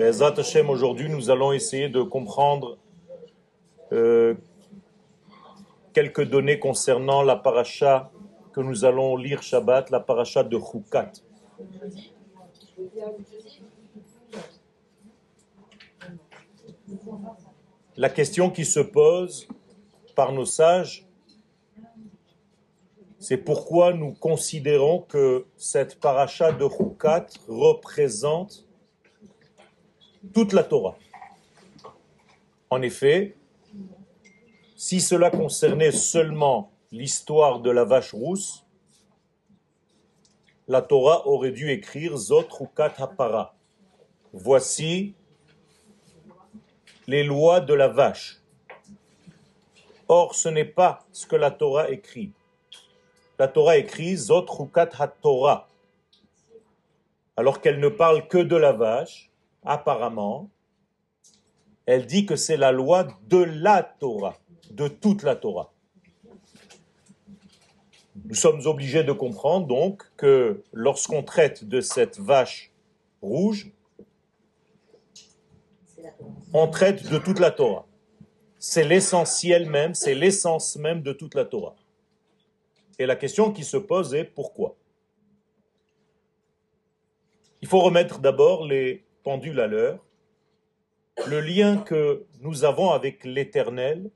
Bezat 0.00 0.38
Hashem, 0.38 0.70
aujourd'hui, 0.70 1.10
nous 1.10 1.28
allons 1.28 1.52
essayer 1.52 1.90
de 1.90 2.00
comprendre 2.00 2.78
euh, 3.92 4.34
quelques 5.92 6.24
données 6.24 6.58
concernant 6.58 7.22
la 7.22 7.36
paracha 7.36 8.10
que 8.54 8.62
nous 8.62 8.86
allons 8.86 9.18
lire 9.18 9.42
Shabbat, 9.42 9.90
la 9.90 10.00
paracha 10.00 10.42
de 10.42 10.58
Chukat. 10.58 11.12
La 17.98 18.08
question 18.08 18.48
qui 18.48 18.64
se 18.64 18.80
pose 18.80 19.48
par 20.16 20.32
nos 20.32 20.46
sages, 20.46 21.06
c'est 23.18 23.36
pourquoi 23.36 23.92
nous 23.92 24.14
considérons 24.14 25.02
que 25.02 25.44
cette 25.58 26.00
paracha 26.00 26.52
de 26.52 26.66
Chukat 26.66 27.26
représente 27.46 28.66
toute 30.34 30.52
la 30.52 30.64
Torah. 30.64 30.96
En 32.68 32.82
effet, 32.82 33.36
si 34.76 35.00
cela 35.00 35.30
concernait 35.30 35.92
seulement 35.92 36.70
l'histoire 36.92 37.60
de 37.60 37.70
la 37.70 37.84
vache 37.84 38.12
rousse, 38.12 38.64
la 40.68 40.82
Torah 40.82 41.26
aurait 41.26 41.50
dû 41.50 41.70
écrire 41.70 42.16
Zot 42.16 42.48
Chukat 42.48 42.94
Hapara. 42.98 43.54
Voici 44.32 45.14
les 47.06 47.24
lois 47.24 47.60
de 47.60 47.74
la 47.74 47.88
vache. 47.88 48.40
Or, 50.06 50.34
ce 50.34 50.48
n'est 50.48 50.64
pas 50.64 51.04
ce 51.12 51.26
que 51.26 51.36
la 51.36 51.50
Torah 51.50 51.90
écrit. 51.90 52.32
La 53.38 53.48
Torah 53.48 53.78
écrit 53.78 54.16
Zot 54.16 54.46
Chukat 54.46 54.90
HaTorah, 54.98 55.68
alors 57.36 57.60
qu'elle 57.60 57.80
ne 57.80 57.88
parle 57.88 58.28
que 58.28 58.38
de 58.38 58.56
la 58.56 58.72
vache, 58.72 59.29
apparemment, 59.64 60.50
elle 61.86 62.06
dit 62.06 62.26
que 62.26 62.36
c'est 62.36 62.56
la 62.56 62.72
loi 62.72 63.08
de 63.28 63.38
la 63.38 63.82
Torah, 63.82 64.36
de 64.70 64.88
toute 64.88 65.22
la 65.22 65.36
Torah. 65.36 65.72
Nous 68.24 68.34
sommes 68.34 68.66
obligés 68.66 69.02
de 69.02 69.12
comprendre 69.12 69.66
donc 69.66 70.04
que 70.16 70.62
lorsqu'on 70.72 71.22
traite 71.22 71.64
de 71.64 71.80
cette 71.80 72.18
vache 72.18 72.70
rouge, 73.22 73.72
on 76.52 76.68
traite 76.68 77.08
de 77.08 77.18
toute 77.18 77.38
la 77.38 77.50
Torah. 77.50 77.86
C'est 78.58 78.84
l'essentiel 78.84 79.68
même, 79.68 79.94
c'est 79.94 80.14
l'essence 80.14 80.76
même 80.76 81.02
de 81.02 81.12
toute 81.12 81.34
la 81.34 81.44
Torah. 81.44 81.74
Et 82.98 83.06
la 83.06 83.16
question 83.16 83.52
qui 83.52 83.64
se 83.64 83.78
pose 83.78 84.14
est 84.14 84.24
pourquoi? 84.24 84.76
Il 87.62 87.68
faut 87.68 87.80
remettre 87.80 88.18
d'abord 88.18 88.66
les 88.66 89.04
pendules 89.22 89.60
à 89.60 89.66
l'heure. 89.66 90.04
Le 91.26 91.40
lien 91.40 91.78
que 91.78 92.24
nous 92.40 92.64
avons 92.64 92.90
avec 92.90 93.24
l'Éternel 93.24 94.10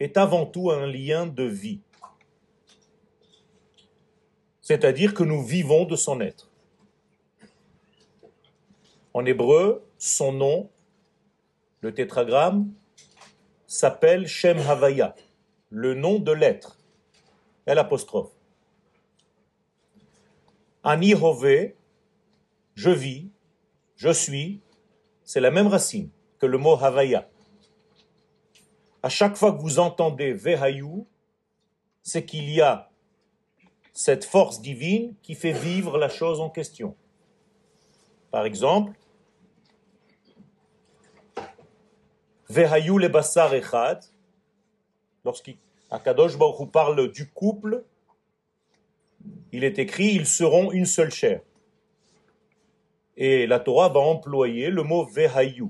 est 0.00 0.16
avant 0.16 0.46
tout 0.46 0.70
un 0.70 0.86
lien 0.86 1.26
de 1.26 1.44
vie. 1.44 1.80
C'est-à-dire 4.60 5.14
que 5.14 5.22
nous 5.22 5.42
vivons 5.42 5.84
de 5.84 5.96
son 5.96 6.20
être. 6.20 6.50
En 9.14 9.24
hébreu, 9.24 9.84
son 9.96 10.32
nom, 10.32 10.70
le 11.80 11.94
tétragramme, 11.94 12.72
s'appelle 13.66 14.26
Shem 14.26 14.58
Havaya, 14.58 15.14
le 15.70 15.94
nom 15.94 16.18
de 16.18 16.32
l'être. 16.32 16.78
L'apostrophe. 17.66 18.32
Ani 20.82 21.14
Hove, 21.14 21.72
je 22.74 22.90
vis, 22.90 23.28
je 23.98 24.10
suis, 24.10 24.60
c'est 25.24 25.40
la 25.40 25.50
même 25.50 25.66
racine 25.66 26.08
que 26.38 26.46
le 26.46 26.56
mot 26.56 26.76
Havaya. 26.82 27.28
À 29.02 29.08
chaque 29.08 29.36
fois 29.36 29.52
que 29.52 29.60
vous 29.60 29.80
entendez 29.80 30.32
Vehayu, 30.32 31.04
c'est 32.02 32.24
qu'il 32.24 32.48
y 32.48 32.60
a 32.60 32.90
cette 33.92 34.24
force 34.24 34.60
divine 34.62 35.14
qui 35.22 35.34
fait 35.34 35.52
vivre 35.52 35.98
la 35.98 36.08
chose 36.08 36.40
en 36.40 36.48
question. 36.48 36.96
Par 38.30 38.46
exemple, 38.46 38.92
Vehayu 42.48 42.98
le 42.98 43.08
basar 43.08 43.52
echad, 43.52 44.04
lorsqu'Akadosh 45.24 46.38
Baruch 46.38 46.70
parle 46.70 47.10
du 47.10 47.28
couple, 47.30 47.84
il 49.50 49.64
est 49.64 49.80
écrit 49.80 50.14
ils 50.14 50.26
seront 50.26 50.70
une 50.70 50.86
seule 50.86 51.10
chair. 51.10 51.40
Et 53.18 53.46
la 53.46 53.60
Torah 53.60 53.90
va 53.90 54.00
employer 54.00 54.70
le 54.70 54.82
mot 54.82 55.04
vehayu. 55.04 55.66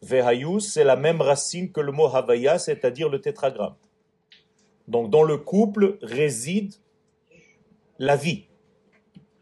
Vehayu, 0.00 0.60
c'est 0.60 0.84
la 0.84 0.96
même 0.96 1.20
racine 1.20 1.70
que 1.70 1.80
le 1.80 1.92
mot 1.92 2.06
havaya, 2.06 2.58
c'est-à-dire 2.58 3.10
le 3.10 3.20
tétragramme. 3.20 3.74
Donc 4.88 5.10
dans 5.10 5.22
le 5.22 5.36
couple 5.36 5.98
réside 6.00 6.72
la 7.98 8.16
vie, 8.16 8.46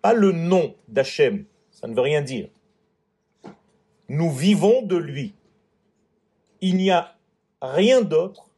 pas 0.03 0.15
le 0.15 0.33
nom 0.33 0.75
d'Hachem, 0.89 1.45
ça 1.71 1.87
ne 1.87 1.95
veut 1.95 2.01
rien 2.01 2.21
dire. 2.21 2.49
Nous 4.09 4.33
vivons 4.33 4.83
de 4.83 4.97
lui 4.97 5.35
il 6.61 6.77
n'y 6.77 6.91
a 6.91 7.17
rien 7.61 8.03
d'autre 8.03 8.49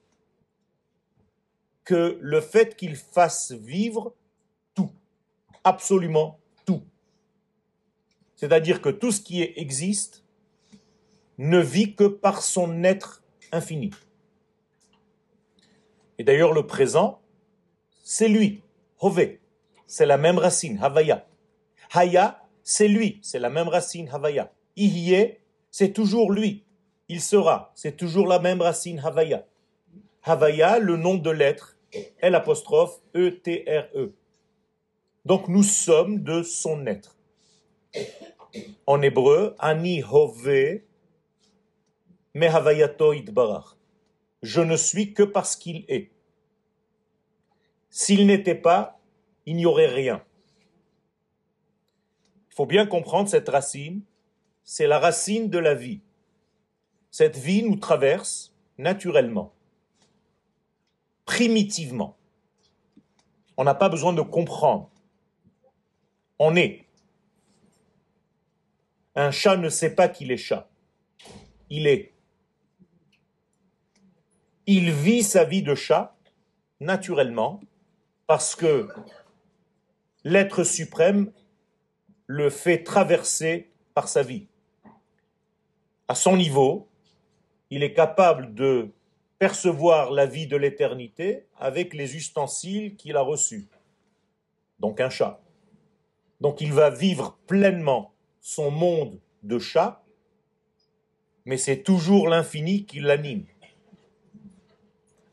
que 1.85 2.19
le 2.21 2.41
fait 2.41 2.77
qu'il 2.77 2.97
fasse 2.97 3.53
vivre 3.53 4.15
tout, 4.75 4.91
absolument. 5.65 6.39
C'est-à-dire 8.43 8.83
que 8.83 8.89
tout 8.89 9.13
ce 9.13 9.21
qui 9.21 9.41
existe 9.41 10.25
ne 11.39 11.61
vit 11.61 11.95
que 11.95 12.09
par 12.09 12.43
son 12.43 12.83
être 12.83 13.23
infini. 13.53 13.93
Et 16.19 16.25
d'ailleurs, 16.25 16.53
le 16.53 16.67
présent, 16.67 17.21
c'est 18.03 18.27
lui, 18.27 18.65
Hove, 18.99 19.39
c'est 19.87 20.07
la 20.07 20.17
même 20.17 20.39
racine, 20.39 20.77
Havaya. 20.83 21.25
Haya, 21.93 22.43
c'est 22.65 22.89
lui, 22.89 23.21
c'est 23.23 23.39
la 23.39 23.49
même 23.49 23.69
racine, 23.69 24.09
Havaya. 24.13 24.51
Ihye, 24.75 25.37
c'est 25.71 25.93
toujours 25.93 26.33
lui, 26.33 26.65
il 27.09 27.21
sera. 27.21 27.71
C'est 27.77 27.97
toujours 27.97 28.27
la 28.27 28.41
même 28.41 28.61
racine 28.61 28.99
Havaya. 28.99 29.47
Havaya, 30.25 30.81
le 30.81 30.97
nom 30.97 31.15
de 31.15 31.31
l'être, 31.31 31.77
L 32.19 32.35
apostrophe 32.35 32.99
E-T-R-E. 33.15 34.01
E. 34.01 34.15
Donc 35.27 35.47
nous 35.47 35.63
sommes 35.63 36.25
de 36.25 36.43
son 36.43 36.89
être. 36.89 37.17
En 38.87 39.03
hébreu, 39.03 39.55
Ani 39.59 40.03
Hove 40.03 40.81
me 42.35 42.47
Havayato 42.47 43.13
Itbarach. 43.13 43.77
Je 44.43 44.61
ne 44.61 44.77
suis 44.77 45.15
que 45.15 45.23
parce 45.23 45.57
qu'il 45.57 45.85
est. 45.89 46.11
S'il 47.91 48.27
n'était 48.27 48.55
pas, 48.55 48.99
il 49.47 49.57
n'y 49.57 49.67
aurait 49.67 49.87
rien. 49.87 50.25
Il 52.51 52.55
faut 52.55 52.67
bien 52.67 52.87
comprendre 52.87 53.29
cette 53.29 53.49
racine, 53.49 54.03
c'est 54.65 54.87
la 54.87 54.99
racine 54.99 55.49
de 55.49 55.59
la 55.59 55.75
vie. 55.75 56.01
Cette 57.11 57.37
vie 57.37 57.63
nous 57.63 57.77
traverse 57.77 58.55
naturellement, 58.79 59.53
primitivement. 61.25 62.17
On 63.57 63.65
n'a 63.65 63.75
pas 63.75 63.89
besoin 63.89 64.13
de 64.13 64.23
comprendre. 64.23 64.91
On 66.39 66.57
est. 66.57 66.87
Un 69.15 69.31
chat 69.31 69.57
ne 69.57 69.69
sait 69.69 69.95
pas 69.95 70.09
qu'il 70.09 70.31
est 70.31 70.37
chat. 70.37 70.69
Il 71.69 71.87
est. 71.87 72.15
Il 74.67 74.91
vit 74.91 75.23
sa 75.23 75.45
vie 75.45 75.63
de 75.63 75.75
chat 75.75 76.17
naturellement 76.81 77.61
parce 78.27 78.55
que 78.55 78.89
l'être 80.25 80.65
suprême 80.65 81.33
le 82.27 82.49
fait 82.49 82.83
traverser 82.83 83.71
par 83.95 84.09
sa 84.09 84.23
vie. 84.23 84.47
À 86.09 86.15
son 86.15 86.37
niveau, 86.37 86.89
il 87.71 87.83
est 87.83 87.93
capable 87.93 88.55
de 88.55 88.91
percevoir 89.39 90.11
la 90.11 90.27
vie 90.27 90.47
de 90.47 90.57
l'éternité 90.57 91.47
avec 91.59 91.95
les 91.95 92.17
ustensiles 92.17 92.97
qu'il 92.97 93.17
a 93.17 93.23
reçus. 93.23 93.69
Donc 94.79 95.01
un 95.01 95.11
chat. 95.11 95.41
Donc 96.41 96.61
il 96.61 96.73
va 96.73 96.91
vivre 96.91 97.39
pleinement 97.47 98.12
son 98.43 98.71
monde 98.71 99.19
de 99.43 99.59
chat, 99.59 100.05
mais 101.47 101.57
c'est 101.57 101.83
toujours 101.83 102.29
l'infini 102.29 102.85
qui 102.85 103.01
l'anime. 103.01 103.47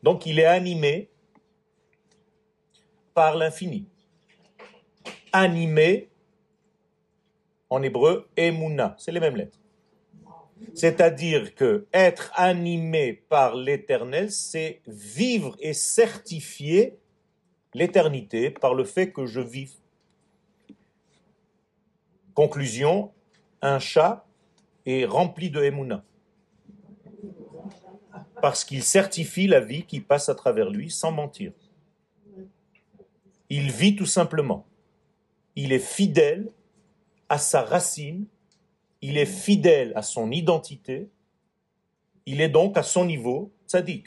Donc 0.02 0.24
il 0.24 0.38
est 0.38 0.46
animé 0.46 1.10
par 3.12 3.36
l'infini. 3.36 3.86
Animé, 5.32 6.08
en 7.68 7.82
hébreu, 7.82 8.28
emuna, 8.36 8.94
c'est 8.98 9.12
les 9.12 9.20
mêmes 9.20 9.36
lettres. 9.36 9.58
C'est-à-dire 10.74 11.54
que 11.54 11.86
être 11.92 12.30
animé 12.34 13.12
par 13.28 13.56
l'éternel, 13.56 14.30
c'est 14.30 14.80
vivre 14.86 15.56
et 15.58 15.72
certifier 15.72 16.98
l'éternité 17.74 18.50
par 18.50 18.74
le 18.74 18.84
fait 18.84 19.12
que 19.12 19.26
je 19.26 19.40
vive. 19.40 19.72
Conclusion, 22.40 23.12
un 23.60 23.78
chat 23.78 24.26
est 24.86 25.04
rempli 25.04 25.50
de 25.50 25.62
Emouna. 25.62 26.02
Parce 28.40 28.64
qu'il 28.64 28.82
certifie 28.82 29.46
la 29.46 29.60
vie 29.60 29.84
qui 29.84 30.00
passe 30.00 30.30
à 30.30 30.34
travers 30.34 30.70
lui 30.70 30.90
sans 30.90 31.12
mentir. 31.12 31.52
Il 33.50 33.70
vit 33.70 33.94
tout 33.94 34.06
simplement. 34.06 34.64
Il 35.54 35.70
est 35.70 35.86
fidèle 35.86 36.50
à 37.28 37.36
sa 37.36 37.60
racine, 37.60 38.24
il 39.02 39.18
est 39.18 39.26
fidèle 39.26 39.92
à 39.94 40.00
son 40.00 40.30
identité, 40.30 41.10
il 42.24 42.40
est 42.40 42.48
donc 42.48 42.78
à 42.78 42.82
son 42.82 43.04
niveau 43.04 43.52
tzaddik. 43.68 44.06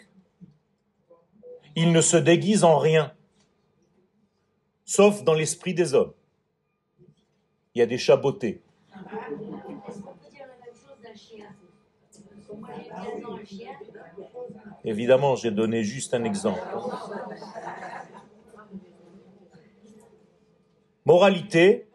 Il 1.75 1.91
ne 1.91 2.01
se 2.01 2.17
déguise 2.17 2.63
en 2.63 2.79
rien, 2.79 3.13
sauf 4.85 5.23
dans 5.23 5.35
l'esprit 5.35 5.75
des 5.75 5.93
hommes. 5.93 6.13
Il 7.75 7.79
y 7.79 7.81
a 7.81 7.85
des 7.85 7.97
chabotés. 7.97 8.61
Évidemment, 14.85 15.35
j'ai 15.35 15.51
donné 15.51 15.83
juste 15.83 16.13
un 16.13 16.23
exemple. 16.23 16.59
Moralité, 21.05 21.87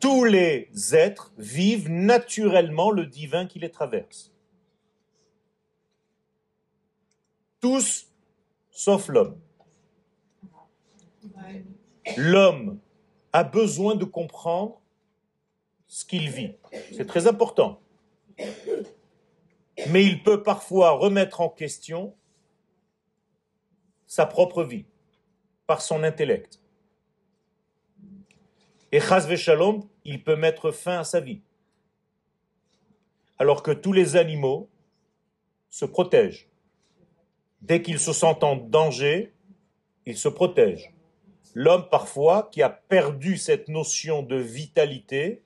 tous 0.00 0.24
les 0.24 0.68
êtres 0.92 1.32
vivent 1.38 1.90
naturellement 1.90 2.90
le 2.90 3.06
divin 3.06 3.46
qui 3.46 3.58
les 3.58 3.70
traverse. 3.70 4.32
Tous, 7.60 8.08
sauf 8.70 9.08
l'homme. 9.08 9.38
L'homme 12.16 12.80
a 13.32 13.44
besoin 13.44 13.94
de 13.94 14.04
comprendre 14.04 14.80
ce 15.86 16.04
qu'il 16.04 16.30
vit. 16.30 16.54
C'est 16.92 17.06
très 17.06 17.26
important. 17.26 17.80
Mais 19.88 20.04
il 20.04 20.22
peut 20.22 20.42
parfois 20.42 20.90
remettre 20.90 21.40
en 21.40 21.48
question 21.48 22.14
sa 24.06 24.26
propre 24.26 24.62
vie 24.62 24.84
par 25.66 25.80
son 25.80 26.02
intellect. 26.02 26.60
Et 28.90 29.00
Chazve 29.00 29.36
Shalom, 29.36 29.88
il 30.04 30.22
peut 30.22 30.36
mettre 30.36 30.70
fin 30.70 30.98
à 30.98 31.04
sa 31.04 31.20
vie. 31.20 31.40
Alors 33.38 33.62
que 33.62 33.70
tous 33.70 33.92
les 33.92 34.16
animaux 34.16 34.68
se 35.70 35.86
protègent. 35.86 36.48
Dès 37.62 37.80
qu'ils 37.80 37.98
se 37.98 38.12
sentent 38.12 38.44
en 38.44 38.56
danger, 38.56 39.32
ils 40.04 40.18
se 40.18 40.28
protègent. 40.28 40.91
L'homme, 41.54 41.88
parfois, 41.90 42.48
qui 42.50 42.62
a 42.62 42.70
perdu 42.70 43.36
cette 43.36 43.68
notion 43.68 44.22
de 44.22 44.36
vitalité, 44.36 45.42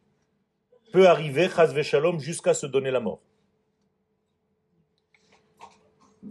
peut 0.92 1.08
arriver, 1.08 1.48
Chazve 1.48 1.82
Shalom, 1.82 2.20
jusqu'à 2.20 2.54
se 2.54 2.66
donner 2.66 2.90
la 2.90 3.00
mort. 3.00 3.20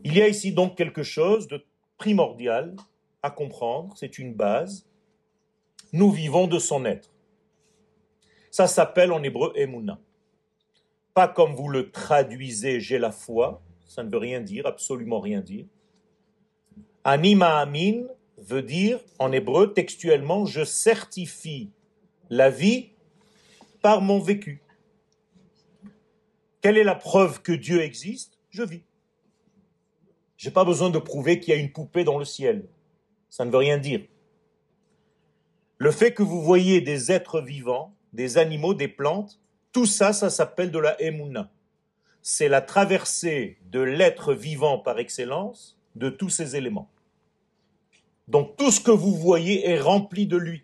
Il 0.04 0.16
y 0.16 0.22
a 0.22 0.28
ici 0.28 0.52
donc 0.52 0.76
quelque 0.76 1.04
chose 1.04 1.48
de 1.48 1.64
primordial 1.98 2.76
à 3.22 3.32
comprendre, 3.32 3.94
c'est 3.98 4.20
une 4.20 4.34
base, 4.34 4.88
nous 5.92 6.12
vivons 6.12 6.48
de 6.48 6.60
son 6.60 6.86
être. 6.86 7.12
Ça 8.52 8.68
s'appelle 8.68 9.12
en 9.12 9.24
hébreu 9.24 9.52
Emouna. 9.56 10.00
Pas 11.14 11.28
comme 11.28 11.54
vous 11.54 11.70
le 11.70 11.92
traduisez, 11.92 12.80
j'ai 12.80 13.00
la 13.00 13.12
foi, 13.12 13.62
ça 13.88 14.04
ne 14.04 14.12
veut 14.12 14.18
rien 14.18 14.42
dire, 14.42 14.66
absolument 14.66 15.20
rien 15.20 15.42
dire. 15.42 15.66
Anima 17.04 17.60
Amin 17.60 18.04
veut 18.38 18.62
dire 18.62 19.00
en 19.20 19.32
hébreu 19.32 19.74
textuellement 19.74 20.46
je 20.46 20.64
certifie 20.64 21.72
la 22.30 22.50
vie 22.50 22.92
par 23.82 24.02
mon 24.02 24.20
vécu. 24.20 24.62
Quelle 26.62 26.78
est 26.78 26.84
la 26.84 26.96
preuve 26.96 27.42
que 27.42 27.52
Dieu 27.52 27.82
existe? 27.82 28.40
Je 28.50 28.64
vis. 28.64 28.82
Je 30.38 30.48
n'ai 30.48 30.54
pas 30.54 30.66
besoin 30.66 30.90
de 30.90 31.00
prouver 31.00 31.40
qu'il 31.40 31.54
y 31.54 31.58
a 31.58 31.60
une 31.60 31.72
poupée 31.72 32.04
dans 32.04 32.18
le 32.18 32.26
ciel. 32.26 32.68
Ça 33.30 33.46
ne 33.46 33.52
veut 33.52 33.58
rien 33.58 33.78
dire. 33.78 34.02
Le 35.78 35.92
fait 35.92 36.14
que 36.14 36.24
vous 36.24 36.42
voyez 36.42 36.82
des 36.82 37.12
êtres 37.12 37.42
vivants, 37.42 37.94
des 38.14 38.38
animaux, 38.38 38.74
des 38.74 38.88
plantes, 38.88 39.40
tout 39.72 39.86
ça, 39.86 40.14
ça 40.14 40.30
s'appelle 40.30 40.72
de 40.72 40.80
la 40.80 41.00
Emouna. 41.02 41.52
C'est 42.22 42.48
la 42.48 42.62
traversée 42.62 43.60
de 43.66 43.82
l'être 43.82 44.34
vivant 44.34 44.80
par 44.80 45.00
excellence 45.00 45.78
de 45.96 46.10
tous 46.10 46.30
ces 46.30 46.56
éléments. 46.56 46.90
Donc 48.28 48.58
tout 48.58 48.72
ce 48.72 48.80
que 48.80 48.92
vous 48.92 49.14
voyez 49.14 49.68
est 49.68 49.80
rempli 49.80 50.28
de 50.28 50.38
lui. 50.38 50.64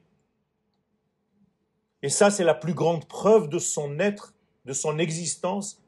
Et 2.02 2.10
ça, 2.10 2.32
c'est 2.32 2.44
la 2.44 2.56
plus 2.56 2.74
grande 2.74 3.06
preuve 3.08 3.48
de 3.50 3.60
son 3.60 4.00
être, 4.00 4.34
de 4.66 4.74
son 4.74 4.98
existence 4.98 5.82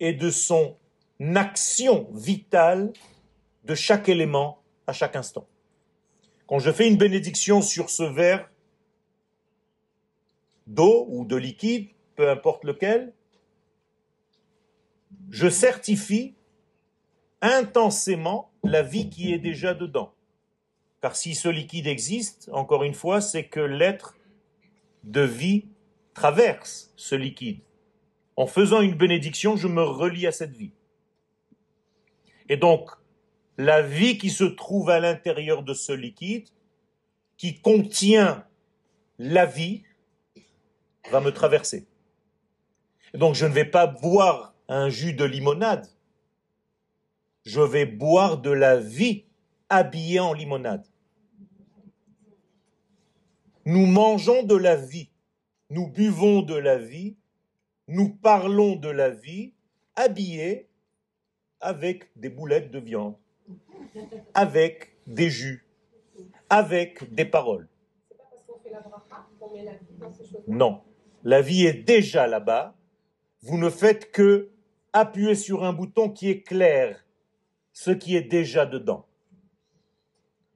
et 0.00 0.12
de 0.12 0.30
son 0.30 0.76
action 1.36 2.08
vitale 2.12 2.92
de 3.64 3.74
chaque 3.74 4.08
élément 4.08 4.62
à 4.86 4.92
chaque 4.92 5.16
instant. 5.16 5.46
Quand 6.46 6.58
je 6.58 6.72
fais 6.72 6.88
une 6.88 6.96
bénédiction 6.96 7.62
sur 7.62 7.90
ce 7.90 8.02
verre 8.02 8.50
d'eau 10.66 11.06
ou 11.10 11.24
de 11.24 11.36
liquide, 11.36 11.90
peu 12.16 12.28
importe 12.28 12.64
lequel, 12.64 13.12
je 15.30 15.48
certifie 15.48 16.34
intensément 17.40 18.50
la 18.64 18.82
vie 18.82 19.08
qui 19.08 19.32
est 19.32 19.38
déjà 19.38 19.74
dedans. 19.74 20.12
Car 21.00 21.16
si 21.16 21.34
ce 21.34 21.48
liquide 21.48 21.86
existe, 21.86 22.50
encore 22.52 22.84
une 22.84 22.94
fois, 22.94 23.20
c'est 23.20 23.44
que 23.44 23.60
l'être 23.60 24.16
de 25.04 25.22
vie 25.22 25.64
traverse 26.14 26.92
ce 26.96 27.14
liquide. 27.14 27.60
En 28.36 28.46
faisant 28.46 28.80
une 28.80 28.94
bénédiction, 28.94 29.56
je 29.56 29.68
me 29.68 29.82
relie 29.82 30.26
à 30.26 30.32
cette 30.32 30.56
vie. 30.56 30.72
Et 32.48 32.56
donc, 32.56 32.90
la 33.56 33.82
vie 33.82 34.18
qui 34.18 34.30
se 34.30 34.44
trouve 34.44 34.90
à 34.90 35.00
l'intérieur 35.00 35.62
de 35.62 35.74
ce 35.74 35.92
liquide, 35.92 36.48
qui 37.36 37.60
contient 37.60 38.44
la 39.18 39.46
vie, 39.46 39.84
va 41.10 41.20
me 41.20 41.30
traverser. 41.30 41.86
donc 43.14 43.34
je 43.34 43.46
ne 43.46 43.52
vais 43.52 43.64
pas 43.64 43.86
boire 43.86 44.54
un 44.68 44.88
jus 44.88 45.14
de 45.14 45.24
limonade, 45.24 45.86
je 47.44 47.60
vais 47.60 47.86
boire 47.86 48.38
de 48.38 48.50
la 48.50 48.76
vie 48.76 49.24
habillée 49.68 50.20
en 50.20 50.32
limonade. 50.32 50.86
Nous 53.70 53.86
mangeons 53.86 54.42
de 54.42 54.56
la 54.56 54.74
vie, 54.74 55.12
nous 55.68 55.86
buvons 55.86 56.42
de 56.42 56.56
la 56.56 56.76
vie, 56.76 57.16
nous 57.86 58.08
parlons 58.08 58.74
de 58.74 58.88
la 58.88 59.10
vie, 59.10 59.54
habillés 59.94 60.68
avec 61.60 62.10
des 62.16 62.30
boulettes 62.30 62.72
de 62.72 62.80
viande 62.80 63.14
avec 64.34 64.96
des 65.06 65.30
jus, 65.30 65.64
avec 66.48 67.14
des 67.14 67.24
paroles. 67.24 67.68
Non, 70.48 70.82
la 71.22 71.40
vie 71.40 71.64
est 71.64 71.84
déjà 71.84 72.26
là-bas. 72.26 72.74
Vous 73.42 73.56
ne 73.56 73.70
faites 73.70 74.10
que 74.10 74.50
appuyer 74.92 75.36
sur 75.36 75.62
un 75.62 75.72
bouton 75.72 76.10
qui 76.10 76.28
éclaire 76.28 77.06
ce 77.72 77.92
qui 77.92 78.16
est 78.16 78.28
déjà 78.28 78.66
dedans. 78.66 79.06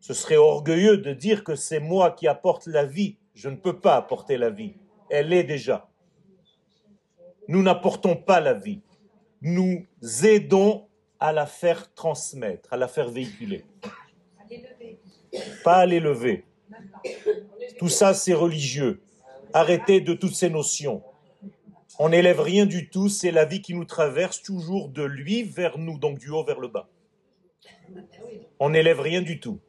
Ce 0.05 0.13
serait 0.13 0.37
orgueilleux 0.37 0.99
de 0.99 1.15
dire 1.15 1.45
que 1.45 1.55
c'est 1.55 1.81
moi 1.81 2.11
qui 2.11 2.29
apporte 2.29 2.67
la 2.67 2.85
vie. 2.85 3.17
Je 3.33 3.49
ne 3.49 3.57
peux 3.57 3.81
pas 3.81 3.97
apporter 3.97 4.37
la 4.37 4.51
vie. 4.51 4.75
Elle 5.09 5.33
est 5.33 5.45
déjà. 5.45 5.89
Nous 7.49 7.63
n'apportons 7.63 8.15
pas 8.15 8.39
la 8.39 8.53
vie. 8.53 8.83
Nous 9.41 9.87
aidons 10.23 10.89
à 11.21 11.33
la 11.33 11.47
faire 11.47 11.95
transmettre, 11.95 12.71
à 12.71 12.77
la 12.77 12.87
faire 12.87 13.09
véhiculer. 13.09 13.65
Pas 15.65 15.77
à 15.77 15.87
l'élever. 15.87 16.45
Tout 17.79 17.89
ça, 17.89 18.13
c'est 18.13 18.35
religieux. 18.35 19.01
Arrêtez 19.55 20.03
de 20.03 20.13
toutes 20.13 20.35
ces 20.35 20.51
notions. 20.51 21.03
On 21.99 22.11
n'élève 22.11 22.41
rien 22.41 22.67
du 22.67 22.91
tout, 22.91 23.09
c'est 23.09 23.31
la 23.31 23.47
vie 23.47 23.63
qui 23.63 23.73
nous 23.73 23.87
traverse 23.87 24.43
toujours 24.43 24.91
de 24.91 25.03
lui 25.03 25.45
vers 25.45 25.79
nous, 25.79 25.97
donc 25.97 26.19
du 26.19 26.29
haut 26.29 26.45
vers 26.45 26.61
le 26.61 26.69
bas. 26.69 26.91
On 28.59 28.69
n'élève 28.69 29.01
rien 29.01 29.23
du 29.23 29.41
tout. 29.41 29.61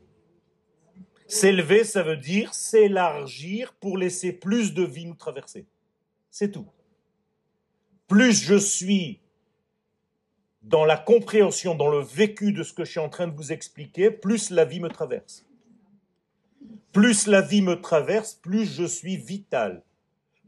S'élever, 1.28 1.84
ça 1.84 2.04
veut 2.04 2.18
dire 2.18 2.54
s'élargir 2.54 3.74
pour 3.74 3.98
laisser 3.98 4.32
plus 4.32 4.74
de 4.74 4.84
vie 4.84 5.06
nous 5.06 5.16
traverser. 5.16 5.66
C'est 6.30 6.52
tout. 6.52 6.68
Plus 8.08 8.44
je 8.44 8.56
suis 8.56 9.20
dans 10.62 10.86
la 10.86 10.98
compréhension, 10.98 11.76
dans 11.76 11.90
le 11.90 12.00
vécu 12.00 12.52
de 12.52 12.64
ce 12.64 12.74
que 12.74 12.86
je 12.86 12.92
suis 12.92 13.00
en 13.00 13.10
train 13.10 13.28
de 13.28 13.36
vous 13.36 13.52
expliquer, 13.52 14.12
plus 14.12 14.50
la 14.50 14.66
vie 14.66 14.80
me 14.80 14.90
traverse. 14.90 15.46
Plus 16.92 17.28
la 17.28 17.42
vie 17.42 17.62
me 17.62 17.82
traverse, 17.82 18.36
plus 18.36 18.66
je 18.66 18.86
suis 18.86 19.18
vital. 19.18 19.84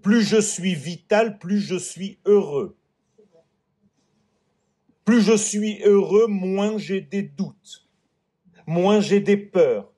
Plus 0.02 0.24
je 0.24 0.40
suis 0.40 0.76
vital, 0.76 1.40
plus 1.40 1.60
je 1.60 1.76
suis 1.76 2.20
heureux. 2.26 2.76
Plus 5.06 5.22
je 5.22 5.38
suis 5.38 5.82
heureux, 5.84 6.28
moins 6.28 6.78
j'ai 6.78 7.02
des 7.02 7.24
doutes, 7.24 7.88
moins 8.66 9.00
j'ai 9.00 9.22
des 9.22 9.38
peurs, 9.38 9.92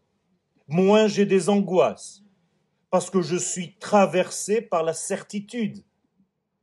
moins 0.70 1.08
j'ai 1.08 1.26
des 1.26 1.50
angoisses, 1.50 2.24
parce 2.90 3.10
que 3.10 3.22
je 3.22 3.36
suis 3.36 3.76
traversé 3.76 4.62
par 4.62 4.84
la 4.84 4.94
certitude 4.94 5.84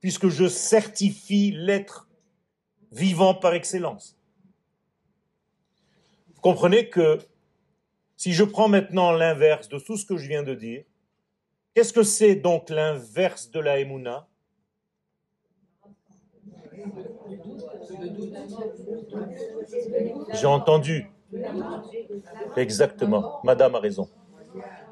puisque 0.01 0.29
je 0.29 0.47
certifie 0.47 1.51
l'être 1.51 2.09
vivant 2.93 3.35
par 3.35 3.55
excellence. 3.55 4.17
Vous 6.35 6.41
comprenez 6.41 6.89
que 6.89 7.19
si 8.17 8.33
je 8.33 8.45
prends 8.45 8.69
maintenant 8.69 9.11
l'inverse 9.11 9.69
de 9.69 9.79
tout 9.79 9.97
ce 9.97 10.07
que 10.07 10.17
je 10.17 10.29
viens 10.29 10.43
de 10.43 10.55
dire, 10.55 10.85
qu'est-ce 11.75 11.93
que 11.93 12.05
c'est 12.05 12.37
donc 12.37 12.71
l'inverse 12.71 13.51
de 13.51 13.59
la 13.59 13.81
Emouna? 13.81 14.29
J'ai 20.35 20.47
entendu. 20.47 21.11
Exactement. 22.57 23.41
Madame 23.45 23.75
a 23.75 23.81
raison. 23.81 24.09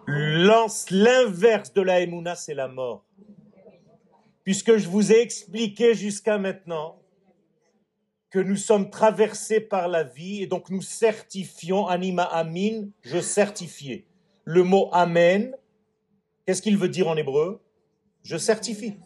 L'inverse 0.07 1.73
de 1.73 1.81
la 1.81 2.01
Emouna, 2.01 2.35
c'est 2.35 2.55
la 2.55 2.69
mort. 2.69 3.05
Puisque 4.45 4.77
je 4.77 4.89
vous 4.89 5.13
ai 5.13 5.21
expliqué 5.21 5.95
jusqu'à 5.95 6.39
maintenant 6.39 7.01
que 8.31 8.39
nous 8.41 8.57
sommes 8.57 8.91
traversés 8.91 9.61
par 9.61 9.89
la 9.89 10.03
vie 10.03 10.43
et 10.43 10.47
donc 10.47 10.69
nous 10.69 10.83
certifions, 10.83 11.87
anima 11.87 12.25
amin, 12.25 12.89
je 13.03 13.21
certifiais. 13.21 14.07
Le 14.45 14.63
mot 14.65 14.91
amen, 14.93 15.57
qu'est-ce 16.45 16.61
qu'il 16.61 16.77
veut 16.77 16.89
dire 16.89 17.09
en 17.09 17.17
hébreu? 17.17 17.63
Je 18.23 18.37
certifie. 18.37 18.97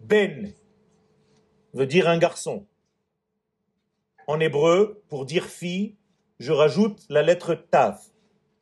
Ben 0.00 0.54
veut 1.74 1.86
dire 1.86 2.08
un 2.08 2.18
garçon. 2.18 2.66
En 4.26 4.40
hébreu, 4.40 5.02
pour 5.08 5.26
dire 5.26 5.44
fille, 5.44 5.96
je 6.38 6.52
rajoute 6.52 7.04
la 7.10 7.22
lettre 7.22 7.54
tav. 7.54 8.00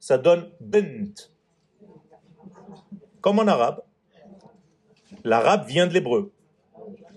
Ça 0.00 0.18
donne 0.18 0.50
bent. 0.60 1.30
Comme 3.20 3.38
en 3.38 3.46
arabe. 3.46 3.82
L'arabe 5.22 5.66
vient 5.66 5.86
de 5.86 5.92
l'hébreu. 5.92 6.32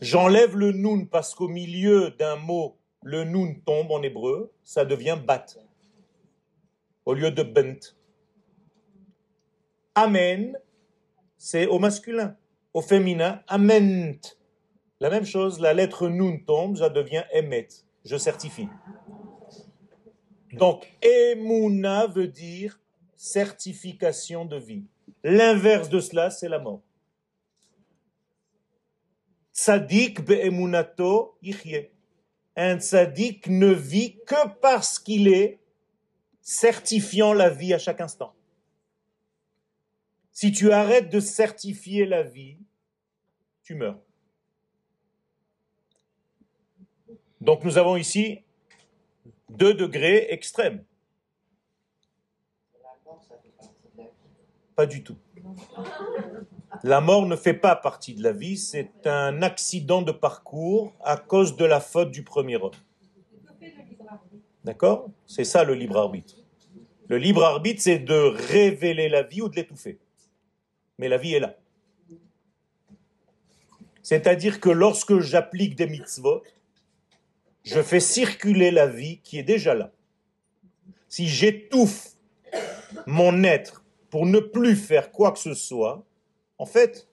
J'enlève 0.02 0.56
le 0.56 0.72
nun 0.72 1.06
parce 1.06 1.34
qu'au 1.34 1.48
milieu 1.48 2.12
d'un 2.12 2.36
mot, 2.36 2.78
le 3.02 3.24
nun 3.24 3.56
tombe 3.66 3.92
en 3.92 4.04
hébreu, 4.04 4.52
ça 4.64 4.86
devient 4.86 5.18
bat. 5.26 5.46
Au 7.06 7.14
lieu 7.14 7.32
de 7.32 7.42
bent. 7.42 7.96
Amen, 9.96 10.60
c'est 11.38 11.66
au 11.68 11.80
masculin. 11.80 12.36
Au 12.74 12.82
féminin, 12.82 13.42
ament. 13.48 14.20
La 15.00 15.10
même 15.10 15.26
chose, 15.26 15.60
la 15.60 15.74
lettre 15.74 16.08
nun 16.08 16.38
tombe, 16.46 16.78
ça 16.78 16.90
devient 16.90 17.24
emet 17.34 17.68
je 18.06 18.18
certifie. 18.18 18.70
Donc, 20.54 20.88
Emouna 21.02 22.08
veut 22.08 22.28
dire 22.28 22.80
certification 23.18 24.46
de 24.46 24.58
vie. 24.58 24.86
L'inverse 25.24 25.90
de 25.90 26.00
cela, 26.00 26.30
c'est 26.30 26.48
la 26.48 26.60
mort. 26.60 26.82
Tzadik 29.54 30.22
be'emunato 30.22 31.38
ichye. 31.42 31.90
Un 32.56 32.78
tzadik 32.78 33.48
ne 33.48 33.72
vit 33.72 34.20
que 34.26 34.48
parce 34.62 35.00
qu'il 35.00 35.28
est 35.28 35.60
certifiant 36.42 37.34
la 37.34 37.50
vie 37.50 37.74
à 37.74 37.80
chaque 37.80 38.02
instant. 38.02 38.34
Si 40.32 40.52
tu 40.52 40.72
arrêtes 40.72 41.10
de 41.10 41.20
certifier 41.20 42.06
la 42.06 42.24
vie, 42.24 42.58
tu 43.64 43.76
meurs. 43.76 44.00
Donc 47.46 47.64
nous 47.64 47.78
avons 47.78 47.96
ici 47.96 48.40
deux 49.52 49.76
degrés 49.76 50.26
extrêmes. 50.32 50.84
Pas 54.76 54.88
du 54.88 55.04
tout. 55.04 55.16
La 56.84 57.02
mort 57.02 57.28
ne 57.28 57.36
fait 57.36 57.54
pas 57.54 57.76
partie 57.76 58.16
de 58.16 58.24
la 58.24 58.32
vie, 58.32 58.58
c'est 58.58 59.06
un 59.06 59.44
accident 59.44 60.02
de 60.02 60.12
parcours 60.12 60.92
à 61.04 61.18
cause 61.18 61.56
de 61.56 61.66
la 61.66 61.80
faute 61.80 62.10
du 62.10 62.24
premier 62.24 62.56
homme. 62.56 62.72
D'accord? 64.64 65.12
C'est 65.28 65.44
ça 65.44 65.64
le 65.64 65.76
libre 65.76 65.98
arbitre. 65.98 66.38
Le 67.10 67.20
libre 67.20 67.44
arbitre, 67.44 67.80
c'est 67.80 68.00
de 68.00 68.34
révéler 68.50 69.08
la 69.08 69.22
vie 69.22 69.44
ou 69.44 69.50
de 69.50 69.56
l'étouffer. 69.56 70.00
Mais 70.98 71.10
la 71.10 71.20
vie 71.20 71.36
est 71.36 71.40
là. 71.40 71.56
C'est-à-dire 74.02 74.60
que 74.60 74.70
lorsque 74.70 75.20
j'applique 75.20 75.76
des 75.76 75.88
mitzvot, 75.88 76.42
je 77.66 77.82
fais 77.82 78.00
circuler 78.00 78.72
la 78.72 78.88
vie 78.88 79.20
qui 79.22 79.40
est 79.40 79.44
déjà 79.44 79.74
là. 79.74 79.92
Si 81.10 81.28
j'étouffe 81.28 82.16
mon 83.08 83.44
être 83.44 83.84
pour 84.10 84.26
ne 84.26 84.40
plus 84.40 84.76
faire 84.76 85.12
quoi 85.12 85.32
que 85.32 85.40
ce 85.40 85.56
soit, 85.56 86.06
en 86.58 86.66
fait, 86.66 87.10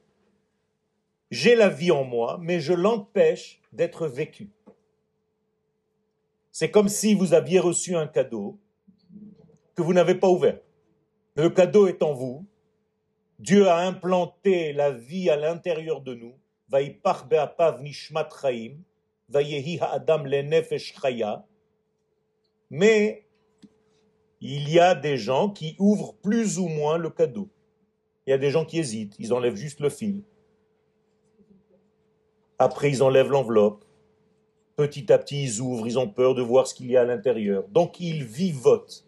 j'ai 1.30 1.56
la 1.56 1.70
vie 1.70 1.90
en 1.90 2.04
moi, 2.04 2.38
mais 2.40 2.60
je 2.60 2.74
l'empêche 2.74 3.60
d'être 3.72 4.06
vécue. 4.06 4.50
C'est 6.50 6.70
comme 6.70 6.88
si 6.88 7.14
vous 7.14 7.32
aviez 7.32 7.58
reçu 7.58 7.96
un 7.96 8.06
cadeau 8.06 8.60
que 9.74 9.80
vous 9.80 9.94
n'avez 9.94 10.14
pas 10.14 10.28
ouvert. 10.28 10.58
Le 11.34 11.48
cadeau 11.48 11.86
est 11.86 12.02
en 12.02 12.12
vous. 12.12 12.46
Dieu 13.38 13.68
a 13.68 13.78
implanté 13.78 14.74
la 14.74 14.90
vie 14.90 15.30
à 15.30 15.36
l'intérieur 15.36 16.02
de 16.02 16.14
nous. 16.14 16.34
Nishmat 19.40 19.96
mais 22.70 23.26
il 24.40 24.68
y 24.70 24.80
a 24.80 24.94
des 24.94 25.18
gens 25.18 25.50
qui 25.50 25.76
ouvrent 25.78 26.14
plus 26.14 26.58
ou 26.58 26.66
moins 26.66 26.98
le 26.98 27.10
cadeau. 27.10 27.48
Il 28.26 28.30
y 28.30 28.32
a 28.32 28.38
des 28.38 28.50
gens 28.50 28.64
qui 28.64 28.78
hésitent, 28.78 29.14
ils 29.18 29.32
enlèvent 29.32 29.56
juste 29.56 29.80
le 29.80 29.90
fil. 29.90 30.22
Après, 32.58 32.90
ils 32.90 33.02
enlèvent 33.02 33.30
l'enveloppe. 33.30 33.84
Petit 34.76 35.12
à 35.12 35.18
petit, 35.18 35.44
ils 35.44 35.60
ouvrent, 35.60 35.86
ils 35.86 35.98
ont 35.98 36.08
peur 36.08 36.34
de 36.34 36.42
voir 36.42 36.66
ce 36.66 36.74
qu'il 36.74 36.90
y 36.90 36.96
a 36.96 37.02
à 37.02 37.04
l'intérieur. 37.04 37.68
Donc, 37.68 38.00
ils 38.00 38.24
vivotent. 38.24 39.06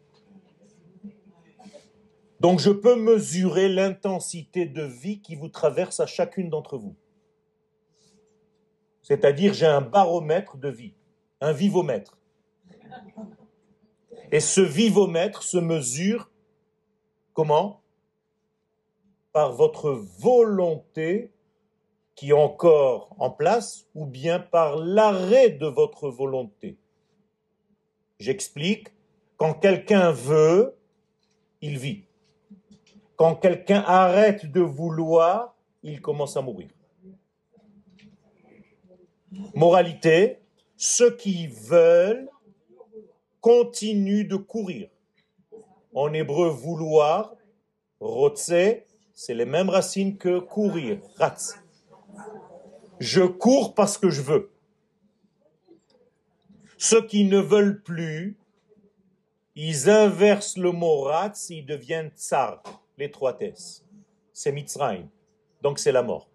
Donc, 2.40 2.60
je 2.60 2.70
peux 2.70 2.96
mesurer 2.96 3.68
l'intensité 3.68 4.66
de 4.66 4.82
vie 4.82 5.22
qui 5.22 5.36
vous 5.36 5.48
traverse 5.48 6.00
à 6.00 6.06
chacune 6.06 6.50
d'entre 6.50 6.76
vous. 6.76 6.96
C'est-à-dire, 9.04 9.52
j'ai 9.52 9.66
un 9.66 9.82
baromètre 9.82 10.56
de 10.56 10.70
vie, 10.70 10.94
un 11.42 11.52
vivomètre. 11.52 12.16
Et 14.32 14.40
ce 14.40 14.62
vivomètre 14.62 15.42
se 15.42 15.58
mesure 15.58 16.30
comment? 17.34 17.82
Par 19.32 19.52
votre 19.52 19.90
volonté 19.90 21.34
qui 22.14 22.30
est 22.30 22.32
encore 22.32 23.14
en 23.18 23.30
place 23.30 23.86
ou 23.94 24.06
bien 24.06 24.40
par 24.40 24.76
l'arrêt 24.76 25.50
de 25.50 25.66
votre 25.66 26.08
volonté. 26.08 26.78
J'explique, 28.18 28.88
quand 29.36 29.52
quelqu'un 29.52 30.12
veut, 30.12 30.78
il 31.60 31.76
vit. 31.76 32.04
Quand 33.16 33.34
quelqu'un 33.34 33.84
arrête 33.86 34.50
de 34.50 34.62
vouloir, 34.62 35.54
il 35.82 36.00
commence 36.00 36.38
à 36.38 36.40
mourir. 36.40 36.70
Moralité, 39.54 40.38
ceux 40.76 41.14
qui 41.16 41.46
veulent 41.46 42.28
continuent 43.40 44.26
de 44.26 44.36
courir. 44.36 44.88
En 45.94 46.12
hébreu, 46.12 46.48
vouloir, 46.48 47.36
rotse, 48.00 48.52
c'est 49.12 49.34
les 49.34 49.44
mêmes 49.44 49.68
racines 49.68 50.16
que 50.16 50.38
courir, 50.38 50.98
ratz. 51.16 51.58
Je 52.98 53.22
cours 53.22 53.74
parce 53.74 53.98
que 53.98 54.10
je 54.10 54.22
veux. 54.22 54.50
Ceux 56.78 57.06
qui 57.06 57.24
ne 57.24 57.38
veulent 57.38 57.82
plus, 57.82 58.36
ils 59.54 59.88
inversent 59.88 60.56
le 60.56 60.72
mot 60.72 61.02
ratz, 61.02 61.50
ils 61.50 61.64
deviennent 61.64 62.10
tsar, 62.16 62.62
l'étroitesse. 62.98 63.84
C'est 64.32 64.52
Mitzrayim. 64.52 65.08
Donc 65.62 65.78
c'est 65.78 65.92
la 65.92 66.02
mort. 66.02 66.28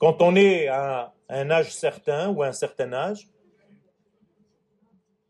Quand 0.00 0.22
on 0.22 0.34
est 0.34 0.66
à 0.66 1.14
un 1.28 1.50
âge 1.50 1.74
certain 1.74 2.30
ou 2.30 2.42
à 2.42 2.46
un 2.46 2.52
certain 2.52 2.90
âge, 2.94 3.28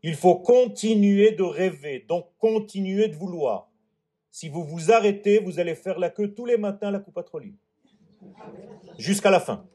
il 0.01 0.15
faut 0.15 0.35
continuer 0.35 1.33
de 1.33 1.43
rêver, 1.43 2.05
donc 2.07 2.27
continuer 2.39 3.09
de 3.09 3.15
vouloir. 3.15 3.69
Si 4.31 4.47
vous 4.47 4.63
vous 4.63 4.93
arrêtez, 4.93 5.39
vous 5.39 5.59
allez 5.59 5.75
faire 5.75 5.99
la 5.99 6.09
queue 6.09 6.33
tous 6.33 6.45
les 6.45 6.57
matins 6.57 6.87
à 6.87 6.91
la 6.91 6.99
coupe 6.99 7.15
patrouille. 7.15 7.53
Jusqu'à 8.97 9.29
la 9.29 9.41
fin. 9.41 9.67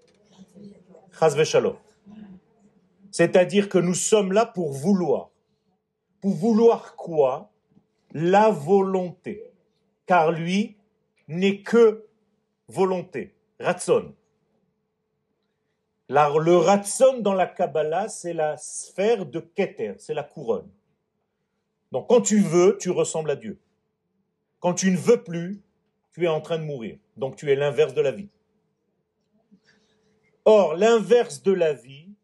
C'est-à-dire 3.10 3.68
que 3.68 3.78
nous 3.78 3.94
sommes 3.94 4.32
là 4.32 4.46
pour 4.46 4.72
vouloir. 4.72 5.30
Pour 6.22 6.32
vouloir 6.32 6.96
quoi? 6.96 7.52
La 8.12 8.48
volonté. 8.48 9.44
Car 10.06 10.32
lui 10.32 10.78
n'est 11.28 11.60
que 11.60 12.06
volonté. 12.66 13.34
Ratson 13.60 14.14
le 16.08 16.56
ratson 16.56 17.18
dans 17.18 17.34
la 17.34 17.46
Kabbalah, 17.46 18.08
c'est 18.08 18.32
la 18.32 18.56
sphère 18.56 19.26
de 19.26 19.40
Keter, 19.40 19.94
c'est 19.98 20.14
la 20.14 20.22
couronne. 20.22 20.70
Donc 21.92 22.08
quand 22.08 22.20
tu 22.20 22.40
veux, 22.40 22.76
tu 22.78 22.90
ressembles 22.90 23.30
à 23.30 23.36
Dieu. 23.36 23.60
Quand 24.60 24.75
tu 24.75 24.90
ne 24.90 24.96
veux 24.96 25.22
plus, 25.22 25.62
tu 26.12 26.25
es 26.25 26.28
en 26.28 26.40
train 26.40 26.58
de 26.58 26.64
mourir. 26.64 26.98
Donc 27.16 27.36
tu 27.36 27.50
es 27.50 27.56
l'inverse 27.56 27.94
de 27.94 28.00
la 28.00 28.12
vie. 28.12 28.28
Or, 30.44 30.76
l'inverse 30.76 31.42
de 31.42 31.52
la 31.52 31.72
vie, 31.72 32.14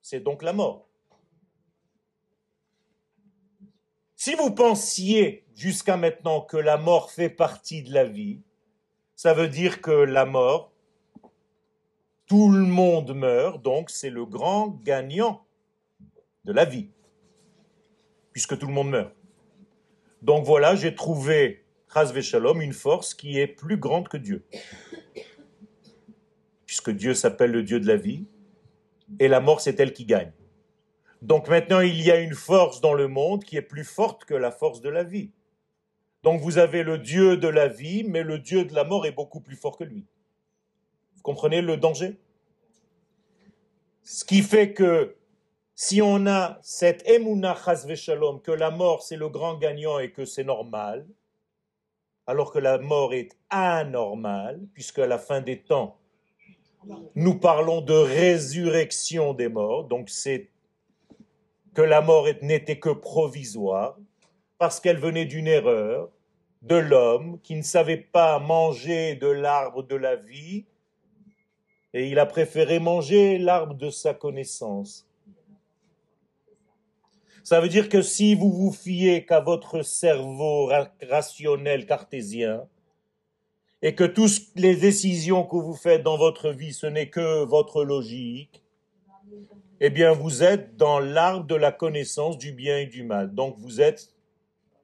c'est 0.00 0.20
donc 0.20 0.42
la 0.42 0.52
mort. 0.52 0.88
Si 4.16 4.34
vous 4.34 4.52
pensiez 4.52 5.46
jusqu'à 5.54 5.96
maintenant 5.96 6.40
que 6.40 6.56
la 6.56 6.76
mort 6.76 7.10
fait 7.10 7.30
partie 7.30 7.82
de 7.82 7.92
la 7.92 8.04
vie, 8.04 8.40
ça 9.14 9.34
veut 9.34 9.48
dire 9.48 9.80
que 9.80 9.92
la 9.92 10.24
mort, 10.24 10.71
tout 12.32 12.50
le 12.50 12.64
monde 12.64 13.14
meurt, 13.14 13.60
donc 13.60 13.90
c'est 13.90 14.08
le 14.08 14.24
grand 14.24 14.68
gagnant 14.84 15.44
de 16.46 16.52
la 16.54 16.64
vie, 16.64 16.88
puisque 18.32 18.58
tout 18.58 18.66
le 18.66 18.72
monde 18.72 18.88
meurt. 18.88 19.12
Donc 20.22 20.46
voilà, 20.46 20.74
j'ai 20.74 20.94
trouvé, 20.94 21.66
Shalom, 22.22 22.62
une 22.62 22.72
force 22.72 23.12
qui 23.12 23.38
est 23.38 23.46
plus 23.46 23.76
grande 23.76 24.08
que 24.08 24.16
Dieu. 24.16 24.46
Puisque 26.64 26.88
Dieu 26.88 27.12
s'appelle 27.12 27.50
le 27.50 27.62
Dieu 27.62 27.78
de 27.80 27.86
la 27.86 27.96
vie, 27.96 28.24
et 29.18 29.28
la 29.28 29.40
mort, 29.40 29.60
c'est 29.60 29.78
elle 29.78 29.92
qui 29.92 30.06
gagne. 30.06 30.32
Donc 31.20 31.48
maintenant, 31.48 31.80
il 31.80 32.00
y 32.00 32.10
a 32.10 32.18
une 32.18 32.34
force 32.34 32.80
dans 32.80 32.94
le 32.94 33.08
monde 33.08 33.44
qui 33.44 33.58
est 33.58 33.60
plus 33.60 33.84
forte 33.84 34.24
que 34.24 34.32
la 34.32 34.50
force 34.50 34.80
de 34.80 34.88
la 34.88 35.04
vie. 35.04 35.32
Donc 36.22 36.40
vous 36.40 36.56
avez 36.56 36.82
le 36.82 36.96
Dieu 36.96 37.36
de 37.36 37.48
la 37.48 37.68
vie, 37.68 38.04
mais 38.04 38.22
le 38.22 38.38
Dieu 38.38 38.64
de 38.64 38.74
la 38.74 38.84
mort 38.84 39.04
est 39.04 39.12
beaucoup 39.12 39.40
plus 39.42 39.56
fort 39.56 39.76
que 39.76 39.84
lui. 39.84 40.06
Comprenez 41.22 41.62
le 41.62 41.76
danger? 41.76 42.18
Ce 44.02 44.24
qui 44.24 44.42
fait 44.42 44.72
que 44.72 45.16
si 45.74 46.02
on 46.02 46.26
a 46.26 46.58
cette 46.62 47.08
emuna 47.08 47.56
shalom, 47.94 48.40
que 48.40 48.50
la 48.50 48.70
mort 48.70 49.02
c'est 49.02 49.16
le 49.16 49.28
grand 49.28 49.56
gagnant 49.56 49.98
et 49.98 50.10
que 50.10 50.24
c'est 50.24 50.44
normal, 50.44 51.06
alors 52.26 52.52
que 52.52 52.58
la 52.58 52.78
mort 52.78 53.14
est 53.14 53.36
anormale, 53.50 54.60
puisque 54.74 54.98
à 54.98 55.06
la 55.06 55.18
fin 55.18 55.40
des 55.40 55.60
temps, 55.60 55.98
nous 57.14 57.38
parlons 57.38 57.80
de 57.80 57.94
résurrection 57.94 59.34
des 59.34 59.48
morts, 59.48 59.84
donc 59.84 60.10
c'est 60.10 60.50
que 61.74 61.82
la 61.82 62.00
mort 62.00 62.26
n'était 62.42 62.78
que 62.78 62.90
provisoire, 62.90 63.96
parce 64.58 64.80
qu'elle 64.80 64.98
venait 64.98 65.24
d'une 65.24 65.46
erreur 65.46 66.10
de 66.62 66.76
l'homme 66.76 67.40
qui 67.42 67.56
ne 67.56 67.62
savait 67.62 67.96
pas 67.96 68.38
manger 68.38 69.16
de 69.16 69.28
l'arbre 69.28 69.82
de 69.82 69.96
la 69.96 70.16
vie, 70.16 70.64
et 71.94 72.08
il 72.08 72.18
a 72.18 72.26
préféré 72.26 72.78
manger 72.78 73.38
l'arbre 73.38 73.74
de 73.74 73.90
sa 73.90 74.14
connaissance. 74.14 75.06
Ça 77.44 77.60
veut 77.60 77.68
dire 77.68 77.88
que 77.88 78.02
si 78.02 78.34
vous 78.34 78.52
vous 78.52 78.72
fiez 78.72 79.26
qu'à 79.26 79.40
votre 79.40 79.82
cerveau 79.82 80.70
rationnel 81.08 81.86
cartésien, 81.86 82.66
et 83.82 83.96
que 83.96 84.04
toutes 84.04 84.40
les 84.54 84.76
décisions 84.76 85.42
que 85.44 85.56
vous 85.56 85.74
faites 85.74 86.04
dans 86.04 86.16
votre 86.16 86.50
vie, 86.50 86.72
ce 86.72 86.86
n'est 86.86 87.10
que 87.10 87.44
votre 87.44 87.84
logique, 87.84 88.62
eh 89.80 89.90
bien, 89.90 90.12
vous 90.12 90.44
êtes 90.44 90.76
dans 90.76 91.00
l'arbre 91.00 91.46
de 91.46 91.56
la 91.56 91.72
connaissance 91.72 92.38
du 92.38 92.52
bien 92.52 92.78
et 92.78 92.86
du 92.86 93.02
mal. 93.02 93.34
Donc, 93.34 93.56
vous 93.58 93.80
êtes 93.80 94.14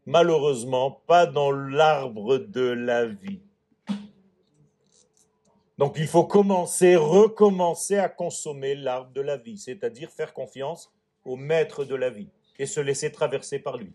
malheureusement 0.06 0.90
pas 1.06 1.26
dans 1.26 1.52
l'arbre 1.52 2.38
de 2.38 2.62
la 2.62 3.06
vie. 3.06 3.40
Donc, 5.78 5.94
il 5.96 6.08
faut 6.08 6.24
commencer, 6.24 6.96
recommencer 6.96 7.96
à 7.98 8.08
consommer 8.08 8.74
l'arbre 8.74 9.12
de 9.12 9.20
la 9.20 9.36
vie, 9.36 9.58
c'est-à-dire 9.58 10.10
faire 10.10 10.34
confiance 10.34 10.92
au 11.24 11.36
maître 11.36 11.84
de 11.84 11.94
la 11.94 12.10
vie 12.10 12.28
et 12.58 12.66
se 12.66 12.80
laisser 12.80 13.12
traverser 13.12 13.60
par 13.60 13.76
lui. 13.76 13.92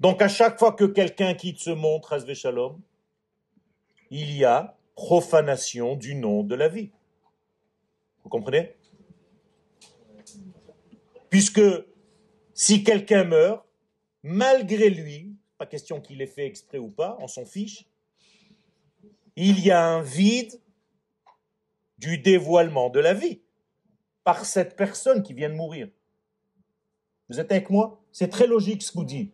Donc, 0.00 0.20
à 0.20 0.28
chaque 0.28 0.58
fois 0.58 0.72
que 0.72 0.84
quelqu'un 0.84 1.34
quitte 1.34 1.60
ce 1.60 1.70
monde, 1.70 2.02
Shalom, 2.34 2.80
il 4.10 4.36
y 4.36 4.44
a 4.44 4.76
profanation 4.96 5.94
du 5.94 6.16
nom 6.16 6.42
de 6.42 6.56
la 6.56 6.68
vie. 6.68 6.90
Vous 8.24 8.30
comprenez? 8.30 8.74
Puisque 11.28 11.62
si 12.52 12.82
quelqu'un 12.82 13.22
meurt, 13.22 13.64
malgré 14.24 14.90
lui, 14.90 15.36
pas 15.56 15.66
question 15.66 16.00
qu'il 16.00 16.20
ait 16.20 16.26
fait 16.26 16.46
exprès 16.46 16.78
ou 16.78 16.88
pas, 16.88 17.16
on 17.20 17.28
s'en 17.28 17.44
fiche, 17.44 17.86
il 19.46 19.60
y 19.60 19.70
a 19.70 19.82
un 19.82 20.02
vide 20.02 20.60
du 21.96 22.18
dévoilement 22.18 22.90
de 22.90 23.00
la 23.00 23.14
vie 23.14 23.40
par 24.22 24.44
cette 24.44 24.76
personne 24.76 25.22
qui 25.22 25.32
vient 25.32 25.48
de 25.48 25.54
mourir. 25.54 25.88
Vous 27.30 27.40
êtes 27.40 27.50
avec 27.50 27.70
moi? 27.70 28.02
C'est 28.12 28.28
très 28.28 28.46
logique 28.46 28.82
ce 28.82 28.92
que 28.92 28.98
vous 28.98 29.04
dites. 29.04 29.32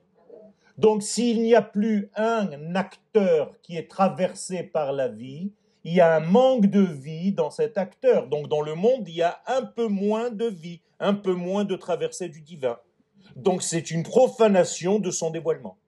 Donc 0.78 1.02
s'il 1.02 1.42
n'y 1.42 1.56
a 1.56 1.62
plus 1.62 2.10
un 2.14 2.76
acteur 2.76 3.60
qui 3.62 3.76
est 3.76 3.90
traversé 3.90 4.62
par 4.62 4.92
la 4.92 5.08
vie, 5.08 5.50
il 5.82 5.94
y 5.94 6.00
a 6.00 6.14
un 6.14 6.20
manque 6.20 6.66
de 6.66 6.82
vie 6.82 7.32
dans 7.32 7.50
cet 7.50 7.76
acteur. 7.76 8.28
Donc 8.28 8.48
dans 8.48 8.62
le 8.62 8.74
monde, 8.74 9.08
il 9.08 9.14
y 9.16 9.22
a 9.22 9.42
un 9.46 9.62
peu 9.62 9.88
moins 9.88 10.30
de 10.30 10.46
vie, 10.46 10.82
un 11.00 11.14
peu 11.14 11.32
moins 11.32 11.64
de 11.64 11.74
traversée 11.74 12.28
du 12.28 12.42
divin. 12.42 12.78
Donc 13.34 13.62
c'est 13.62 13.90
une 13.90 14.04
profanation 14.04 15.00
de 15.00 15.10
son 15.10 15.30
dévoilement. 15.30 15.78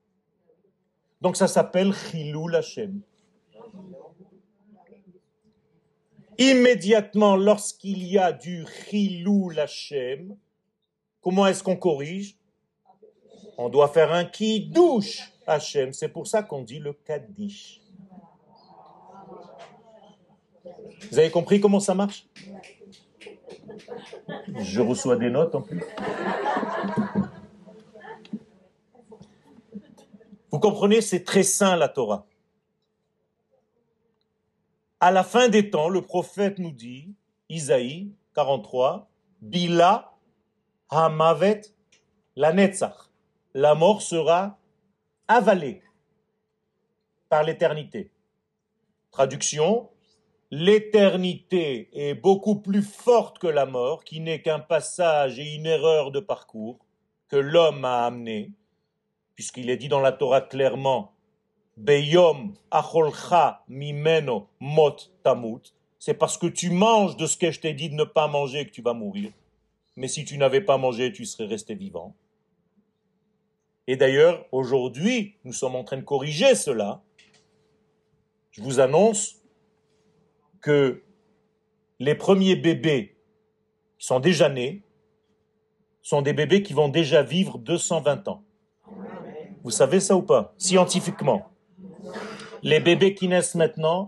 Donc 1.21 1.37
ça 1.37 1.47
s'appelle 1.47 1.93
Chilou 1.93 2.49
Hashem. 2.53 3.01
Immédiatement, 6.39 7.35
lorsqu'il 7.35 8.07
y 8.07 8.17
a 8.17 8.31
du 8.31 8.65
Chilou 8.65 9.51
Hashem, 9.57 10.37
comment 11.21 11.45
est-ce 11.45 11.61
qu'on 11.61 11.75
corrige? 11.75 12.37
On 13.57 13.67
doit 13.67 13.89
faire 13.89 14.13
un 14.13 14.23
qui 14.23 14.61
douche 14.61 15.33
Hachem. 15.45 15.91
C'est 15.91 16.07
pour 16.07 16.27
ça 16.27 16.41
qu'on 16.41 16.61
dit 16.61 16.79
le 16.79 16.93
Kaddish. 16.93 17.81
Vous 21.11 21.19
avez 21.19 21.29
compris 21.29 21.59
comment 21.59 21.81
ça 21.81 21.93
marche? 21.93 22.25
Je 24.59 24.79
reçois 24.79 25.17
des 25.17 25.29
notes 25.29 25.55
en 25.55 25.61
plus. 25.61 25.83
Vous 30.51 30.59
comprenez, 30.59 31.01
c'est 31.01 31.25
très 31.25 31.43
sain 31.43 31.75
la 31.75 31.89
Torah. 31.89 32.25
À 35.01 35.11
la 35.11 35.23
fin 35.23 35.47
des 35.47 35.69
temps, 35.69 35.87
le 35.87 36.01
prophète 36.01 36.59
nous 36.59 36.71
dit, 36.71 37.15
Isaïe 37.47 38.13
43, 38.35 39.09
Bila 39.41 40.13
Hamavet 40.89 41.61
la 42.35 42.51
Netzach 42.51 43.09
la 43.53 43.75
mort 43.75 44.01
sera 44.01 44.59
avalée 45.27 45.81
par 47.29 47.43
l'éternité. 47.43 48.11
Traduction, 49.11 49.89
l'éternité 50.51 51.89
est 51.93 52.13
beaucoup 52.13 52.59
plus 52.59 52.83
forte 52.83 53.39
que 53.39 53.47
la 53.47 53.65
mort, 53.65 54.03
qui 54.03 54.19
n'est 54.19 54.41
qu'un 54.41 54.59
passage 54.59 55.39
et 55.39 55.55
une 55.55 55.65
erreur 55.65 56.11
de 56.11 56.19
parcours 56.19 56.85
que 57.27 57.37
l'homme 57.37 57.85
a 57.85 58.05
amené, 58.05 58.51
puisqu'il 59.35 59.69
est 59.69 59.77
dit 59.77 59.89
dans 59.89 60.01
la 60.01 60.11
Torah 60.11 60.41
clairement, 60.41 61.13
Beyom 61.79 62.55
acholcha 62.71 63.63
mimeno 63.69 64.49
mot 64.59 64.97
tamut, 65.23 65.73
c'est 65.97 66.13
parce 66.13 66.37
que 66.37 66.47
tu 66.47 66.71
manges 66.71 67.15
de 67.15 67.25
ce 67.25 67.37
que 67.37 67.51
je 67.51 67.61
t'ai 67.61 67.73
dit 67.73 67.89
de 67.89 67.95
ne 67.95 68.03
pas 68.03 68.27
manger 68.27 68.65
que 68.65 68.71
tu 68.71 68.81
vas 68.81 68.93
mourir. 68.93 69.31
Mais 69.95 70.09
si 70.09 70.25
tu 70.25 70.37
n'avais 70.37 70.59
pas 70.59 70.77
mangé, 70.77 71.13
tu 71.13 71.23
serais 71.23 71.45
resté 71.45 71.75
vivant. 71.75 72.17
Et 73.87 73.95
d'ailleurs, 73.95 74.45
aujourd'hui, 74.51 75.37
nous 75.45 75.53
sommes 75.53 75.75
en 75.75 75.85
train 75.85 75.95
de 75.95 76.03
corriger 76.03 76.53
cela. 76.53 77.01
Je 78.51 78.61
vous 78.61 78.81
annonce 78.81 79.37
que 80.59 81.01
les 81.99 82.15
premiers 82.15 82.57
bébés 82.57 83.15
qui 83.97 84.05
sont 84.05 84.19
déjà 84.19 84.49
nés 84.49 84.83
sont 86.01 86.21
des 86.21 86.33
bébés 86.33 86.61
qui 86.61 86.73
vont 86.73 86.89
déjà 86.89 87.23
vivre 87.23 87.57
220 87.57 88.27
ans. 88.27 88.43
Vous 89.63 89.71
savez 89.71 90.01
ça 90.01 90.17
ou 90.17 90.23
pas? 90.23 90.53
Scientifiquement. 90.57 91.49
Les 92.61 92.79
bébés 92.79 93.13
qui 93.13 93.27
naissent 93.27 93.55
maintenant 93.55 94.07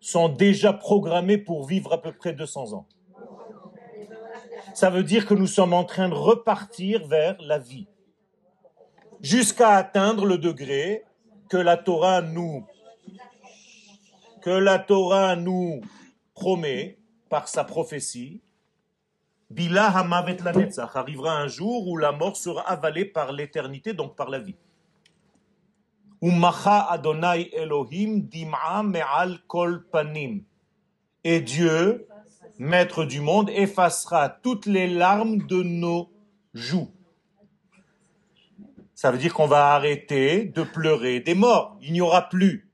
sont 0.00 0.28
déjà 0.28 0.72
programmés 0.72 1.38
pour 1.38 1.66
vivre 1.66 1.92
à 1.92 2.00
peu 2.00 2.12
près 2.12 2.32
200 2.32 2.72
ans. 2.74 2.86
Ça 4.74 4.90
veut 4.90 5.02
dire 5.02 5.26
que 5.26 5.34
nous 5.34 5.46
sommes 5.46 5.72
en 5.72 5.84
train 5.84 6.08
de 6.08 6.14
repartir 6.14 7.06
vers 7.08 7.36
la 7.40 7.58
vie 7.58 7.88
jusqu'à 9.20 9.70
atteindre 9.70 10.24
le 10.24 10.38
degré 10.38 11.04
que 11.48 11.56
la 11.56 11.76
Torah 11.76 12.22
nous 12.22 12.64
que 14.40 14.50
la 14.50 14.78
Torah 14.78 15.34
nous 15.34 15.80
promet 16.32 16.98
par 17.28 17.48
sa 17.48 17.64
prophétie. 17.64 18.40
Bila 19.50 19.86
Hamavet 19.86 20.36
la 20.44 20.52
arrivera 20.94 21.36
un 21.36 21.48
jour 21.48 21.88
où 21.88 21.96
la 21.96 22.12
mort 22.12 22.36
sera 22.36 22.62
avalée 22.62 23.04
par 23.04 23.32
l'éternité, 23.32 23.94
donc 23.94 24.14
par 24.14 24.30
la 24.30 24.38
vie. 24.38 24.56
Adonai 26.22 27.50
Elohim 27.52 28.28
me'al 28.84 29.38
kol. 29.46 29.84
Et 31.24 31.40
Dieu, 31.40 32.08
maître 32.58 33.04
du 33.04 33.20
monde, 33.20 33.50
effacera 33.50 34.28
toutes 34.28 34.66
les 34.66 34.86
larmes 34.86 35.46
de 35.46 35.62
nos 35.62 36.10
joues. 36.54 36.90
Ça 38.94 39.12
veut 39.12 39.18
dire 39.18 39.32
qu'on 39.32 39.46
va 39.46 39.74
arrêter 39.74 40.44
de 40.44 40.64
pleurer 40.64 41.20
des 41.20 41.34
morts. 41.34 41.76
Il 41.82 41.92
n'y 41.92 42.00
aura 42.00 42.28
plus. 42.28 42.68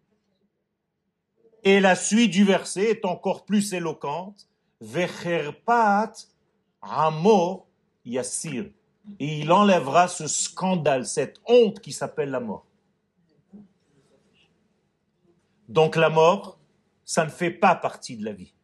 Et 1.64 1.80
la 1.80 1.96
suite 1.96 2.30
du 2.30 2.44
verset 2.44 2.90
est 2.90 3.04
encore 3.04 3.44
plus 3.44 3.74
éloquente. 3.74 4.48
Vecherpat 4.80 6.12
amo 6.80 7.66
yassir. 8.04 8.70
Et 9.18 9.40
il 9.40 9.52
enlèvera 9.52 10.08
ce 10.08 10.26
scandale, 10.26 11.04
cette 11.06 11.40
honte 11.46 11.80
qui 11.80 11.92
s'appelle 11.92 12.30
la 12.30 12.40
mort. 12.40 12.64
Donc 15.74 15.96
la 15.96 16.08
mort, 16.08 16.60
ça 17.04 17.24
ne 17.24 17.30
fait 17.30 17.50
pas 17.50 17.74
partie 17.74 18.16
de 18.16 18.24
la 18.24 18.32
vie. 18.32 18.54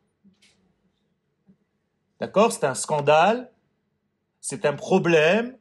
D'accord? 2.20 2.52
C'est 2.52 2.62
un 2.62 2.74
scandale, 2.74 3.50
c'est 4.40 4.64
un 4.64 4.74
problème, 4.74 5.58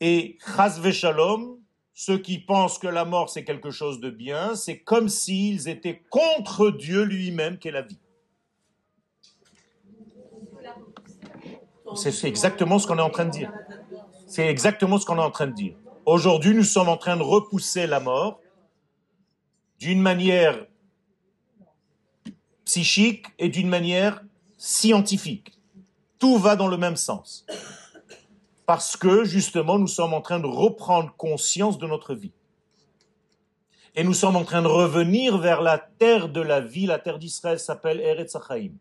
et 0.00 0.38
chas 0.56 0.80
shalom, 0.90 1.58
ceux 1.92 2.16
qui 2.16 2.38
pensent 2.38 2.78
que 2.78 2.86
la 2.86 3.04
mort 3.04 3.28
c'est 3.28 3.44
quelque 3.44 3.70
chose 3.70 4.00
de 4.00 4.08
bien, 4.08 4.54
c'est 4.54 4.78
comme 4.78 5.10
s'ils 5.10 5.68
étaient 5.68 6.02
contre 6.08 6.70
Dieu 6.70 7.02
lui-même 7.02 7.58
qui 7.58 7.68
est 7.68 7.72
la 7.72 7.82
vie. 7.82 8.00
C'est 11.96 12.28
exactement 12.28 12.78
ce 12.78 12.86
qu'on 12.86 12.96
est 12.96 13.02
en 13.02 13.10
train 13.10 13.26
de 13.26 13.30
dire. 13.30 13.52
C'est 14.26 14.46
exactement 14.46 14.96
ce 14.96 15.04
qu'on 15.04 15.18
est 15.18 15.20
en 15.20 15.30
train 15.30 15.48
de 15.48 15.54
dire. 15.54 15.76
Aujourd'hui, 16.06 16.54
nous 16.54 16.64
sommes 16.64 16.88
en 16.88 16.96
train 16.96 17.18
de 17.18 17.22
repousser 17.22 17.86
la 17.86 18.00
mort 18.00 18.40
d'une 19.78 20.00
manière 20.00 20.67
psychique 22.68 23.24
et 23.38 23.48
d'une 23.48 23.68
manière 23.68 24.22
scientifique. 24.58 25.58
Tout 26.18 26.36
va 26.36 26.54
dans 26.54 26.68
le 26.68 26.76
même 26.76 26.96
sens. 26.96 27.46
Parce 28.66 28.94
que 28.94 29.24
justement, 29.24 29.78
nous 29.78 29.86
sommes 29.86 30.12
en 30.12 30.20
train 30.20 30.38
de 30.38 30.46
reprendre 30.46 31.14
conscience 31.16 31.78
de 31.78 31.86
notre 31.86 32.14
vie. 32.14 32.32
Et 33.94 34.04
nous 34.04 34.12
sommes 34.12 34.36
en 34.36 34.44
train 34.44 34.60
de 34.60 34.68
revenir 34.68 35.38
vers 35.38 35.62
la 35.62 35.78
terre 35.78 36.28
de 36.28 36.42
la 36.42 36.60
vie. 36.60 36.84
La 36.84 36.98
terre 36.98 37.18
d'Israël 37.18 37.58
s'appelle 37.58 38.00
Eretz 38.00 38.36
Hachaim. 38.36 38.72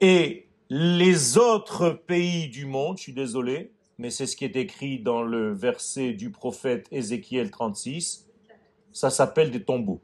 Et 0.00 0.48
les 0.70 1.36
autres 1.36 1.90
pays 1.90 2.48
du 2.48 2.64
monde, 2.64 2.96
je 2.96 3.02
suis 3.02 3.12
désolé, 3.12 3.72
mais 3.98 4.08
c'est 4.08 4.26
ce 4.26 4.34
qui 4.34 4.46
est 4.46 4.56
écrit 4.56 4.98
dans 4.98 5.22
le 5.22 5.52
verset 5.52 6.14
du 6.14 6.30
prophète 6.30 6.88
Ézéchiel 6.90 7.50
36, 7.50 8.26
ça 8.94 9.10
s'appelle 9.10 9.50
des 9.50 9.62
tombeaux. 9.62 10.00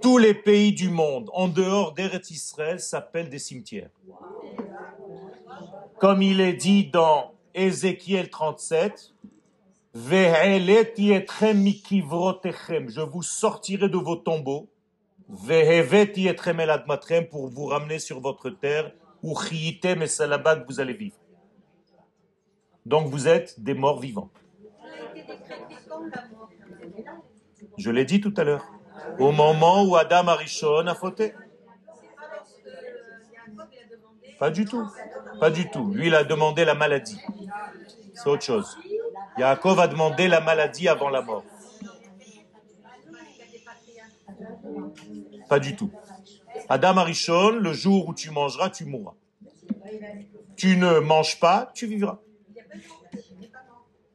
Tous 0.00 0.18
les 0.18 0.34
pays 0.34 0.72
du 0.72 0.88
monde, 0.88 1.30
en 1.32 1.48
dehors 1.48 1.92
d'Eretz 1.92 2.30
Israël, 2.30 2.80
s'appellent 2.80 3.28
des 3.28 3.38
cimetières. 3.38 3.90
Comme 5.98 6.22
il 6.22 6.40
est 6.40 6.54
dit 6.54 6.86
dans 6.86 7.32
Ézéchiel 7.54 8.30
37, 8.30 9.12
je 12.88 13.00
vous 13.00 13.22
sortirai 13.22 13.88
de 13.88 13.96
vos 13.96 14.16
tombeaux, 14.16 14.68
pour 17.28 17.48
vous 17.48 17.66
ramener 17.66 17.98
sur 17.98 18.20
votre 18.20 18.50
terre, 18.50 18.92
où 19.22 19.34
vous 19.34 20.80
allez 20.80 20.94
vivre. 20.94 21.16
Donc 22.86 23.08
vous 23.08 23.28
êtes 23.28 23.60
des 23.60 23.74
morts 23.74 24.00
vivants. 24.00 24.30
Je 27.76 27.90
l'ai 27.90 28.04
dit 28.04 28.20
tout 28.20 28.32
à 28.36 28.44
l'heure 28.44 28.64
au 29.18 29.32
moment 29.32 29.84
où 29.84 29.96
Adam 29.96 30.28
Arishon 30.28 30.86
a 30.86 30.94
fauté. 30.94 31.34
Pas 34.38 34.50
du 34.50 34.64
tout. 34.64 34.86
Pas 35.38 35.50
du 35.50 35.70
tout. 35.70 35.92
Lui, 35.92 36.06
il 36.06 36.14
a 36.14 36.24
demandé 36.24 36.64
la 36.64 36.74
maladie. 36.74 37.20
C'est 38.14 38.28
autre 38.28 38.42
chose. 38.42 38.78
Yaakov 39.38 39.78
a 39.80 39.88
demandé 39.88 40.28
la 40.28 40.40
maladie 40.40 40.88
avant 40.88 41.08
la 41.08 41.22
mort. 41.22 41.44
Pas 45.48 45.58
du 45.58 45.76
tout. 45.76 45.90
Adam 46.68 46.96
Arishon, 46.98 47.50
le 47.50 47.72
jour 47.72 48.08
où 48.08 48.14
tu 48.14 48.30
mangeras, 48.30 48.70
tu 48.70 48.84
mourras. 48.84 49.14
Tu 50.56 50.76
ne 50.76 51.00
manges 51.00 51.38
pas, 51.40 51.70
tu 51.74 51.86
vivras. 51.86 52.18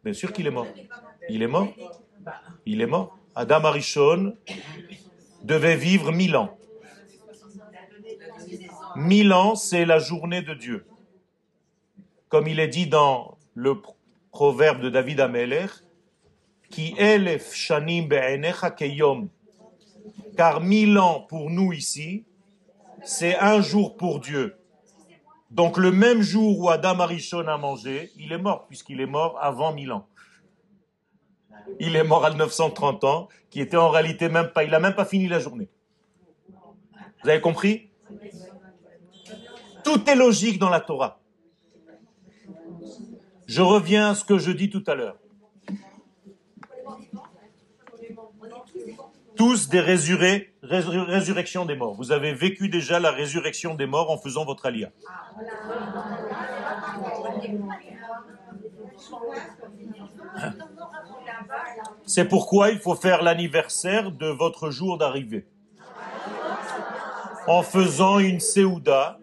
Bien 0.04 0.13
sûr 0.13 0.32
qu'il 0.32 0.48
est 0.48 0.52
mort. 0.52 0.67
Il 1.30 1.41
est 1.41 1.48
mort. 1.48 1.67
Il 2.65 2.82
est 2.82 2.86
mort. 2.86 3.14
Adam 3.38 3.65
Arishon 3.65 4.38
devait 5.43 5.76
vivre 5.76 6.13
mille 6.13 6.38
ans. 6.38 6.58
Mille 8.95 9.34
ans, 9.34 9.56
c'est 9.56 9.84
la 9.84 10.00
journée 10.00 10.41
de 10.41 10.54
Dieu. 10.54 10.86
Comme 12.30 12.48
il 12.48 12.62
est 12.62 12.69
dit 12.69 12.88
dans 12.88 13.38
le 13.54 13.76
proverbe 14.32 14.80
de 14.80 14.89
David 14.89 15.19
Ameler, 15.19 15.65
qui 16.69 16.95
elef 16.98 17.54
shanim 17.54 18.08
keyom. 18.78 19.28
Car 20.38 20.62
mille 20.62 20.98
ans 20.98 21.26
pour 21.28 21.50
nous 21.50 21.74
ici, 21.74 22.24
c'est 23.04 23.38
un 23.38 23.60
jour 23.60 23.98
pour 23.98 24.21
Dieu. 24.21 24.56
Donc 25.52 25.78
le 25.78 25.91
même 25.91 26.21
jour 26.21 26.58
où 26.58 26.69
Adam 26.69 27.02
Arishon 27.02 27.48
a 27.50 27.58
mangé, 27.58 28.12
il 28.17 28.32
est 28.32 28.38
mort, 28.38 28.65
puisqu'il 28.67 29.02
est 29.02 29.06
mort 29.06 29.38
avant 29.41 29.74
mille 29.74 29.91
ans 29.91 30.08
il 31.80 31.95
est 31.95 32.04
mort 32.04 32.25
à 32.25 32.32
930 32.32 33.04
ans, 33.04 33.28
qui 33.49 33.62
était 33.62 33.78
en 33.78 33.89
réalité 33.89 34.30
même 34.30 34.49
pas, 34.49 34.63
il 34.63 34.71
n'a 34.71 34.80
même 34.80 34.95
pas 34.95 35.06
fini 35.06 35.28
la 35.28 35.39
journée. 35.39 35.69
Vous 37.23 37.30
avez 37.30 37.41
compris? 37.41 37.89
Tout 39.84 40.10
est 40.10 40.15
logique 40.15 40.60
dans 40.60 40.69
la 40.69 40.80
Torah. 40.80 41.19
Je 43.47 43.62
reviens 43.62 44.12
à 44.12 44.15
ce 44.15 44.23
que 44.23 44.38
je 44.38 44.51
dis 44.51 44.69
tout 44.69 44.84
à 44.88 44.95
l'heure. 44.95 45.17
Tous 49.36 49.67
des 49.69 49.82
résurrections 49.82 51.65
des 51.65 51.75
morts. 51.75 51.93
Vous 51.93 52.12
avez 52.12 52.34
vécu 52.34 52.69
déjà 52.69 52.99
la 52.99 53.12
résurrection 53.12 53.75
des 53.75 53.86
morts 53.86 54.10
en 54.10 54.17
faisant 54.17 54.45
votre 54.45 54.65
alia. 54.65 54.91
C'est 62.06 62.26
pourquoi 62.26 62.70
il 62.70 62.80
faut 62.80 62.96
faire 62.96 63.24
l'anniversaire 63.24 64.12
de 64.12 64.28
votre 64.28 64.70
jour 64.70 64.98
d'arrivée. 64.98 65.46
En 67.48 67.63
faisant 67.63 68.20
une 68.20 68.39
séouda, 68.39 69.20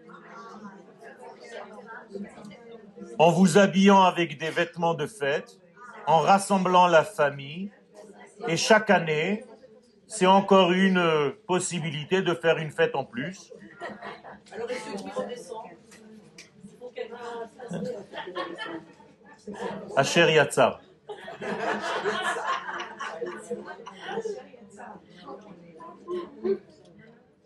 en 3.17 3.31
vous 3.31 3.57
habillant 3.57 4.03
avec 4.03 4.37
des 4.37 4.49
vêtements 4.49 4.93
de 4.93 5.05
fête, 5.05 5.59
en 6.07 6.19
rassemblant 6.19 6.87
la 6.87 7.03
famille. 7.03 7.71
Et 8.47 8.57
chaque 8.57 8.89
année, 8.89 9.45
c'est 10.07 10.25
encore 10.25 10.71
une 10.71 11.33
possibilité 11.47 12.21
de 12.21 12.33
faire 12.33 12.57
une 12.57 12.71
fête 12.71 12.95
en 12.95 13.05
plus. 13.05 13.53
Asher 19.95 20.33
Yatzar. 20.33 20.81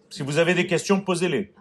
Si 0.10 0.24
vous 0.24 0.38
avez 0.38 0.54
des 0.54 0.68
questions, 0.68 1.02
posez-les. 1.02 1.54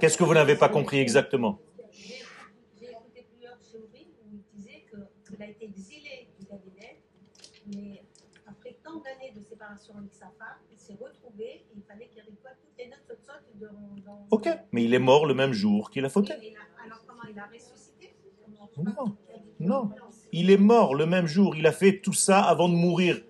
Qu'est-ce 0.00 0.16
que 0.16 0.24
vous 0.24 0.34
n'avez 0.34 0.56
pas 0.56 0.68
compris 0.68 0.98
exactement? 0.98 1.58
J'ai 1.92 2.90
écouté 2.90 3.26
plusieurs 3.30 3.58
théories 3.58 4.08
où 4.22 4.28
il 4.32 4.42
disait 4.56 4.84
qu'il 5.26 5.42
a 5.42 5.46
été 5.46 5.64
exilé 5.66 6.28
du 6.38 6.46
Galilée, 6.46 7.02
mais 7.74 8.02
après 8.46 8.76
tant 8.82 8.96
d'années 9.00 9.32
de 9.36 9.42
séparation 9.42 9.94
avec 9.98 10.14
sa 10.14 10.26
femme, 10.38 10.58
il 10.72 10.78
s'est 10.78 10.96
retrouvé 11.00 11.44
et 11.44 11.66
il 11.76 11.82
fallait 11.82 12.06
qu'il 12.08 12.22
récolte 12.22 12.56
toutes 12.62 12.78
les 12.78 12.88
notes 12.88 13.18
de 13.56 13.66
dans. 14.04 14.26
Ok, 14.30 14.48
mais 14.72 14.84
il 14.84 14.94
est 14.94 14.98
mort 14.98 15.26
le 15.26 15.34
même 15.34 15.52
jour 15.52 15.90
qu'il 15.90 16.04
a 16.04 16.08
fauté. 16.08 16.32
Alors 16.84 17.04
comment 17.06 17.24
il 17.30 17.38
a 17.38 17.46
ressuscité 17.46 18.14
Non, 18.78 19.16
non. 19.58 19.90
Il 20.32 20.50
est 20.50 20.56
mort 20.56 20.94
le 20.94 21.06
même 21.06 21.26
jour. 21.26 21.56
Il 21.56 21.66
a 21.66 21.72
fait 21.72 22.00
tout 22.00 22.12
ça 22.12 22.40
avant 22.40 22.68
de 22.68 22.74
mourir. 22.74 23.20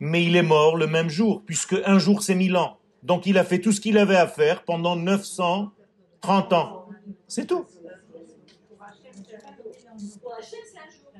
Mais 0.00 0.24
il 0.24 0.34
est 0.34 0.42
mort 0.42 0.76
le 0.76 0.86
même 0.86 1.08
jour, 1.08 1.42
puisque 1.46 1.76
un 1.84 1.98
jour 1.98 2.22
c'est 2.22 2.34
mille 2.34 2.56
ans. 2.56 2.78
Donc 3.02 3.26
il 3.26 3.38
a 3.38 3.44
fait 3.44 3.60
tout 3.60 3.72
ce 3.72 3.80
qu'il 3.80 3.98
avait 3.98 4.16
à 4.16 4.26
faire 4.26 4.64
pendant 4.64 4.96
930 4.96 6.52
ans. 6.52 6.86
C'est 7.28 7.46
tout. 7.46 7.66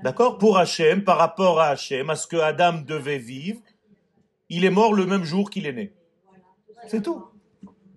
D'accord? 0.03 0.39
Pour 0.39 0.59
Hachem, 0.59 1.05
par 1.05 1.19
rapport 1.19 1.61
à 1.61 1.69
Hachem, 1.69 2.11
à 2.11 2.17
ce 2.17 2.27
que 2.27 2.37
Adam 2.37 2.83
devait 2.85 3.19
vivre, 3.19 3.61
il 4.49 4.65
est 4.65 4.71
mort 4.71 4.95
le 4.95 5.07
même 5.07 5.23
jour 5.23 5.49
qu'il 5.49 5.67
est 5.67 5.73
né. 5.73 5.93
C'est 6.89 7.03
tout. 7.03 7.25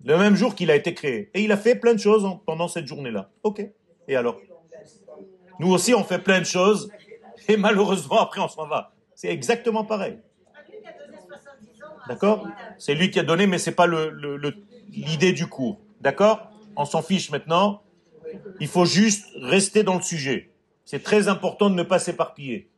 Le 0.04 0.16
même 0.16 0.36
jour 0.36 0.54
qu'il 0.54 0.70
a 0.70 0.76
été 0.76 0.94
créé. 0.94 1.30
Et 1.34 1.42
il 1.42 1.50
a 1.50 1.56
fait 1.56 1.74
plein 1.74 1.94
de 1.94 1.98
choses 1.98 2.24
pendant 2.46 2.68
cette 2.68 2.86
journée-là. 2.86 3.30
Ok. 3.42 3.68
Et 4.06 4.14
alors? 4.14 4.40
Nous 5.58 5.72
aussi, 5.72 5.94
on 5.94 6.04
fait 6.04 6.20
plein 6.20 6.38
de 6.38 6.44
choses 6.44 6.90
et 7.48 7.56
malheureusement, 7.56 8.20
après, 8.20 8.40
on 8.40 8.48
s'en 8.48 8.66
va. 8.66 8.92
C'est 9.14 9.28
exactement 9.28 9.84
pareil. 9.84 10.18
D'accord? 12.08 12.46
C'est 12.78 12.94
lui 12.94 13.10
qui 13.10 13.18
a 13.18 13.22
donné, 13.22 13.46
mais 13.46 13.58
ce 13.58 13.70
n'est 13.70 13.76
pas 13.76 13.88
l'idée 14.88 15.32
du 15.32 15.46
cours. 15.46 15.78
D'accord? 16.00 16.50
On 16.76 16.84
s'en 16.84 17.02
fiche 17.02 17.30
maintenant. 17.30 17.82
Il 18.60 18.68
faut 18.68 18.84
juste 18.84 19.26
rester 19.40 19.82
dans 19.82 19.94
le 19.94 20.02
sujet. 20.02 20.50
C'est 20.84 21.02
très 21.02 21.28
important 21.28 21.70
de 21.70 21.74
ne 21.74 21.82
pas 21.82 21.98
s'éparpiller. 21.98 22.68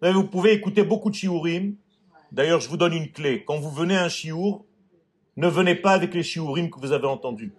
Vous 0.00 0.24
pouvez 0.24 0.52
écouter 0.52 0.82
beaucoup 0.82 1.10
de 1.10 1.14
shiurim. 1.14 1.74
D'ailleurs, 2.32 2.60
je 2.60 2.68
vous 2.68 2.76
donne 2.76 2.94
une 2.94 3.10
clé. 3.10 3.44
Quand 3.44 3.58
vous 3.58 3.70
venez 3.70 3.96
à 3.96 4.04
un 4.04 4.08
shiur, 4.08 4.64
ne 5.36 5.48
venez 5.48 5.74
pas 5.74 5.92
avec 5.92 6.14
les 6.14 6.22
shiurim 6.22 6.70
que 6.70 6.78
vous 6.78 6.92
avez 6.92 7.06
entendus. 7.06 7.52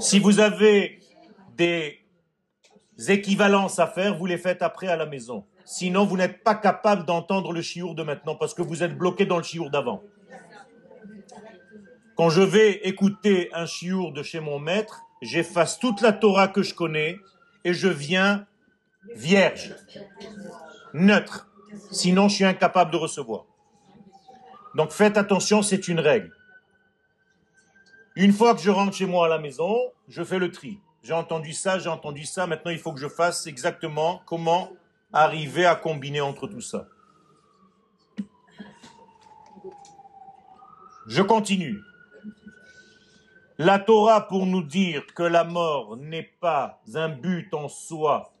Si 0.00 0.18
vous 0.18 0.40
avez 0.40 0.98
des 1.56 2.03
équivalences 2.98 3.78
à 3.78 3.86
faire, 3.86 4.16
vous 4.16 4.26
les 4.26 4.38
faites 4.38 4.62
après 4.62 4.88
à 4.88 4.96
la 4.96 5.06
maison. 5.06 5.44
Sinon, 5.64 6.04
vous 6.04 6.16
n'êtes 6.16 6.42
pas 6.42 6.54
capable 6.54 7.04
d'entendre 7.04 7.52
le 7.52 7.62
shiur 7.62 7.94
de 7.94 8.02
maintenant 8.02 8.36
parce 8.36 8.54
que 8.54 8.62
vous 8.62 8.82
êtes 8.82 8.96
bloqué 8.96 9.26
dans 9.26 9.38
le 9.38 9.42
shiur 9.42 9.70
d'avant. 9.70 10.02
Quand 12.16 12.30
je 12.30 12.42
vais 12.42 12.86
écouter 12.86 13.50
un 13.52 13.66
shiur 13.66 14.12
de 14.12 14.22
chez 14.22 14.40
mon 14.40 14.58
maître, 14.58 15.02
j'efface 15.22 15.78
toute 15.78 16.00
la 16.00 16.12
Torah 16.12 16.48
que 16.48 16.62
je 16.62 16.74
connais 16.74 17.18
et 17.64 17.74
je 17.74 17.88
viens 17.88 18.46
vierge, 19.14 19.74
neutre. 20.92 21.48
Sinon, 21.90 22.28
je 22.28 22.36
suis 22.36 22.44
incapable 22.44 22.92
de 22.92 22.96
recevoir. 22.96 23.46
Donc 24.74 24.92
faites 24.92 25.16
attention, 25.16 25.62
c'est 25.62 25.88
une 25.88 26.00
règle. 26.00 26.32
Une 28.16 28.32
fois 28.32 28.54
que 28.54 28.60
je 28.60 28.70
rentre 28.70 28.94
chez 28.94 29.06
moi 29.06 29.26
à 29.26 29.28
la 29.28 29.38
maison, 29.38 29.76
je 30.08 30.22
fais 30.22 30.38
le 30.38 30.52
tri. 30.52 30.78
J'ai 31.04 31.12
entendu 31.12 31.52
ça, 31.52 31.78
j'ai 31.78 31.90
entendu 31.90 32.24
ça, 32.24 32.46
maintenant 32.46 32.70
il 32.70 32.78
faut 32.78 32.94
que 32.94 32.98
je 32.98 33.08
fasse 33.08 33.46
exactement 33.46 34.22
comment 34.24 34.72
arriver 35.12 35.66
à 35.66 35.76
combiner 35.76 36.22
entre 36.22 36.46
tout 36.46 36.62
ça. 36.62 36.88
Je 41.06 41.20
continue. 41.20 41.78
La 43.58 43.78
Torah 43.78 44.26
pour 44.26 44.46
nous 44.46 44.62
dire 44.62 45.04
que 45.14 45.22
la 45.22 45.44
mort 45.44 45.98
n'est 45.98 46.32
pas 46.40 46.80
un 46.94 47.10
but 47.10 47.52
en 47.52 47.68
soi 47.68 48.32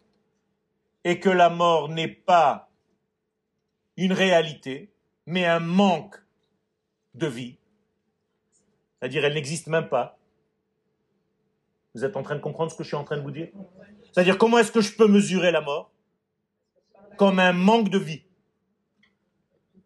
et 1.04 1.20
que 1.20 1.28
la 1.28 1.50
mort 1.50 1.90
n'est 1.90 2.08
pas 2.08 2.70
une 3.98 4.14
réalité, 4.14 4.90
mais 5.26 5.44
un 5.44 5.60
manque 5.60 6.16
de 7.12 7.26
vie. 7.26 7.58
C'est-à-dire, 8.98 9.26
elle 9.26 9.34
n'existe 9.34 9.66
même 9.66 9.90
pas. 9.90 10.16
Vous 11.94 12.04
êtes 12.04 12.16
en 12.16 12.22
train 12.22 12.34
de 12.34 12.40
comprendre 12.40 12.70
ce 12.70 12.76
que 12.76 12.82
je 12.82 12.88
suis 12.88 12.96
en 12.96 13.04
train 13.04 13.16
de 13.16 13.22
vous 13.22 13.30
dire? 13.30 13.48
C'est-à-dire, 14.12 14.36
comment 14.36 14.58
est-ce 14.58 14.72
que 14.72 14.80
je 14.80 14.94
peux 14.94 15.06
mesurer 15.06 15.52
la 15.52 15.60
mort 15.60 15.92
Comme 17.16 17.38
un 17.38 17.52
manque 17.52 17.88
de 17.88 17.98
vie? 17.98 18.22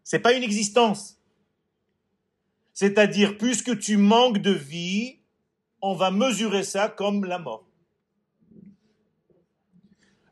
C'est 0.05 0.19
pas 0.19 0.33
une 0.33 0.43
existence. 0.43 1.21
C'est-à-dire, 2.73 3.37
puisque 3.37 3.79
tu 3.79 3.97
manques 3.97 4.39
de 4.39 4.53
vie, 4.53 5.19
on 5.83 5.95
va 5.95 6.11
mesurer 6.11 6.63
ça 6.63 6.89
comme 6.89 7.25
la 7.25 7.39
mort. 7.39 7.67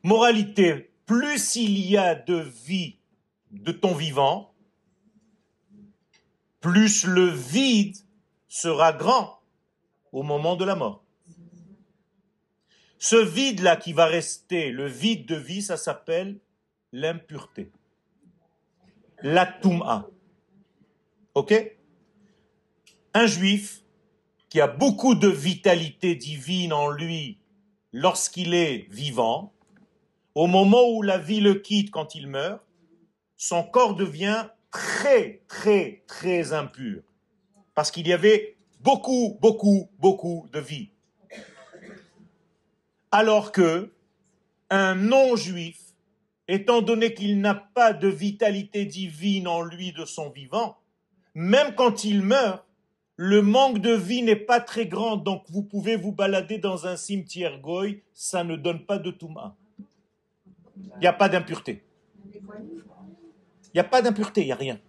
Moralité, 0.01 0.91
plus 1.05 1.55
il 1.55 1.77
y 1.79 1.97
a 1.97 2.15
de 2.15 2.35
vie 2.35 2.97
de 3.51 3.71
ton 3.71 3.93
vivant, 3.93 4.53
plus 6.59 7.05
le 7.05 7.27
vide 7.27 7.97
sera 8.47 8.93
grand 8.93 9.41
au 10.11 10.23
moment 10.23 10.55
de 10.55 10.65
la 10.65 10.75
mort. 10.75 11.03
Ce 12.99 13.15
vide-là 13.15 13.75
qui 13.75 13.93
va 13.93 14.05
rester, 14.05 14.71
le 14.71 14.87
vide 14.87 15.27
de 15.27 15.35
vie, 15.35 15.61
ça 15.61 15.77
s'appelle 15.77 16.39
l'impureté. 16.91 17.71
La 19.21 19.45
touma. 19.45 20.07
Ok? 21.35 21.53
Un 23.13 23.27
juif 23.27 23.83
qui 24.49 24.61
a 24.61 24.67
beaucoup 24.67 25.15
de 25.15 25.27
vitalité 25.27 26.15
divine 26.15 26.73
en 26.73 26.89
lui 26.89 27.39
lorsqu'il 27.93 28.53
est 28.53 28.87
vivant, 28.89 29.53
au 30.35 30.47
moment 30.47 30.89
où 30.89 31.01
la 31.01 31.17
vie 31.17 31.41
le 31.41 31.55
quitte 31.55 31.91
quand 31.91 32.15
il 32.15 32.27
meurt, 32.27 32.61
son 33.37 33.63
corps 33.63 33.95
devient 33.95 34.47
très, 34.71 35.41
très, 35.47 36.03
très 36.07 36.53
impur. 36.53 37.01
Parce 37.75 37.91
qu'il 37.91 38.07
y 38.07 38.13
avait 38.13 38.57
beaucoup, 38.79 39.37
beaucoup, 39.41 39.89
beaucoup 39.99 40.47
de 40.51 40.59
vie. 40.59 40.91
Alors 43.19 43.51
que 43.51 43.91
un 44.69 44.93
non-juif, 44.93 45.79
étant 46.47 46.83
donné 46.83 47.15
qu'il 47.15 47.41
n'a 47.41 47.55
pas 47.55 47.91
de 47.91 48.07
vitalité 48.07 48.85
divine 48.85 49.47
en 49.47 49.63
lui 49.63 49.91
de 49.91 50.05
son 50.05 50.29
vivant, 50.29 50.77
même 51.33 51.73
quand 51.73 52.03
il 52.03 52.21
meurt, 52.21 52.63
le 53.15 53.41
manque 53.41 53.79
de 53.79 53.91
vie 53.91 54.21
n'est 54.21 54.35
pas 54.35 54.59
très 54.59 54.85
grand, 54.85 55.17
donc 55.17 55.45
vous 55.49 55.63
pouvez 55.63 55.95
vous 55.95 56.11
balader 56.11 56.59
dans 56.59 56.85
un 56.85 56.95
cimetière 56.95 57.59
goy, 57.59 58.03
ça 58.13 58.43
ne 58.43 58.55
donne 58.55 58.85
pas 58.85 58.99
de 58.99 59.09
touma. 59.09 59.55
Il 60.77 60.99
n'y 60.99 61.07
a 61.07 61.13
pas 61.13 61.27
d'impureté. 61.27 61.81
Il 62.35 63.71
n'y 63.73 63.79
a 63.79 63.83
pas 63.83 64.03
d'impureté, 64.03 64.41
il 64.41 64.45
n'y 64.45 64.51
a 64.51 64.57
rien. 64.57 64.79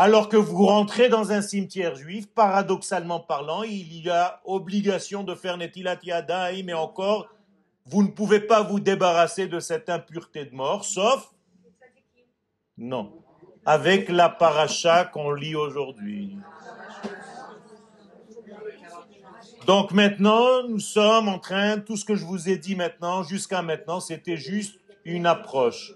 Alors 0.00 0.28
que 0.28 0.36
vous 0.36 0.64
rentrez 0.64 1.08
dans 1.08 1.32
un 1.32 1.42
cimetière 1.42 1.96
juif, 1.96 2.28
paradoxalement 2.32 3.18
parlant, 3.18 3.64
il 3.64 4.00
y 4.00 4.08
a 4.08 4.40
obligation 4.44 5.24
de 5.24 5.34
faire 5.34 5.56
Netilat 5.56 5.98
Yadai, 6.04 6.62
mais 6.62 6.72
encore, 6.72 7.26
vous 7.84 8.04
ne 8.04 8.08
pouvez 8.08 8.38
pas 8.38 8.62
vous 8.62 8.78
débarrasser 8.78 9.48
de 9.48 9.58
cette 9.58 9.90
impureté 9.90 10.44
de 10.44 10.54
mort, 10.54 10.84
sauf... 10.84 11.32
Non. 12.76 13.12
Avec 13.66 14.08
la 14.08 14.28
paracha 14.28 15.04
qu'on 15.04 15.32
lit 15.32 15.56
aujourd'hui. 15.56 16.36
Donc 19.66 19.90
maintenant, 19.90 20.62
nous 20.68 20.78
sommes 20.78 21.28
en 21.28 21.40
train, 21.40 21.80
tout 21.80 21.96
ce 21.96 22.04
que 22.04 22.14
je 22.14 22.24
vous 22.24 22.48
ai 22.48 22.56
dit 22.56 22.76
maintenant, 22.76 23.24
jusqu'à 23.24 23.62
maintenant, 23.62 23.98
c'était 23.98 24.36
juste 24.36 24.78
une 25.04 25.26
approche, 25.26 25.92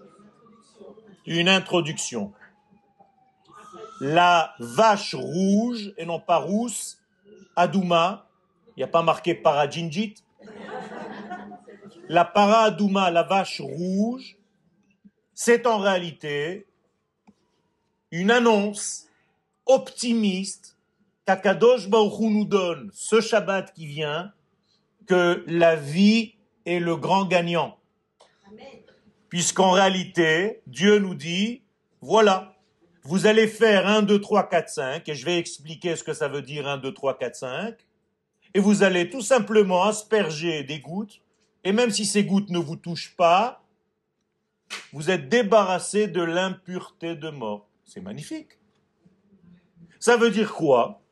une 1.24 1.48
introduction 1.48 2.32
la 4.02 4.52
vache 4.58 5.14
rouge, 5.14 5.94
et 5.96 6.04
non 6.04 6.18
pas 6.18 6.38
rousse, 6.38 7.00
Adouma, 7.54 8.28
il 8.70 8.80
n'y 8.80 8.82
a 8.82 8.88
pas 8.88 9.02
marqué 9.02 9.32
Parajinjit. 9.32 10.16
La 12.08 12.24
para 12.24 12.64
Adouma, 12.64 13.12
la 13.12 13.22
vache 13.22 13.60
rouge, 13.60 14.38
c'est 15.34 15.68
en 15.68 15.78
réalité 15.78 16.66
une 18.10 18.32
annonce 18.32 19.06
optimiste 19.66 20.76
qu'Akadosh 21.24 21.88
Baruch 21.88 22.18
nous 22.22 22.44
donne 22.44 22.90
ce 22.92 23.20
Shabbat 23.20 23.72
qui 23.72 23.86
vient, 23.86 24.32
que 25.06 25.44
la 25.46 25.76
vie 25.76 26.34
est 26.66 26.80
le 26.80 26.96
grand 26.96 27.24
gagnant. 27.24 27.78
Puisqu'en 29.28 29.70
réalité, 29.70 30.60
Dieu 30.66 30.98
nous 30.98 31.14
dit, 31.14 31.62
voilà, 32.00 32.51
vous 33.02 33.26
allez 33.26 33.48
faire 33.48 33.86
1, 33.86 34.02
2, 34.02 34.20
3, 34.20 34.48
4, 34.48 34.68
5, 34.68 35.08
et 35.08 35.14
je 35.14 35.24
vais 35.24 35.38
expliquer 35.38 35.96
ce 35.96 36.04
que 36.04 36.12
ça 36.12 36.28
veut 36.28 36.42
dire 36.42 36.68
1, 36.68 36.78
2, 36.78 36.94
3, 36.94 37.18
4, 37.18 37.36
5, 37.36 37.74
et 38.54 38.60
vous 38.60 38.82
allez 38.82 39.10
tout 39.10 39.22
simplement 39.22 39.84
asperger 39.84 40.62
des 40.62 40.80
gouttes, 40.80 41.20
et 41.64 41.72
même 41.72 41.90
si 41.90 42.04
ces 42.04 42.24
gouttes 42.24 42.50
ne 42.50 42.58
vous 42.58 42.76
touchent 42.76 43.16
pas, 43.16 43.64
vous 44.92 45.10
êtes 45.10 45.28
débarrassé 45.28 46.06
de 46.06 46.22
l'impureté 46.22 47.14
de 47.14 47.30
mort. 47.30 47.68
C'est 47.84 48.00
magnifique. 48.00 48.58
Ça 50.00 50.16
veut 50.16 50.30
dire 50.30 50.52
quoi? 50.52 51.02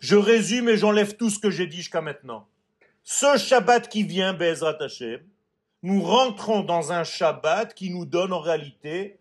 Je 0.00 0.16
résume 0.16 0.68
et 0.68 0.76
j'enlève 0.76 1.16
tout 1.16 1.30
ce 1.30 1.38
que 1.38 1.50
j'ai 1.50 1.66
dit 1.66 1.78
jusqu'à 1.78 2.00
maintenant. 2.00 2.46
Ce 3.02 3.36
Shabbat 3.38 3.88
qui 3.88 4.02
vient, 4.02 4.34
Bezrat 4.34 4.82
Hashem, 4.82 5.20
nous 5.82 6.02
rentrons 6.02 6.62
dans 6.62 6.92
un 6.92 7.04
Shabbat 7.04 7.74
qui 7.74 7.90
nous 7.90 8.04
donne 8.04 8.32
en 8.32 8.40
réalité 8.40 9.18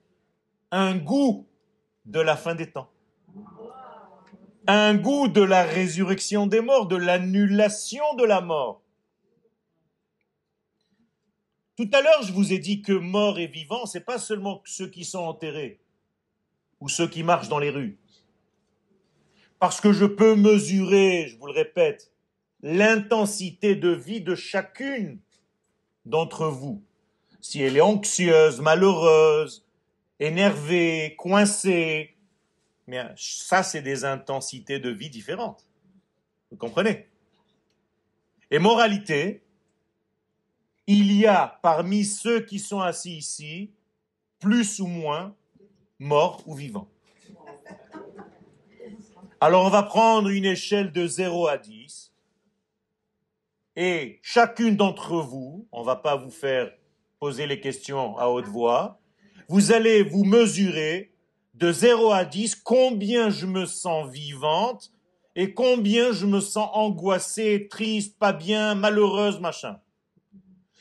un 0.71 0.95
goût 0.95 1.47
de 2.05 2.19
la 2.19 2.35
fin 2.35 2.55
des 2.55 2.71
temps. 2.71 2.89
Un 4.67 4.95
goût 4.95 5.27
de 5.27 5.41
la 5.41 5.63
résurrection 5.63 6.47
des 6.47 6.61
morts, 6.61 6.87
de 6.87 6.95
l'annulation 6.95 8.03
de 8.15 8.23
la 8.23 8.41
mort. 8.41 8.81
Tout 11.75 11.89
à 11.91 12.01
l'heure, 12.01 12.23
je 12.23 12.31
vous 12.31 12.53
ai 12.53 12.59
dit 12.59 12.81
que 12.81 12.93
mort 12.93 13.37
et 13.37 13.47
vivant, 13.47 13.85
c'est 13.85 14.05
pas 14.05 14.17
seulement 14.17 14.61
ceux 14.65 14.87
qui 14.87 15.03
sont 15.03 15.19
enterrés 15.19 15.79
ou 16.79 16.87
ceux 16.87 17.07
qui 17.07 17.21
marchent 17.21 17.49
dans 17.49 17.59
les 17.59 17.69
rues. 17.69 17.97
Parce 19.59 19.81
que 19.81 19.91
je 19.91 20.05
peux 20.05 20.35
mesurer, 20.35 21.27
je 21.27 21.37
vous 21.37 21.47
le 21.47 21.51
répète, 21.51 22.11
l'intensité 22.61 23.75
de 23.75 23.89
vie 23.89 24.21
de 24.21 24.35
chacune 24.35 25.19
d'entre 26.05 26.47
vous. 26.47 26.81
Si 27.41 27.61
elle 27.61 27.77
est 27.77 27.81
anxieuse, 27.81 28.61
malheureuse, 28.61 29.64
énervé, 30.19 31.15
coincé. 31.17 32.15
Mais 32.87 33.03
ça, 33.17 33.63
c'est 33.63 33.81
des 33.81 34.05
intensités 34.05 34.79
de 34.79 34.89
vie 34.89 35.09
différentes. 35.09 35.67
Vous 36.51 36.57
comprenez? 36.57 37.07
Et 38.51 38.59
moralité, 38.59 39.43
il 40.87 41.11
y 41.11 41.25
a 41.25 41.59
parmi 41.61 42.05
ceux 42.05 42.41
qui 42.41 42.59
sont 42.59 42.79
assis 42.79 43.17
ici, 43.17 43.71
plus 44.39 44.79
ou 44.79 44.87
moins 44.87 45.35
morts 45.97 46.43
ou 46.45 46.53
vivants. 46.53 46.87
Alors 49.41 49.65
on 49.65 49.69
va 49.69 49.83
prendre 49.83 50.29
une 50.29 50.45
échelle 50.45 50.91
de 50.91 51.07
0 51.07 51.47
à 51.47 51.57
10 51.57 52.13
et 53.75 54.19
chacune 54.21 54.77
d'entre 54.77 55.17
vous, 55.17 55.67
on 55.71 55.83
va 55.83 55.97
pas 55.97 56.15
vous 56.15 56.31
faire 56.31 56.71
poser 57.19 57.45
les 57.45 57.59
questions 57.59 58.17
à 58.17 58.27
haute 58.29 58.47
voix, 58.47 58.99
vous 59.47 59.71
allez 59.71 60.03
vous 60.03 60.23
mesurer 60.23 61.11
de 61.53 61.71
0 61.71 62.11
à 62.11 62.25
10 62.25 62.55
combien 62.55 63.29
je 63.29 63.45
me 63.45 63.65
sens 63.65 64.11
vivante 64.11 64.91
et 65.35 65.53
combien 65.53 66.11
je 66.11 66.25
me 66.25 66.39
sens 66.39 66.69
angoissée, 66.73 67.67
triste, 67.69 68.17
pas 68.17 68.33
bien, 68.33 68.75
malheureuse, 68.75 69.39
machin. 69.39 69.79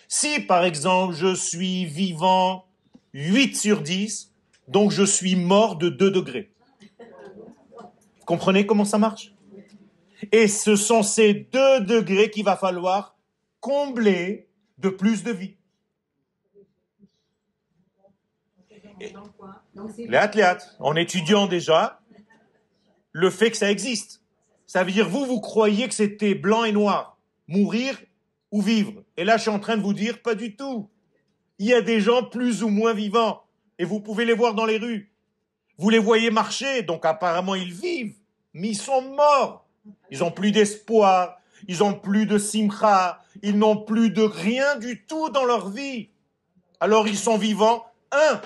Si 0.08 0.40
par 0.40 0.64
exemple 0.64 1.14
je 1.14 1.34
suis 1.34 1.84
vivant 1.84 2.66
8 3.12 3.56
sur 3.56 3.82
10, 3.82 4.32
donc 4.68 4.90
je 4.90 5.04
suis 5.04 5.36
mort 5.36 5.76
de 5.76 5.88
2 5.88 6.10
degrés. 6.10 6.50
Comprenez 8.24 8.64
comment 8.66 8.84
ça 8.84 8.98
marche? 8.98 9.34
Et 10.32 10.48
ce 10.48 10.76
sont 10.76 11.02
ces 11.02 11.34
2 11.34 11.80
degrés 11.80 12.30
qu'il 12.30 12.44
va 12.44 12.56
falloir 12.56 13.16
combler 13.60 14.48
de 14.78 14.88
plus 14.88 15.22
de 15.22 15.32
vie. 15.32 15.56
Les 19.98 20.18
en 20.80 20.96
étudiant 20.96 21.46
déjà 21.46 22.00
le 23.12 23.30
fait 23.30 23.50
que 23.50 23.56
ça 23.56 23.70
existe. 23.70 24.22
Ça 24.66 24.82
veut 24.82 24.92
dire, 24.92 25.08
vous, 25.08 25.24
vous 25.24 25.40
croyez 25.40 25.88
que 25.88 25.94
c'était 25.94 26.34
blanc 26.34 26.64
et 26.64 26.72
noir, 26.72 27.16
mourir 27.46 27.98
ou 28.50 28.60
vivre. 28.60 29.02
Et 29.16 29.24
là, 29.24 29.36
je 29.36 29.42
suis 29.42 29.50
en 29.50 29.60
train 29.60 29.76
de 29.76 29.82
vous 29.82 29.94
dire, 29.94 30.20
pas 30.20 30.34
du 30.34 30.56
tout. 30.56 30.88
Il 31.58 31.66
y 31.66 31.74
a 31.74 31.80
des 31.80 32.00
gens 32.00 32.24
plus 32.24 32.62
ou 32.62 32.68
moins 32.68 32.92
vivants, 32.92 33.44
et 33.78 33.84
vous 33.84 34.00
pouvez 34.00 34.24
les 34.24 34.34
voir 34.34 34.54
dans 34.54 34.66
les 34.66 34.78
rues. 34.78 35.12
Vous 35.78 35.90
les 35.90 35.98
voyez 35.98 36.30
marcher, 36.30 36.82
donc 36.82 37.04
apparemment 37.04 37.54
ils 37.54 37.72
vivent, 37.72 38.16
mais 38.52 38.68
ils 38.68 38.76
sont 38.76 39.02
morts. 39.02 39.66
Ils 40.10 40.20
n'ont 40.20 40.30
plus 40.30 40.52
d'espoir, 40.52 41.38
ils 41.68 41.78
n'ont 41.78 41.94
plus 41.94 42.26
de 42.26 42.38
simcha, 42.38 43.22
ils 43.42 43.58
n'ont 43.58 43.76
plus 43.76 44.10
de 44.10 44.22
rien 44.22 44.76
du 44.76 45.04
tout 45.04 45.30
dans 45.30 45.44
leur 45.44 45.70
vie. 45.70 46.10
Alors 46.80 47.08
ils 47.08 47.18
sont 47.18 47.36
vivants, 47.36 47.84
un 48.12 48.40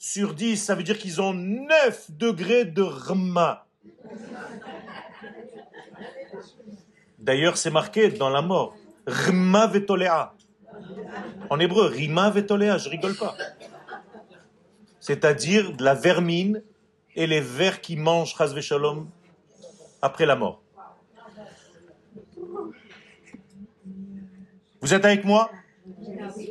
sur 0.00 0.32
dix, 0.32 0.56
ça 0.56 0.74
veut 0.74 0.82
dire 0.82 0.96
qu'ils 0.96 1.20
ont 1.20 1.34
9 1.34 2.12
degrés 2.12 2.64
de 2.64 2.80
rma. 2.80 3.66
D'ailleurs, 7.18 7.58
c'est 7.58 7.70
marqué 7.70 8.08
dans 8.08 8.30
la 8.30 8.40
mort. 8.40 8.74
Rma 9.06 9.66
vetolea. 9.66 10.32
En 11.50 11.60
hébreu, 11.60 11.84
rima 11.84 12.30
vetolea, 12.30 12.78
je 12.78 12.88
rigole 12.88 13.14
pas. 13.14 13.36
C'est-à-dire 15.00 15.76
de 15.76 15.84
la 15.84 15.94
vermine 15.94 16.62
et 17.14 17.26
les 17.26 17.42
vers 17.42 17.82
qui 17.82 17.96
mangent 17.96 18.34
chas 18.34 18.58
shalom 18.62 19.06
après 20.00 20.24
la 20.24 20.34
mort. 20.34 20.62
Vous 24.80 24.94
êtes 24.94 25.04
avec 25.04 25.26
moi? 25.26 25.50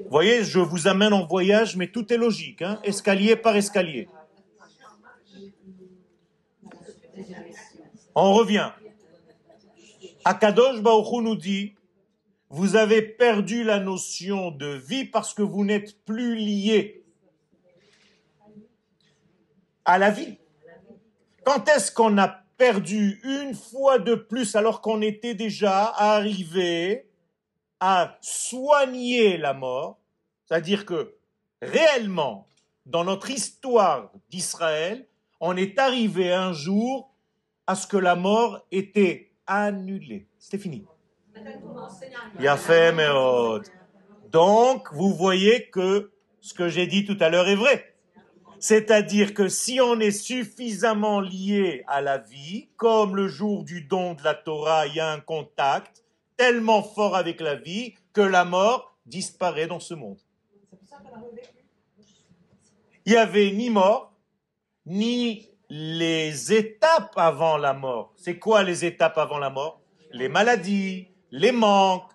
Voyez, 0.10 0.44
je 0.44 0.60
vous 0.60 0.88
amène 0.88 1.14
en 1.14 1.26
voyage, 1.26 1.76
mais 1.76 1.88
tout 1.88 2.12
est 2.12 2.18
logique, 2.18 2.62
hein, 2.62 2.80
escalier 2.84 3.36
par 3.36 3.56
escalier. 3.56 4.08
On 8.16 8.34
revient. 8.34 8.72
Akadosh 10.26 10.82
Baruch 10.82 11.24
nous 11.24 11.36
dit, 11.36 11.76
vous 12.50 12.76
avez 12.76 13.02
perdu 13.02 13.64
la 13.64 13.80
notion 13.80 14.52
de 14.52 14.68
vie 14.68 15.06
parce 15.06 15.34
que 15.34 15.42
vous 15.42 15.64
n'êtes 15.64 16.04
plus 16.04 16.36
lié 16.36 17.04
à 19.86 19.98
la 19.98 20.10
vie. 20.10 20.38
Quand 21.46 21.68
est-ce 21.70 21.92
qu'on 21.92 22.18
a 22.18 22.28
perdu 22.58 23.22
une 23.24 23.56
fois 23.56 24.00
de 24.00 24.16
plus 24.16 24.56
alors 24.56 24.82
qu'on 24.82 25.02
était 25.02 25.34
déjà 25.34 25.86
arrivé 25.86 27.09
à 27.80 28.18
soigner 28.22 29.38
la 29.38 29.54
mort 29.54 30.00
c'est-à-dire 30.50 30.86
que 30.86 31.14
réellement, 31.62 32.48
dans 32.88 33.04
notre 33.04 33.30
histoire 33.30 34.12
d'Israël, 34.32 35.06
on 35.40 35.56
est 35.56 35.78
arrivé 35.78 36.34
un 36.34 36.54
jour 36.54 37.14
à 37.68 37.76
ce 37.76 37.86
que 37.86 37.98
la 37.98 38.16
mort 38.16 38.66
était 38.72 39.30
annulée. 39.46 40.28
C'était 40.40 40.58
fini. 40.58 40.88
Il 42.40 42.48
a 42.48 42.58
fait, 42.58 42.92
mais 42.92 43.08
Donc, 44.32 44.92
vous 44.92 45.14
voyez 45.14 45.70
que 45.70 46.12
ce 46.42 46.56
que 46.56 46.68
j'ai 46.68 46.88
dit 46.88 47.06
tout 47.06 47.18
à 47.20 47.30
l'heure 47.30 47.48
est 47.48 47.56
vrai. 47.56 47.94
C'est-à-dire 48.60 49.36
que 49.36 49.50
si 49.50 49.80
on 49.80 50.00
est 50.00 50.12
suffisamment 50.12 51.22
lié 51.22 51.84
à 51.88 52.02
la 52.02 52.18
vie, 52.18 52.70
comme 52.76 53.16
le 53.16 53.28
jour 53.28 53.64
du 53.64 53.84
don 53.84 54.16
de 54.16 54.24
la 54.24 54.34
Torah, 54.34 54.88
il 54.88 54.96
y 54.96 55.00
a 55.00 55.12
un 55.12 55.20
contact 55.20 56.04
tellement 56.40 56.82
fort 56.82 57.16
avec 57.16 57.42
la 57.42 57.56
vie 57.56 57.94
que 58.14 58.22
la 58.22 58.46
mort 58.46 58.98
disparaît 59.06 59.68
dans 59.68 59.80
ce 59.80 59.94
monde 59.94 60.18
il 63.10 63.14
n'y 63.14 63.18
avait 63.18 63.52
ni 63.54 63.72
mort, 63.72 64.14
ni 64.86 65.50
les 65.68 66.54
étapes 66.54 67.14
avant 67.16 67.58
la 67.58 67.74
mort. 67.74 68.14
C'est 68.16 68.38
quoi 68.38 68.62
les 68.62 68.86
étapes 68.86 69.18
avant 69.18 69.40
la 69.40 69.50
mort? 69.50 69.82
Les 70.12 70.30
maladies, 70.30 71.08
les 71.32 71.52
manques, 71.52 72.12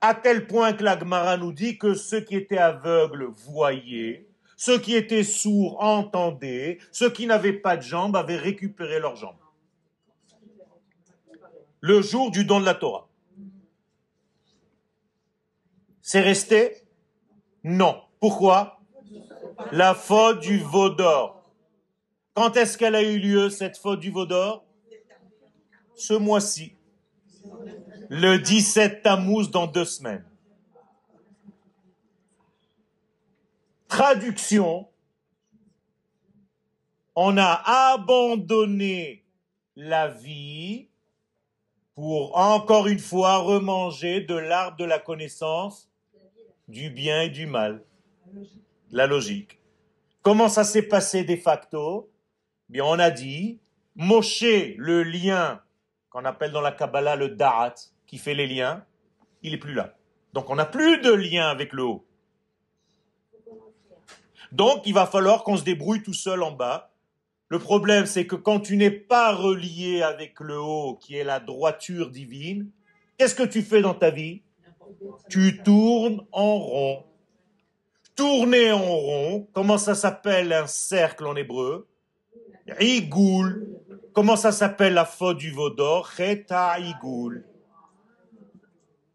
à 0.00 0.14
tel 0.14 0.46
point 0.46 0.72
que 0.72 0.84
l'Agmara 0.84 1.36
nous 1.36 1.50
dit 1.50 1.78
que 1.78 1.94
ceux 1.94 2.20
qui 2.20 2.36
étaient 2.36 2.58
aveugles 2.58 3.24
voyaient, 3.24 4.28
ceux 4.56 4.78
qui 4.78 4.94
étaient 4.94 5.24
sourds 5.24 5.82
entendaient, 5.82 6.78
ceux 6.92 7.10
qui 7.10 7.26
n'avaient 7.26 7.52
pas 7.52 7.76
de 7.76 7.82
jambes 7.82 8.14
avaient 8.14 8.36
récupéré 8.36 9.00
leurs 9.00 9.16
jambes. 9.16 9.34
Le 11.80 12.02
jour 12.02 12.30
du 12.30 12.44
don 12.44 12.60
de 12.60 12.66
la 12.66 12.74
Torah. 12.74 13.08
C'est 16.08 16.20
resté? 16.20 16.84
Non. 17.64 18.00
Pourquoi? 18.20 18.78
La 19.72 19.92
faute 19.92 20.38
du 20.38 20.58
veau 20.58 20.88
d'or. 20.88 21.50
Quand 22.32 22.56
est-ce 22.56 22.78
qu'elle 22.78 22.94
a 22.94 23.02
eu 23.02 23.18
lieu, 23.18 23.50
cette 23.50 23.76
faute 23.76 23.98
du 23.98 24.12
veau 24.12 24.24
d'or? 24.24 24.64
Ce 25.96 26.14
mois-ci. 26.14 26.76
Le 28.08 28.36
17 28.36 29.02
Tammuz 29.02 29.50
dans 29.50 29.66
deux 29.66 29.84
semaines. 29.84 30.24
Traduction. 33.88 34.88
On 37.16 37.36
a 37.36 37.62
abandonné 37.94 39.24
la 39.74 40.06
vie 40.06 40.86
pour 41.96 42.36
encore 42.36 42.86
une 42.86 43.00
fois 43.00 43.38
remanger 43.38 44.20
de 44.20 44.36
l'arbre 44.36 44.76
de 44.76 44.84
la 44.84 45.00
connaissance 45.00 45.90
du 46.68 46.90
bien 46.90 47.22
et 47.22 47.28
du 47.28 47.46
mal 47.46 47.84
la 48.90 49.06
logique. 49.06 49.60
Comment 50.22 50.48
ça 50.48 50.64
s'est 50.64 50.82
passé 50.82 51.24
de 51.24 51.36
facto? 51.36 52.10
Bien, 52.68 52.84
on 52.84 52.98
a 52.98 53.10
dit, 53.10 53.60
Moshe, 53.94 54.42
le 54.76 55.02
lien 55.02 55.62
qu'on 56.10 56.24
appelle 56.24 56.52
dans 56.52 56.60
la 56.60 56.72
Kabbalah 56.72 57.16
le 57.16 57.28
Da'at, 57.28 57.74
qui 58.06 58.18
fait 58.18 58.34
les 58.34 58.46
liens, 58.46 58.84
il 59.42 59.54
est 59.54 59.58
plus 59.58 59.74
là. 59.74 59.94
Donc 60.32 60.50
on 60.50 60.56
n'a 60.56 60.66
plus 60.66 61.00
de 61.00 61.12
lien 61.12 61.48
avec 61.48 61.72
le 61.72 61.84
haut. 61.84 62.06
Donc 64.52 64.86
il 64.86 64.94
va 64.94 65.06
falloir 65.06 65.44
qu'on 65.44 65.56
se 65.56 65.64
débrouille 65.64 66.02
tout 66.02 66.14
seul 66.14 66.42
en 66.42 66.52
bas. 66.52 66.92
Le 67.48 67.58
problème, 67.58 68.06
c'est 68.06 68.26
que 68.26 68.34
quand 68.34 68.60
tu 68.60 68.76
n'es 68.76 68.90
pas 68.90 69.32
relié 69.32 70.02
avec 70.02 70.40
le 70.40 70.58
haut, 70.58 70.96
qui 70.96 71.16
est 71.16 71.24
la 71.24 71.38
droiture 71.38 72.10
divine, 72.10 72.70
qu'est-ce 73.18 73.34
que 73.34 73.44
tu 73.44 73.62
fais 73.62 73.82
dans 73.82 73.94
ta 73.94 74.10
vie? 74.10 74.42
Tu 75.28 75.62
tournes 75.62 76.24
en 76.32 76.58
rond 76.58 77.04
tourner 78.16 78.72
en 78.72 78.96
rond. 78.96 79.48
Comment 79.52 79.78
ça 79.78 79.94
s'appelle 79.94 80.52
un 80.52 80.66
cercle 80.66 81.26
en 81.26 81.36
hébreu? 81.36 81.86
Igoul. 82.80 83.68
Comment 84.12 84.36
ça 84.36 84.50
s'appelle 84.50 84.94
la 84.94 85.04
faute 85.04 85.36
du 85.36 85.52
veau 85.52 85.70
d'or? 85.70 86.10
Cheta 86.10 86.80
igoul. 86.80 87.44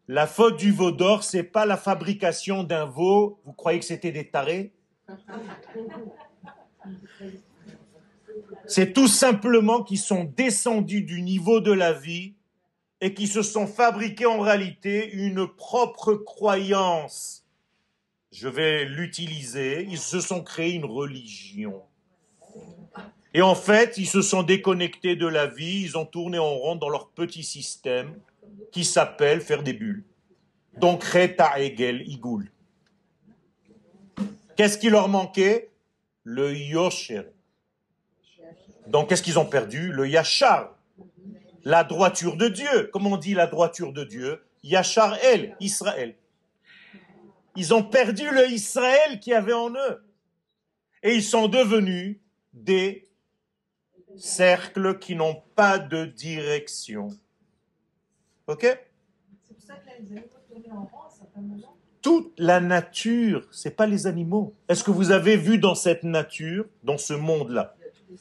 La 0.08 0.26
faute 0.26 0.56
du 0.56 0.72
veau 0.72 0.92
d'or, 0.92 1.24
c'est 1.24 1.42
pas 1.42 1.66
la 1.66 1.76
fabrication 1.76 2.62
d'un 2.62 2.86
veau. 2.86 3.40
Vous 3.44 3.52
croyez 3.52 3.78
que 3.80 3.84
c'était 3.84 4.12
des 4.12 4.28
tarés? 4.28 4.72
C'est 8.66 8.92
tout 8.92 9.08
simplement 9.08 9.82
qu'ils 9.82 9.98
sont 9.98 10.24
descendus 10.24 11.02
du 11.02 11.22
niveau 11.22 11.60
de 11.60 11.72
la 11.72 11.92
vie 11.92 12.34
et 13.02 13.12
qui 13.12 13.26
se 13.26 13.42
sont 13.42 13.66
fabriqués 13.66 14.24
en 14.24 14.40
réalité 14.40 15.12
une 15.12 15.46
propre 15.46 16.14
croyance 16.14 17.42
je 18.32 18.48
vais 18.48 18.86
l'utiliser, 18.86 19.86
ils 19.88 19.98
se 19.98 20.20
sont 20.20 20.42
créés 20.42 20.72
une 20.72 20.86
religion. 20.86 21.82
Et 23.34 23.42
en 23.42 23.54
fait, 23.54 23.98
ils 23.98 24.08
se 24.08 24.22
sont 24.22 24.42
déconnectés 24.42 25.16
de 25.16 25.26
la 25.26 25.46
vie, 25.46 25.82
ils 25.82 25.98
ont 25.98 26.06
tourné 26.06 26.38
en 26.38 26.54
rond 26.54 26.76
dans 26.76 26.88
leur 26.88 27.10
petit 27.10 27.44
système 27.44 28.18
qui 28.72 28.84
s'appelle 28.84 29.42
faire 29.42 29.62
des 29.62 29.74
bulles. 29.74 30.04
Donc, 30.78 31.04
Reta 31.04 31.60
Egel 31.60 32.08
Igul. 32.08 32.50
Qu'est-ce 34.56 34.78
qui 34.78 34.88
leur 34.88 35.08
manquait? 35.08 35.70
Le 36.24 36.56
Yosher. 36.56 37.24
Donc, 38.86 39.08
qu'est-ce 39.08 39.22
qu'ils 39.22 39.38
ont 39.38 39.46
perdu? 39.46 39.92
Le 39.92 40.08
Yachar. 40.08 40.74
La 41.64 41.84
droiture 41.84 42.36
de 42.36 42.48
Dieu. 42.48 42.90
Comment 42.92 43.12
on 43.12 43.16
dit 43.16 43.34
la 43.34 43.46
droiture 43.46 43.92
de 43.92 44.04
Dieu 44.04 44.42
Yachar 44.62 45.16
El, 45.24 45.56
Israël. 45.60 46.14
Ils 47.56 47.74
ont 47.74 47.82
perdu 47.82 48.30
le 48.30 48.48
Israël 48.50 49.20
qui 49.20 49.32
avait 49.34 49.52
en 49.52 49.70
eux. 49.70 50.04
Et 51.02 51.14
ils 51.14 51.22
sont 51.22 51.48
devenus 51.48 52.18
des 52.52 53.08
cercles 54.16 54.98
qui 54.98 55.16
n'ont 55.16 55.42
pas 55.54 55.78
de 55.78 56.04
direction. 56.04 57.08
Ok? 58.46 58.62
C'est 59.42 59.54
pour 59.54 59.62
ça 59.62 59.74
que 59.74 59.86
là, 59.86 59.92
les 60.00 60.06
animaux 60.06 60.28
tournaient 60.48 60.70
en 60.70 60.84
rang 60.84 61.06
à 61.06 61.10
certains 61.10 61.40
moments. 61.40 61.76
Toute 62.00 62.32
la 62.38 62.60
nature, 62.60 63.46
c'est 63.52 63.76
pas 63.76 63.86
les 63.86 64.06
animaux. 64.06 64.54
Est-ce 64.68 64.82
que 64.82 64.90
vous 64.90 65.12
avez 65.12 65.36
vu 65.36 65.58
dans 65.58 65.74
cette 65.74 66.02
nature, 66.02 66.66
dans 66.82 66.98
ce 66.98 67.12
monde-là, 67.14 67.76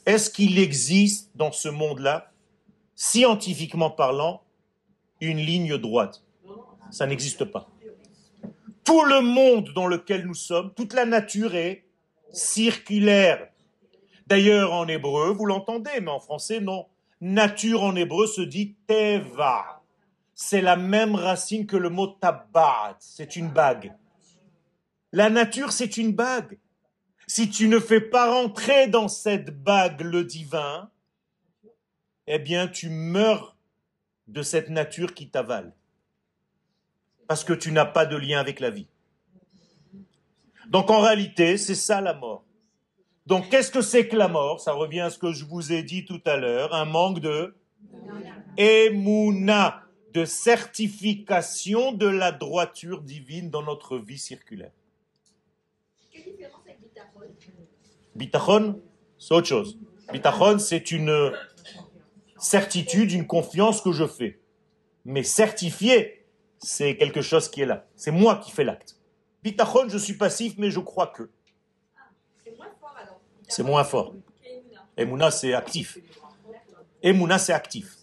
est-ce 0.05 0.29
qu'il 0.29 0.59
existe 0.59 1.31
dans 1.35 1.51
ce 1.51 1.67
monde-là, 1.67 2.30
scientifiquement 3.01 3.89
parlant, 3.89 4.43
une 5.21 5.39
ligne 5.39 5.75
droite 5.79 6.23
Ça 6.91 7.07
n'existe 7.07 7.45
pas. 7.45 7.67
Tout 8.83 9.03
le 9.05 9.21
monde 9.21 9.71
dans 9.73 9.87
lequel 9.87 10.27
nous 10.27 10.35
sommes, 10.35 10.71
toute 10.75 10.93
la 10.93 11.05
nature 11.05 11.55
est 11.55 11.83
circulaire. 12.31 13.49
D'ailleurs, 14.27 14.71
en 14.73 14.87
hébreu, 14.87 15.31
vous 15.31 15.47
l'entendez, 15.47 15.99
mais 15.99 16.11
en 16.11 16.19
français, 16.19 16.59
non. 16.59 16.85
Nature 17.21 17.81
en 17.81 17.95
hébreu 17.95 18.27
se 18.27 18.41
dit 18.41 18.75
teva. 18.85 19.81
C'est 20.35 20.61
la 20.61 20.75
même 20.75 21.15
racine 21.15 21.65
que 21.65 21.77
le 21.77 21.89
mot 21.89 22.05
tabat. 22.05 22.97
C'est 22.99 23.35
une 23.35 23.49
bague. 23.49 23.95
La 25.11 25.31
nature, 25.31 25.71
c'est 25.71 25.97
une 25.97 26.13
bague. 26.13 26.59
Si 27.25 27.49
tu 27.49 27.67
ne 27.67 27.79
fais 27.79 28.01
pas 28.01 28.31
rentrer 28.31 28.85
dans 28.85 29.07
cette 29.07 29.63
bague 29.63 30.01
le 30.01 30.23
divin, 30.23 30.91
eh 32.28 32.39
bien, 32.39 32.67
tu 32.67 32.89
meurs 32.89 33.57
de 34.28 34.41
cette 34.41 34.69
nature 34.69 35.13
qui 35.13 35.30
t'avale. 35.30 35.74
Parce 37.28 37.43
que 37.43 37.53
tu 37.53 37.72
n'as 37.72 37.86
pas 37.86 38.05
de 38.05 38.15
lien 38.15 38.39
avec 38.39 38.59
la 38.59 38.69
vie. 38.69 38.88
Donc 40.67 40.89
en 40.89 41.01
réalité, 41.01 41.57
c'est 41.57 41.76
ça 41.76 42.01
la 42.01 42.13
mort. 42.13 42.45
Donc 43.26 43.49
qu'est-ce 43.49 43.72
que 43.72 43.82
c'est 43.82 44.07
que 44.07 44.15
la 44.15 44.28
mort? 44.28 44.59
Ça 44.59 44.74
revient 44.74 45.01
à 45.01 45.09
ce 45.09 45.17
que 45.17 45.32
je 45.32 45.45
vous 45.45 45.72
ai 45.72 45.84
dit 45.84 46.05
tout 46.05 46.22
à 46.26 46.38
l'heure, 46.38 46.74
un 46.74 46.86
manque 46.86 47.19
de 47.19 47.55
émouna, 48.57 49.84
de 50.13 50.26
certification 50.26 51.91
de 51.91 52.07
la 52.07 52.32
droiture 52.32 53.01
divine 53.01 53.49
dans 53.49 53.63
notre 53.63 53.97
vie 53.97 54.17
circulaire. 54.17 54.72
Quelle 56.11 56.24
différence 56.24 56.61
avec 56.65 56.82
Bitachon 56.82 57.22
Bitachon, 58.15 58.82
c'est 59.17 59.34
autre 59.34 59.47
chose. 59.47 59.78
Bitachon, 60.11 60.59
c'est 60.59 60.91
une 60.91 61.32
certitude, 62.41 63.11
une 63.11 63.27
confiance 63.27 63.81
que 63.81 63.91
je 63.91 64.05
fais. 64.05 64.39
Mais 65.05 65.23
certifié, 65.23 66.25
c'est 66.59 66.97
quelque 66.97 67.21
chose 67.21 67.49
qui 67.49 67.61
est 67.61 67.65
là. 67.65 67.87
C'est 67.95 68.11
moi 68.11 68.35
qui 68.37 68.51
fais 68.51 68.63
l'acte. 68.63 68.97
Bitachon, 69.43 69.87
je 69.87 69.97
suis 69.97 70.17
passif, 70.17 70.55
mais 70.57 70.69
je 70.69 70.79
crois 70.79 71.07
que. 71.07 71.29
C'est 72.43 72.55
moins 72.57 72.67
fort 72.79 72.95
alors. 73.01 73.19
C'est 73.47 73.63
moins 73.63 73.83
fort. 73.83 74.15
Emouna, 74.97 75.31
c'est 75.31 75.53
actif. 75.53 75.97
Emouna, 77.01 77.39
c'est 77.39 77.53
actif. 77.53 77.97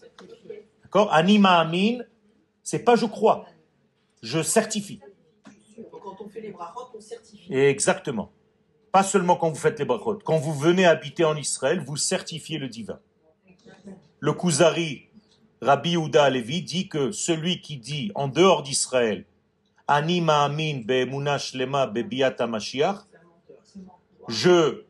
D'accord? 0.83 1.13
Anima 1.13 1.59
Amin, 1.59 1.99
c'est 2.63 2.79
pas 2.79 2.95
je 2.95 3.05
crois, 3.05 3.45
je 4.21 4.41
certifie. 4.41 4.99
Donc, 5.77 6.01
Quand 6.01 6.17
on 6.19 6.27
fait 6.27 6.41
les 6.41 6.51
brachot, 6.51 6.89
on 6.95 6.99
certifie. 6.99 7.53
Exactement. 7.53 8.31
Pas 8.91 9.03
seulement 9.03 9.35
quand 9.35 9.49
vous 9.49 9.55
faites 9.55 9.77
les 9.79 9.85
brachot. 9.85 10.19
Quand 10.25 10.37
vous 10.37 10.53
venez 10.53 10.85
habiter 10.85 11.23
en 11.23 11.37
Israël, 11.37 11.79
vous 11.79 11.95
certifiez 11.95 12.57
le 12.57 12.67
divin. 12.67 12.99
Le 14.21 14.33
Kuzari, 14.33 15.07
Rabbi 15.61 15.95
Ouda 15.95 16.25
Alevi, 16.25 16.61
dit 16.61 16.89
que 16.89 17.11
celui 17.11 17.61
qui 17.61 17.77
dit 17.77 18.11
en 18.15 18.27
dehors 18.27 18.63
d'Israël, 18.63 19.25
Ani 19.87 20.19
ma'amin 20.19 20.81
be'emuna 20.83 21.37
shlema 21.37 21.87
be'biat 21.87 22.35
HaMashiach, 22.37 22.97
je, 24.27 24.83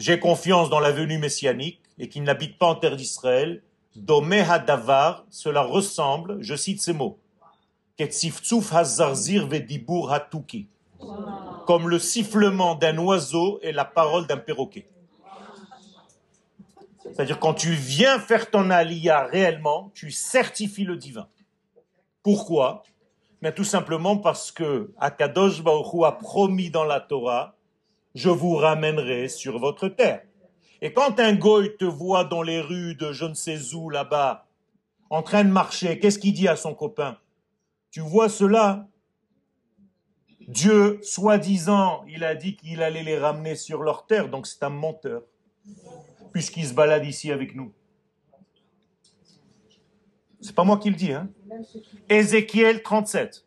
j'ai 0.00 0.18
confiance 0.18 0.68
dans 0.68 0.80
la 0.80 0.90
venue 0.90 1.18
messianique 1.18 1.80
et 1.98 2.08
qu'il 2.08 2.24
n'habite 2.24 2.58
pas 2.58 2.66
en 2.66 2.74
terre 2.74 2.96
d'Israël, 2.96 3.62
Domeh 3.94 4.40
hadavar, 4.40 5.24
cela 5.30 5.62
ressemble, 5.62 6.38
je 6.40 6.56
cite 6.56 6.82
ces 6.82 6.92
mots, 6.92 7.18
hazarzir 8.72 9.46
vedibur 9.46 10.12
hatuki, 10.12 10.66
comme 11.66 11.88
le 11.88 12.00
sifflement 12.00 12.74
d'un 12.74 12.98
oiseau 12.98 13.60
et 13.62 13.70
la 13.70 13.84
parole 13.84 14.26
d'un 14.26 14.38
perroquet. 14.38 14.88
C'est-à-dire 17.04 17.38
quand 17.38 17.54
tu 17.54 17.72
viens 17.72 18.18
faire 18.18 18.50
ton 18.50 18.70
aliyah 18.70 19.24
réellement, 19.24 19.90
tu 19.94 20.10
certifies 20.10 20.84
le 20.84 20.96
divin. 20.96 21.28
Pourquoi? 22.22 22.84
Mais 23.40 23.52
tout 23.52 23.64
simplement 23.64 24.16
parce 24.16 24.52
que 24.52 24.92
Akadosh 24.98 25.62
Baruch 25.62 26.04
a 26.04 26.12
promis 26.12 26.70
dans 26.70 26.84
la 26.84 27.00
Torah, 27.00 27.56
je 28.14 28.30
vous 28.30 28.54
ramènerai 28.54 29.28
sur 29.28 29.58
votre 29.58 29.88
terre. 29.88 30.22
Et 30.80 30.92
quand 30.92 31.18
un 31.18 31.34
goy 31.34 31.76
te 31.76 31.84
voit 31.84 32.24
dans 32.24 32.42
les 32.42 32.60
rues 32.60 32.94
de 32.94 33.12
je 33.12 33.24
ne 33.24 33.34
sais 33.34 33.74
où 33.74 33.90
là-bas, 33.90 34.46
en 35.10 35.22
train 35.22 35.44
de 35.44 35.50
marcher, 35.50 35.98
qu'est-ce 35.98 36.18
qu'il 36.18 36.34
dit 36.34 36.48
à 36.48 36.56
son 36.56 36.74
copain? 36.74 37.18
Tu 37.90 38.00
vois 38.00 38.28
cela? 38.28 38.86
Dieu, 40.48 40.98
soi-disant, 41.02 42.04
il 42.08 42.24
a 42.24 42.34
dit 42.34 42.56
qu'il 42.56 42.82
allait 42.82 43.02
les 43.02 43.18
ramener 43.18 43.54
sur 43.54 43.82
leur 43.82 44.06
terre, 44.06 44.28
donc 44.28 44.46
c'est 44.46 44.62
un 44.62 44.70
menteur, 44.70 45.22
puisqu'il 46.32 46.66
se 46.66 46.74
balade 46.74 47.04
ici 47.04 47.30
avec 47.30 47.54
nous. 47.54 47.72
C'est 50.40 50.54
pas 50.54 50.64
moi 50.64 50.78
qui 50.78 50.90
le 50.90 50.96
dis, 50.96 51.12
hein 51.12 51.30
Ézéchiel 52.08 52.82
37. 52.82 53.46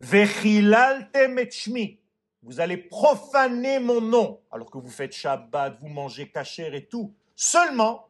Vechilaltem 0.00 1.38
et 1.38 1.50
shmi. 1.50 1.98
Vous 2.42 2.60
allez 2.60 2.76
profaner 2.76 3.78
mon 3.78 4.00
nom, 4.00 4.40
alors 4.50 4.70
que 4.70 4.78
vous 4.78 4.90
faites 4.90 5.12
Shabbat, 5.12 5.78
vous 5.80 5.88
mangez 5.88 6.28
kasher 6.28 6.74
et 6.74 6.86
tout. 6.86 7.12
Seulement, 7.34 8.08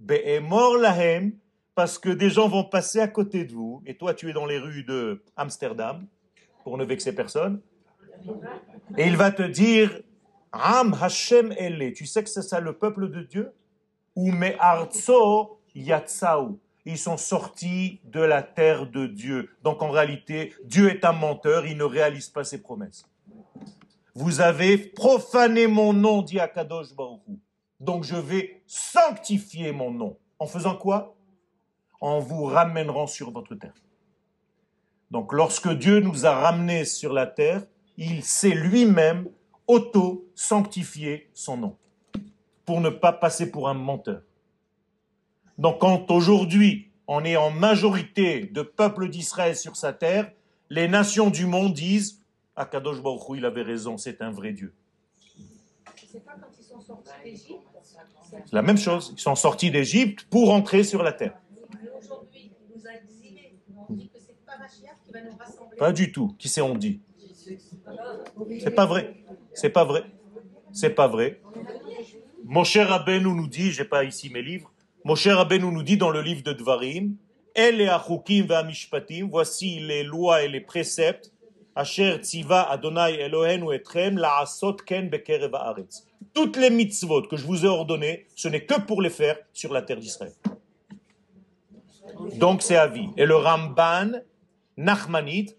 be'emor 0.00 0.76
lahem, 0.76 1.32
parce 1.74 1.98
que 1.98 2.10
des 2.10 2.28
gens 2.28 2.48
vont 2.48 2.64
passer 2.64 3.00
à 3.00 3.08
côté 3.08 3.44
de 3.44 3.52
vous, 3.52 3.82
et 3.86 3.96
toi 3.96 4.14
tu 4.14 4.28
es 4.28 4.32
dans 4.32 4.46
les 4.46 4.58
rues 4.58 4.84
de 4.84 5.22
Amsterdam, 5.36 6.06
pour 6.64 6.76
ne 6.76 6.84
vexer 6.84 7.14
personne, 7.14 7.60
et 8.98 9.06
il 9.06 9.16
va 9.16 9.30
te 9.30 9.42
dire, 9.42 10.02
Am 10.52 10.96
Hashem 11.00 11.52
ele, 11.52 11.92
tu 11.92 12.06
sais 12.06 12.22
que 12.24 12.30
c'est 12.30 12.42
ça 12.42 12.60
le 12.60 12.72
peuple 12.72 13.08
de 13.08 13.22
Dieu? 13.22 13.52
Ou 14.16 14.32
me 14.32 14.60
arzo 14.60 15.60
yatsau. 15.74 16.58
Ils 16.84 16.98
sont 16.98 17.16
sortis 17.16 18.00
de 18.04 18.20
la 18.20 18.42
terre 18.42 18.86
de 18.86 19.06
Dieu. 19.06 19.50
Donc 19.62 19.82
en 19.82 19.90
réalité, 19.90 20.54
Dieu 20.64 20.90
est 20.90 21.04
un 21.04 21.12
menteur, 21.12 21.66
il 21.66 21.76
ne 21.76 21.84
réalise 21.84 22.28
pas 22.28 22.42
ses 22.42 22.60
promesses. 22.60 23.04
Vous 24.14 24.40
avez 24.40 24.76
profané 24.76 25.66
mon 25.66 25.92
nom, 25.92 26.22
dit 26.22 26.40
Akadosh 26.40 26.94
Baruch. 26.94 27.20
Donc 27.78 28.04
je 28.04 28.16
vais 28.16 28.62
sanctifier 28.66 29.72
mon 29.72 29.90
nom. 29.90 30.16
En 30.38 30.46
faisant 30.46 30.74
quoi? 30.74 31.14
En 32.00 32.18
vous 32.18 32.44
ramènerant 32.44 33.06
sur 33.06 33.30
votre 33.30 33.54
terre. 33.54 33.74
Donc 35.10 35.32
lorsque 35.32 35.68
Dieu 35.68 36.00
nous 36.00 36.26
a 36.26 36.32
ramenés 36.32 36.84
sur 36.84 37.12
la 37.12 37.26
terre, 37.26 37.62
il 37.96 38.24
s'est 38.24 38.54
lui-même 38.54 39.28
auto-sanctifié 40.40 41.28
son 41.34 41.56
nom 41.56 41.76
pour 42.64 42.80
ne 42.80 42.88
pas 42.88 43.12
passer 43.12 43.50
pour 43.50 43.68
un 43.68 43.74
menteur. 43.74 44.22
Donc 45.58 45.80
quand 45.80 46.10
aujourd'hui 46.10 46.90
on 47.06 47.24
est 47.24 47.36
en 47.36 47.50
majorité 47.50 48.46
de 48.46 48.62
peuple 48.62 49.08
d'Israël 49.08 49.56
sur 49.56 49.76
sa 49.76 49.92
terre, 49.92 50.32
les 50.70 50.88
nations 50.88 51.30
du 51.30 51.46
monde 51.46 51.74
disent 51.74 52.22
Akadosh 52.56 53.02
Baruch 53.02 53.28
Hu, 53.28 53.38
il 53.38 53.44
avait 53.44 53.62
raison, 53.62 53.98
c'est 53.98 54.22
un 54.22 54.30
vrai 54.30 54.52
Dieu. 54.52 54.72
C'est 58.30 58.52
la 58.52 58.62
même 58.62 58.78
chose. 58.78 59.12
Ils 59.16 59.20
sont 59.20 59.34
sortis 59.34 59.70
d'Égypte 59.70 60.26
pour 60.30 60.52
entrer 60.52 60.84
sur 60.84 61.02
la 61.02 61.12
terre. 61.12 61.34
Pas 65.78 65.92
du 65.92 66.12
tout. 66.12 66.34
Qui 66.38 66.48
c'est 66.48 66.60
on 66.60 66.74
dit? 66.74 67.00
C'est 68.60 68.74
pas 68.74 68.86
vrai. 68.86 69.16
C'est 69.54 69.70
pas 69.70 69.84
vrai. 69.84 70.04
C'est 70.72 70.90
pas 70.90 71.08
vrai. 71.08 71.40
Mon 72.44 72.64
cher 72.64 72.88
Rabbeinu 72.88 73.32
nous 73.34 73.48
dit, 73.48 73.70
j'ai 73.70 73.84
pas 73.84 74.04
ici 74.04 74.30
mes 74.30 74.42
livres, 74.42 74.72
mon 75.04 75.14
cher 75.14 75.36
Rabbeinu 75.36 75.70
nous 75.72 75.82
dit 75.82 75.96
dans 75.96 76.10
le 76.10 76.20
livre 76.20 76.42
de 76.42 76.52
Dvarim, 76.52 77.16
El 77.54 77.88
achukim 77.88 78.46
mishpatim, 78.66 79.28
voici 79.30 79.80
les 79.80 80.02
lois 80.02 80.42
et 80.42 80.48
les 80.48 80.60
préceptes, 80.60 81.32
Asher 81.74 82.18
tziva 82.20 82.68
Adonai 82.68 83.20
Elohenu 83.20 83.72
etrem 83.72 84.18
la'asot 84.18 84.82
ken 84.86 85.08
bekerev 85.08 85.54
haaretz. 85.54 86.04
Toutes 86.34 86.56
les 86.56 86.70
mitzvot 86.70 87.22
que 87.22 87.36
je 87.36 87.46
vous 87.46 87.64
ai 87.64 87.68
ordonnées, 87.68 88.26
ce 88.34 88.48
n'est 88.48 88.64
que 88.64 88.80
pour 88.80 89.00
les 89.00 89.10
faire 89.10 89.36
sur 89.52 89.72
la 89.72 89.82
terre 89.82 89.98
d'Israël. 89.98 90.32
Donc 92.36 92.62
c'est 92.62 92.76
à 92.76 92.86
vie. 92.86 93.08
Et 93.16 93.24
le 93.24 93.36
Ramban, 93.36 94.20
Nachmanide, 94.76 95.56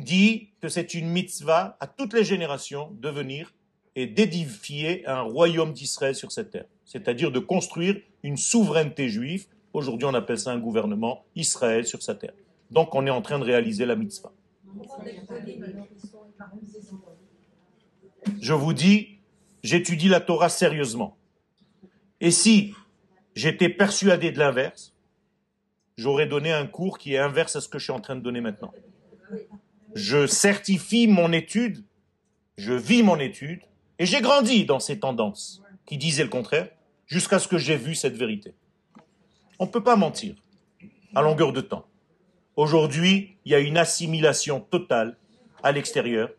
dit 0.00 0.48
que 0.60 0.68
c'est 0.68 0.94
une 0.94 1.08
mitzvah 1.08 1.76
à 1.80 1.86
toutes 1.86 2.14
les 2.14 2.24
générations 2.24 2.90
de 3.00 3.08
venir 3.08 3.52
et 3.94 4.06
d'édifier 4.06 5.06
un 5.06 5.20
royaume 5.20 5.72
d'Israël 5.72 6.14
sur 6.14 6.32
cette 6.32 6.50
terre. 6.50 6.64
c'est-à-dire 6.84 7.30
de 7.30 7.38
construire 7.38 8.00
une 8.22 8.36
souveraineté 8.36 9.08
juive. 9.08 9.46
Aujourd'hui, 9.72 10.06
on 10.06 10.14
appelle 10.14 10.38
ça 10.38 10.50
un 10.50 10.58
gouvernement 10.58 11.24
Israël 11.36 11.86
sur 11.86 12.02
sa 12.02 12.14
terre. 12.14 12.34
Donc, 12.70 12.94
on 12.94 13.06
est 13.06 13.10
en 13.10 13.22
train 13.22 13.38
de 13.38 13.44
réaliser 13.44 13.86
la 13.86 13.96
mitzvah. 13.96 14.32
Je 18.40 18.52
vous 18.52 18.72
dis, 18.72 19.18
j'étudie 19.62 20.08
la 20.08 20.20
Torah 20.20 20.48
sérieusement. 20.48 21.16
Et 22.20 22.30
si 22.30 22.74
j'étais 23.34 23.68
persuadé 23.68 24.32
de 24.32 24.38
l'inverse, 24.38 24.94
j'aurais 25.96 26.26
donné 26.26 26.52
un 26.52 26.66
cours 26.66 26.98
qui 26.98 27.14
est 27.14 27.18
inverse 27.18 27.56
à 27.56 27.60
ce 27.60 27.68
que 27.68 27.78
je 27.78 27.84
suis 27.84 27.92
en 27.92 28.00
train 28.00 28.16
de 28.16 28.20
donner 28.20 28.40
maintenant. 28.40 28.72
Je 29.94 30.26
certifie 30.26 31.06
mon 31.06 31.32
étude, 31.32 31.84
je 32.56 32.72
vis 32.72 33.02
mon 33.02 33.18
étude, 33.18 33.60
et 33.98 34.06
j'ai 34.06 34.20
grandi 34.20 34.64
dans 34.64 34.80
ces 34.80 34.98
tendances 34.98 35.62
qui 35.86 35.98
disaient 35.98 36.22
le 36.22 36.28
contraire, 36.28 36.68
jusqu'à 37.06 37.38
ce 37.38 37.48
que 37.48 37.58
j'ai 37.58 37.76
vu 37.76 37.94
cette 37.94 38.16
vérité. 38.16 38.54
On 39.58 39.66
ne 39.66 39.70
peut 39.70 39.82
pas 39.82 39.96
mentir 39.96 40.34
à 41.14 41.22
longueur 41.22 41.52
de 41.52 41.60
temps. 41.60 41.86
Aujourd'hui, 42.56 43.36
il 43.44 43.52
y 43.52 43.54
a 43.54 43.60
une 43.60 43.76
assimilation 43.76 44.60
totale 44.60 45.16
à 45.62 45.72
l'extérieur. 45.72 46.30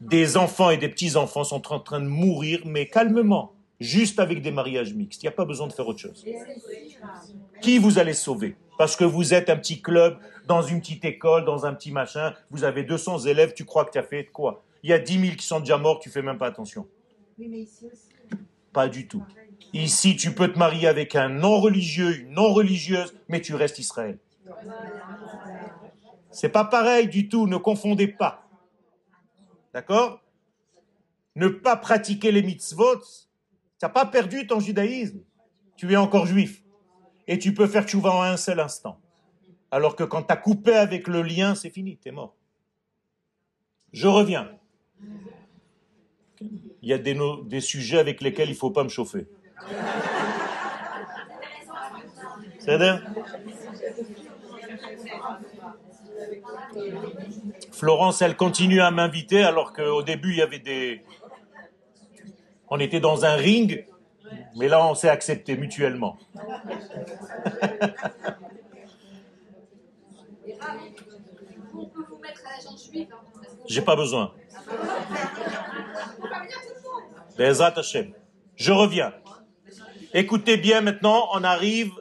Des 0.00 0.36
enfants 0.36 0.70
et 0.70 0.76
des 0.76 0.88
petits-enfants 0.88 1.44
sont 1.44 1.72
en 1.72 1.80
train 1.80 2.00
de 2.00 2.06
mourir, 2.06 2.60
mais 2.64 2.86
calmement, 2.86 3.52
juste 3.80 4.18
avec 4.18 4.42
des 4.42 4.50
mariages 4.50 4.94
mixtes. 4.94 5.22
Il 5.22 5.26
n'y 5.26 5.30
a 5.30 5.32
pas 5.32 5.44
besoin 5.44 5.66
de 5.66 5.72
faire 5.72 5.86
autre 5.86 6.00
chose. 6.00 6.24
Qui 7.60 7.78
vous 7.78 7.98
allez 7.98 8.14
sauver? 8.14 8.56
Parce 8.76 8.96
que 8.96 9.04
vous 9.04 9.34
êtes 9.34 9.50
un 9.50 9.56
petit 9.56 9.82
club, 9.82 10.18
dans 10.46 10.62
une 10.62 10.80
petite 10.80 11.04
école, 11.04 11.44
dans 11.44 11.66
un 11.66 11.74
petit 11.74 11.92
machin, 11.92 12.34
vous 12.50 12.64
avez 12.64 12.84
200 12.84 13.20
élèves, 13.26 13.52
tu 13.54 13.64
crois 13.64 13.84
que 13.84 13.90
tu 13.90 13.98
as 13.98 14.02
fait 14.02 14.26
quoi? 14.26 14.64
Il 14.82 14.90
y 14.90 14.92
a 14.92 14.98
10 14.98 15.20
000 15.20 15.36
qui 15.36 15.44
sont 15.44 15.60
déjà 15.60 15.76
morts, 15.76 15.98
tu 15.98 16.10
fais 16.10 16.22
même 16.22 16.38
pas 16.38 16.46
attention. 16.46 16.86
Pas 18.72 18.88
du 18.88 19.08
tout. 19.08 19.24
Ici, 19.72 20.16
tu 20.16 20.32
peux 20.32 20.52
te 20.52 20.58
marier 20.58 20.86
avec 20.86 21.16
un 21.16 21.28
non-religieux, 21.28 22.20
une 22.20 22.30
non-religieuse, 22.30 23.14
mais 23.28 23.40
tu 23.40 23.54
restes 23.54 23.78
Israël. 23.78 24.18
C'est 26.30 26.48
pas 26.48 26.64
pareil 26.64 27.08
du 27.08 27.28
tout, 27.28 27.46
ne 27.46 27.56
confondez 27.56 28.08
pas. 28.08 28.48
D'accord? 29.74 30.20
Ne 31.34 31.48
pas 31.48 31.76
pratiquer 31.76 32.32
les 32.32 32.42
mitzvot, 32.42 33.02
tu 33.78 33.84
n'as 33.84 33.90
pas 33.90 34.06
perdu 34.06 34.46
ton 34.46 34.58
judaïsme. 34.58 35.20
Tu 35.76 35.92
es 35.92 35.96
encore 35.96 36.26
juif. 36.26 36.62
Et 37.28 37.38
tu 37.38 37.54
peux 37.54 37.66
faire 37.66 37.84
tchouva 37.84 38.10
en 38.10 38.22
un 38.22 38.36
seul 38.36 38.58
instant. 38.58 39.00
Alors 39.70 39.94
que 39.94 40.02
quand 40.02 40.22
tu 40.22 40.32
as 40.32 40.36
coupé 40.36 40.74
avec 40.74 41.06
le 41.06 41.22
lien, 41.22 41.54
c'est 41.54 41.70
fini, 41.70 41.98
tu 41.98 42.08
es 42.08 42.12
mort. 42.12 42.34
Je 43.92 44.08
reviens. 44.08 44.50
Il 46.40 46.88
y 46.88 46.92
a 46.92 46.98
des, 46.98 47.60
sujets 47.60 47.98
avec 47.98 48.20
lesquels 48.20 48.48
il 48.48 48.52
ne 48.52 48.56
faut 48.56 48.70
pas 48.70 48.82
me 48.82 48.88
chauffer. 48.88 49.26
C'est 52.58 52.78
Florence, 57.72 58.22
elle 58.22 58.36
continue 58.36 58.80
à 58.80 58.90
m'inviter 58.90 59.42
alors 59.42 59.72
qu'au 59.72 60.02
début, 60.02 60.32
il 60.32 60.38
y 60.38 60.42
avait 60.42 60.58
des... 60.58 61.04
On 62.70 62.78
était 62.78 63.00
dans 63.00 63.24
un 63.24 63.34
ring, 63.34 63.86
mais 64.56 64.68
là, 64.68 64.86
on 64.86 64.94
s'est 64.94 65.08
accepté 65.08 65.56
mutuellement. 65.56 66.18
J'ai 73.68 73.82
pas 73.82 73.96
besoin. 73.96 74.34
Je 78.56 78.72
reviens. 78.72 79.12
Écoutez 80.14 80.56
bien 80.56 80.80
maintenant, 80.80 81.28
on 81.34 81.44
arrive 81.44 81.92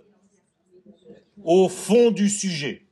au 1.44 1.70
fond 1.70 2.12
du 2.12 2.30
sujet. 2.30 2.86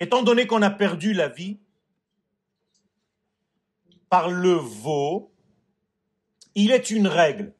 Étant 0.00 0.22
donné 0.22 0.46
qu'on 0.46 0.62
a 0.62 0.70
perdu 0.70 1.12
la 1.12 1.28
vie 1.28 1.58
par 4.14 4.30
le 4.30 4.52
veau, 4.52 5.32
il 6.54 6.70
est 6.70 6.92
une 6.92 7.08
règle. 7.08 7.52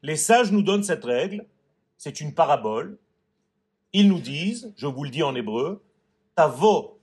Les 0.00 0.16
sages 0.16 0.50
nous 0.50 0.62
donnent 0.62 0.84
cette 0.84 1.04
règle, 1.04 1.44
c'est 1.98 2.22
une 2.22 2.32
parabole. 2.32 2.98
Ils 3.92 4.08
nous 4.08 4.18
disent, 4.18 4.72
je 4.78 4.86
vous 4.86 5.04
le 5.04 5.10
dis 5.10 5.22
en 5.22 5.34
hébreu, 5.34 5.84
Tavo 6.34 6.98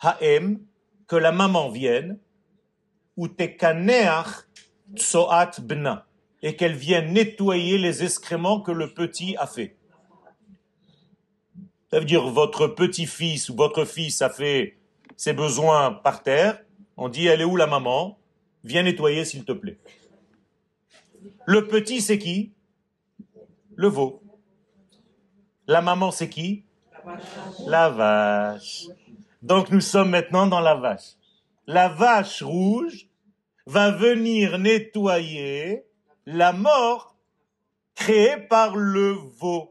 ha'em, 0.00 0.60
que 1.06 1.16
la 1.16 1.32
maman 1.32 1.70
vienne, 1.70 2.18
ou 3.16 3.26
tekaneach 3.26 4.46
tsoat 4.94 5.52
bna, 5.62 6.06
et 6.42 6.56
qu'elle 6.56 6.76
vienne 6.76 7.14
nettoyer 7.14 7.78
les 7.78 8.04
excréments 8.04 8.60
que 8.60 8.70
le 8.70 8.92
petit 8.92 9.34
a 9.38 9.46
fait. 9.46 9.78
Ça 11.90 12.00
veut 12.00 12.04
dire 12.04 12.28
votre 12.28 12.66
petit-fils 12.66 13.48
ou 13.48 13.56
votre 13.56 13.86
fils 13.86 14.20
a 14.20 14.28
fait 14.28 14.79
ses 15.20 15.34
besoins 15.34 15.92
par 15.92 16.22
terre. 16.22 16.64
On 16.96 17.10
dit, 17.10 17.26
elle 17.26 17.42
est 17.42 17.44
où 17.44 17.54
la 17.54 17.66
maman? 17.66 18.18
Viens 18.64 18.82
nettoyer 18.82 19.26
s'il 19.26 19.44
te 19.44 19.52
plaît. 19.52 19.78
Le 21.44 21.68
petit, 21.68 22.00
c'est 22.00 22.18
qui? 22.18 22.54
Le 23.74 23.88
veau. 23.88 24.22
La 25.66 25.82
maman, 25.82 26.10
c'est 26.10 26.30
qui? 26.30 26.64
La 27.66 27.90
vache. 27.90 28.86
Donc 29.42 29.70
nous 29.70 29.82
sommes 29.82 30.08
maintenant 30.08 30.46
dans 30.46 30.60
la 30.60 30.74
vache. 30.74 31.16
La 31.66 31.90
vache 31.90 32.42
rouge 32.42 33.06
va 33.66 33.90
venir 33.90 34.58
nettoyer 34.58 35.84
la 36.24 36.54
mort 36.54 37.14
créée 37.94 38.38
par 38.38 38.74
le 38.74 39.10
veau. 39.12 39.70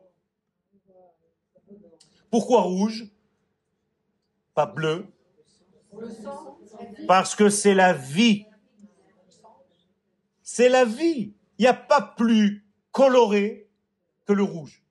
Pourquoi 2.30 2.62
rouge? 2.62 3.06
Pas 4.54 4.68
bleu 4.68 5.08
Parce 7.08 7.36
que 7.36 7.50
c'est 7.50 7.74
la 7.74 7.94
vie. 7.94 8.46
C'est 10.42 10.70
la 10.70 10.86
vie. 10.86 11.34
Il 11.58 11.64
n'y 11.64 11.68
a 11.68 11.74
pas 11.74 12.02
plus 12.02 12.66
coloré 12.92 13.70
que 14.26 14.34
le 14.34 14.44
rouge. 14.44 14.84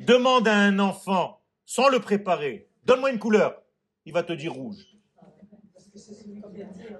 Demande 0.00 0.48
à 0.48 0.56
un 0.56 0.78
enfant, 0.78 1.40
sans 1.66 1.88
le 1.88 2.00
préparer, 2.00 2.68
donne-moi 2.84 3.10
une 3.10 3.18
couleur. 3.18 3.62
Il 4.06 4.12
va 4.12 4.22
te 4.22 4.32
dire 4.32 4.52
rouge. 4.52 4.86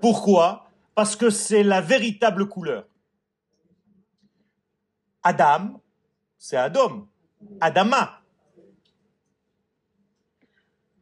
Pourquoi? 0.01 0.71
Parce 0.95 1.17
que 1.17 1.31
c'est 1.31 1.63
la 1.63 1.81
véritable 1.81 2.49
couleur. 2.49 2.87
Adam, 5.23 5.81
c'est 6.39 6.57
Adam. 6.57 7.09
Adama, 7.61 8.21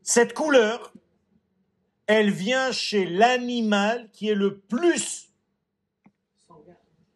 cette 0.09 0.33
couleur, 0.33 0.93
elle 2.09 2.31
vient 2.31 2.73
chez 2.73 3.05
l'animal 3.05 4.09
qui 4.13 4.31
est 4.31 4.35
le 4.35 4.59
plus 4.59 5.29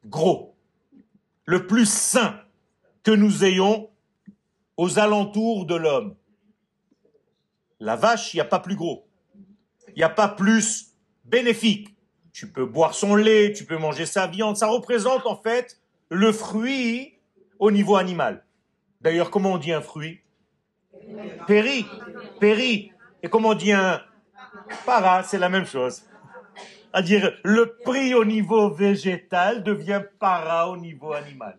gros, 0.05 0.55
le 1.47 1.67
plus 1.67 1.91
sain 1.91 2.39
que 3.03 3.11
nous 3.11 3.43
ayons 3.43 3.91
aux 4.77 4.99
alentours 4.99 5.65
de 5.65 5.75
l'homme. 5.75 6.15
La 7.81 7.97
vache, 7.97 8.35
il 8.35 8.37
n'y 8.37 8.43
a 8.43 8.45
pas 8.45 8.61
plus 8.61 8.77
gros. 8.77 9.09
Il 9.89 9.95
n'y 9.97 10.03
a 10.03 10.11
pas 10.11 10.29
plus 10.29 10.93
bénéfique. 11.25 11.97
Tu 12.33 12.51
peux 12.51 12.67
boire 12.67 12.95
son 12.95 13.17
lait, 13.17 13.53
tu 13.53 13.65
peux 13.65 13.79
manger 13.79 14.07
sa 14.07 14.27
viande. 14.27 14.57
Ça 14.57 14.67
représente 14.67 15.27
en 15.27 15.37
fait 15.37 15.81
le 16.11 16.33
fruit 16.33 17.15
au 17.59 17.71
niveau 17.71 17.97
animal. 17.97 18.45
D'ailleurs, 19.01 19.31
comment 19.31 19.55
on 19.55 19.59
dit 19.59 19.73
un 19.73 19.81
fruit? 19.81 20.21
Péri. 21.47 21.87
Péri. 22.41 22.93
Et 23.23 23.29
comme 23.29 23.47
on 23.47 23.55
dit 23.55 23.73
un 23.73 24.03
para, 24.85 25.23
c'est 25.23 25.39
la 25.39 25.49
même 25.49 25.67
chose. 25.67 26.03
C'est-à-dire, 26.91 27.33
le 27.43 27.77
prix 27.85 28.15
au 28.15 28.25
niveau 28.25 28.71
végétal 28.71 29.63
devient 29.63 30.03
para 30.19 30.69
au 30.69 30.77
niveau 30.77 31.13
animal. 31.13 31.59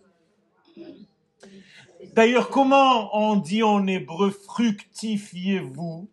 D'ailleurs, 2.14 2.50
comment 2.50 3.16
on 3.18 3.38
dit 3.38 3.64
en 3.64 3.88
hébreu 3.88 4.30
fructifiez-vous 4.30 6.10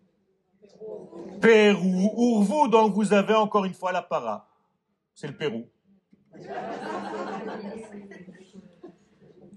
Pérou, 1.41 2.12
Urvu, 2.16 2.70
donc 2.70 2.95
vous 2.95 3.12
avez 3.12 3.35
encore 3.35 3.64
une 3.64 3.74
fois 3.74 3.93
la 3.93 4.03
para? 4.03 4.47
C'est 5.14 5.26
le 5.26 5.37
Pérou. 5.37 5.66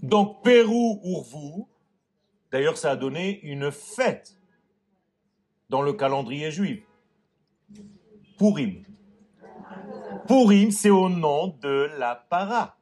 Donc 0.02 0.44
Pérou, 0.44 1.00
Urvu, 1.04 1.66
D'ailleurs, 2.54 2.78
ça 2.78 2.92
a 2.92 2.96
donné 2.96 3.40
une 3.42 3.72
fête 3.72 4.38
dans 5.70 5.82
le 5.82 5.92
calendrier 5.92 6.52
juif. 6.52 6.84
Purim. 8.38 8.84
Purim, 10.28 10.72
c'est 10.72 10.90
au 10.90 11.10
nom 11.10 11.48
de 11.62 11.90
la 11.98 12.16
para. 12.16 12.78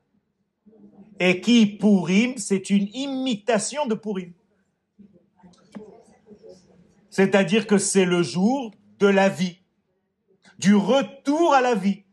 Et 1.20 1.42
qui 1.42 1.66
Purim, 1.66 2.38
c'est 2.38 2.70
une 2.70 2.88
imitation 2.94 3.86
de 3.86 3.96
Purim. 3.96 4.34
C'est-à-dire 7.10 7.68
que 7.68 7.78
c'est 7.78 8.06
le 8.06 8.24
jour 8.24 8.72
de 9.00 9.08
la 9.08 9.28
vie, 9.28 9.60
du 10.58 10.76
retour 10.76 11.54
à 11.54 11.62
la 11.62 11.76
vie. 11.76 12.04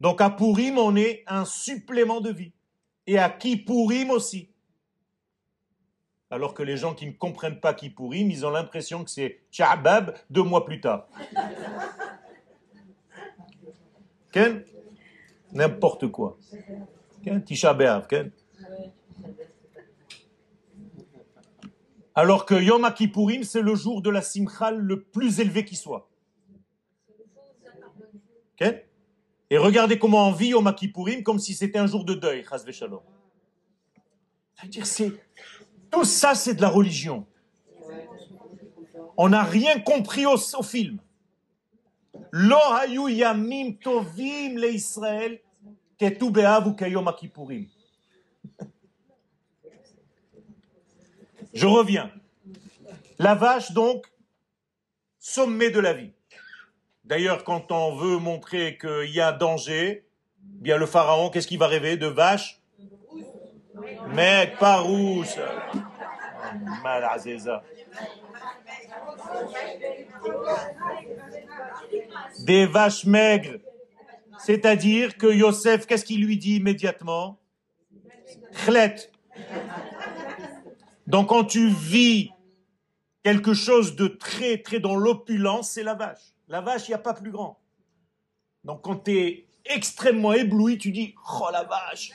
Donc 0.00 0.20
à 0.20 0.30
Purim, 0.30 0.78
on 0.78 0.94
est 0.96 1.24
un 1.26 1.44
supplément 1.44 2.20
de 2.20 2.30
vie. 2.30 2.52
Et 3.06 3.18
à 3.18 3.28
Kippourim 3.28 4.10
aussi. 4.10 4.50
Alors 6.34 6.52
que 6.52 6.64
les 6.64 6.76
gens 6.76 6.96
qui 6.96 7.06
ne 7.06 7.12
comprennent 7.12 7.60
pas 7.60 7.74
Kippourim, 7.74 8.28
ils 8.28 8.44
ont 8.44 8.50
l'impression 8.50 9.04
que 9.04 9.10
c'est 9.10 9.38
Tchabab 9.52 10.16
deux 10.30 10.42
mois 10.42 10.64
plus 10.64 10.80
tard. 10.80 11.06
Ken? 14.32 14.64
N'importe 15.52 16.08
quoi. 16.08 16.36
Ken? 17.22 17.44
Tisha 17.44 17.72
Ken? 18.08 18.32
Alors 22.16 22.46
que 22.46 22.56
Yom 22.56 22.92
Kippourim, 22.92 23.44
c'est 23.44 23.62
le 23.62 23.76
jour 23.76 24.02
de 24.02 24.10
la 24.10 24.20
Simcha 24.20 24.72
le 24.72 25.02
plus 25.02 25.38
élevé 25.38 25.64
qui 25.64 25.76
soit. 25.76 26.10
Ken? 28.56 28.80
Et 29.50 29.56
regardez 29.56 30.00
comment 30.00 30.26
on 30.26 30.32
vit 30.32 30.48
Yom 30.48 30.74
Kippourim 30.74 31.22
comme 31.22 31.38
si 31.38 31.54
c'était 31.54 31.78
un 31.78 31.86
jour 31.86 32.04
de 32.04 32.14
deuil, 32.14 32.44
Shalom. 32.72 33.02
C'est, 34.82 35.12
tout 35.94 36.04
ça, 36.04 36.34
c'est 36.34 36.54
de 36.54 36.60
la 36.60 36.68
religion. 36.68 37.26
On 39.16 39.28
n'a 39.28 39.44
rien 39.44 39.78
compris 39.78 40.26
au, 40.26 40.36
film. 40.36 40.98
Lo 42.32 43.08
yamim 43.08 43.74
tovim 43.74 44.56
le 44.56 44.72
Israël 44.72 45.40
ketu 45.96 46.30
be'av 46.30 46.66
ou 46.66 46.72
kayom. 46.74 47.06
Je 51.52 51.66
reviens. 51.66 52.10
La 53.20 53.36
vache, 53.36 53.70
donc, 53.70 54.06
sommet 55.20 55.70
de 55.70 55.78
la 55.78 55.92
vie. 55.92 56.10
D'ailleurs, 57.04 57.44
quand 57.44 57.70
on 57.70 57.94
veut 57.94 58.18
montrer 58.18 58.76
qu'il 58.78 59.14
y 59.14 59.20
a 59.20 59.30
danger, 59.30 60.04
bien 60.40 60.76
le 60.76 60.86
pharaon, 60.86 61.30
qu'est-ce 61.30 61.46
qu'il 61.46 61.58
va 61.58 61.68
rêver 61.68 61.96
De 61.96 62.08
vaches 62.08 62.63
Mec, 64.08 64.58
pas 64.58 64.80
rouge. 64.80 65.36
Des 72.40 72.66
vaches 72.66 73.04
maigres. 73.04 73.58
C'est-à-dire 74.38 75.16
que 75.16 75.26
Yosef, 75.26 75.86
qu'est-ce 75.86 76.04
qu'il 76.04 76.24
lui 76.24 76.36
dit 76.38 76.56
immédiatement? 76.56 77.38
Khlet. 78.52 79.10
Donc 81.06 81.28
quand 81.28 81.44
tu 81.44 81.68
vis 81.68 82.30
quelque 83.22 83.54
chose 83.54 83.96
de 83.96 84.06
très, 84.06 84.58
très 84.58 84.80
dans 84.80 84.96
l'opulence, 84.96 85.70
c'est 85.70 85.82
la 85.82 85.94
vache. 85.94 86.34
La 86.48 86.60
vache, 86.60 86.88
il 86.88 86.90
n'y 86.92 86.96
a 86.96 86.98
pas 86.98 87.14
plus 87.14 87.30
grand. 87.30 87.58
Donc 88.64 88.82
quand 88.82 89.04
tu 89.04 89.18
es 89.18 89.46
extrêmement 89.64 90.32
ébloui, 90.32 90.78
tu 90.78 90.90
dis 90.90 91.14
Oh 91.40 91.48
la 91.52 91.64
vache 91.64 92.12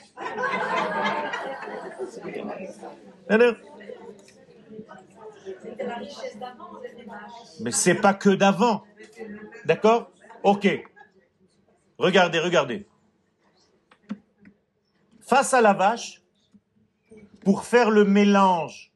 Mais 7.60 7.72
c'est 7.72 7.95
pas 7.95 8.14
que 8.14 8.30
d'avant. 8.30 8.84
D'accord? 9.66 10.12
Ok. 10.43 10.68
Regardez, 11.97 12.39
regardez. 12.39 12.88
Face 15.22 15.54
à 15.54 15.62
la 15.62 15.74
vache, 15.74 16.22
pour 17.43 17.64
faire 17.64 17.89
le 17.89 18.06
mélange 18.06 18.91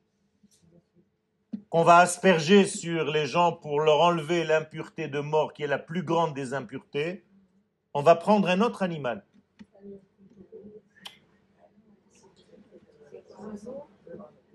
qu'on 1.70 1.84
va 1.84 1.98
asperger 1.98 2.66
sur 2.66 3.06
les 3.06 3.26
gens 3.26 3.52
pour 3.52 3.82
leur 3.82 4.02
enlever 4.02 4.44
l'impureté 4.44 5.08
de 5.08 5.20
mort 5.20 5.54
qui 5.54 5.64
est 5.64 5.68
la 5.68 5.80
plus 5.80 6.04
grande 6.04 6.34
des 6.34 6.54
impuretés, 6.54 7.24
on 7.94 8.02
va 8.02 8.16
prendre 8.16 8.48
un 8.48 8.62
autre 8.62 8.84
animal. 8.84 9.24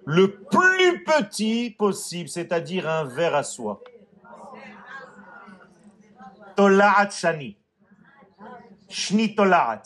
Le 0.04 0.40
plus 0.40 1.04
petit 1.04 1.70
possible, 1.70 2.28
c'est-à-dire 2.28 2.88
un 2.88 3.04
ver 3.04 3.34
à 3.34 3.42
soie. 3.42 3.82
Tola'at 6.56 7.10
shani. 7.10 7.58
Shni 8.88 9.34
tola'at. 9.34 9.82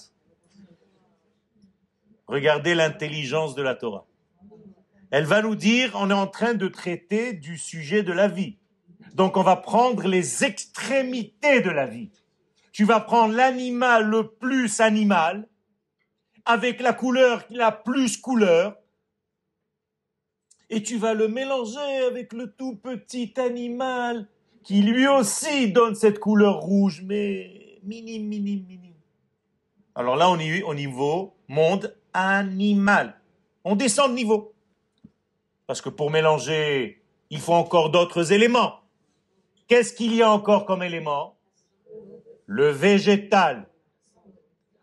Regardez 2.28 2.74
l'intelligence 2.74 3.54
de 3.54 3.62
la 3.62 3.74
Torah. 3.74 4.06
Elle 5.10 5.26
va 5.26 5.42
nous 5.42 5.56
dire, 5.56 5.90
on 5.96 6.08
est 6.08 6.14
en 6.14 6.28
train 6.28 6.54
de 6.54 6.68
traiter 6.68 7.34
du 7.34 7.58
sujet 7.58 8.02
de 8.02 8.12
la 8.12 8.28
vie. 8.28 8.56
Donc 9.14 9.36
on 9.36 9.42
va 9.42 9.56
prendre 9.56 10.06
les 10.06 10.44
extrémités 10.44 11.60
de 11.60 11.68
la 11.68 11.86
vie. 11.86 12.10
Tu 12.72 12.84
vas 12.84 13.00
prendre 13.00 13.34
l'animal 13.34 14.06
le 14.06 14.28
plus 14.28 14.80
animal, 14.80 15.48
avec 16.44 16.80
la 16.80 16.92
couleur 16.92 17.44
la 17.50 17.70
plus 17.70 18.16
couleur, 18.16 18.76
et 20.70 20.82
tu 20.82 20.96
vas 20.96 21.12
le 21.12 21.28
mélanger 21.28 22.06
avec 22.08 22.32
le 22.32 22.50
tout 22.50 22.76
petit 22.76 23.34
animal 23.36 24.26
qui 24.64 24.80
lui 24.80 25.06
aussi 25.06 25.70
donne 25.70 25.94
cette 25.94 26.18
couleur 26.18 26.60
rouge, 26.60 27.02
mais 27.04 27.78
minime, 27.82 28.26
minime, 28.26 28.64
minime. 28.66 28.94
Alors 29.94 30.16
là, 30.16 30.30
on 30.30 30.38
est 30.38 30.62
au 30.62 30.74
niveau 30.74 31.34
monde 31.48 31.94
animal. 32.14 33.20
On 33.64 33.76
descend 33.76 34.12
de 34.12 34.16
niveau. 34.16 34.54
Parce 35.66 35.82
que 35.82 35.90
pour 35.90 36.10
mélanger, 36.10 37.02
il 37.28 37.38
faut 37.38 37.52
encore 37.52 37.90
d'autres 37.90 38.32
éléments. 38.32 38.80
Qu'est-ce 39.68 39.92
qu'il 39.92 40.14
y 40.14 40.22
a 40.22 40.30
encore 40.30 40.64
comme 40.64 40.82
élément? 40.82 41.31
Le 42.46 42.70
végétal. 42.70 43.68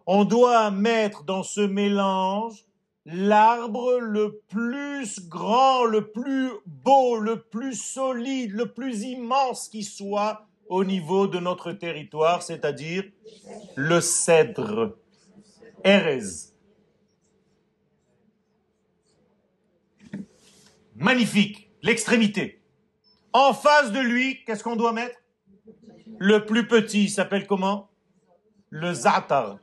On 0.05 0.25
doit 0.25 0.71
mettre 0.71 1.23
dans 1.23 1.43
ce 1.43 1.61
mélange 1.61 2.65
l'arbre 3.05 3.99
le 3.99 4.41
plus 4.47 5.27
grand, 5.27 5.85
le 5.85 6.09
plus 6.11 6.51
beau, 6.65 7.17
le 7.17 7.41
plus 7.41 7.75
solide, 7.75 8.51
le 8.53 8.71
plus 8.71 9.03
immense 9.03 9.67
qui 9.67 9.83
soit 9.83 10.47
au 10.67 10.83
niveau 10.83 11.27
de 11.27 11.39
notre 11.39 11.71
territoire, 11.71 12.43
c'est-à-dire 12.43 13.03
le 13.75 14.01
cèdre. 14.01 14.97
Erez. 15.83 16.49
magnifique, 20.99 21.71
l'extrémité. 21.81 22.61
En 23.33 23.53
face 23.53 23.91
de 23.91 23.99
lui, 23.99 24.43
qu'est-ce 24.45 24.63
qu'on 24.63 24.75
doit 24.75 24.93
mettre? 24.93 25.15
Le 26.19 26.45
plus 26.45 26.67
petit 26.67 27.07
s'appelle 27.07 27.47
comment? 27.47 27.89
Le 28.69 28.93
Zatar. 28.93 29.57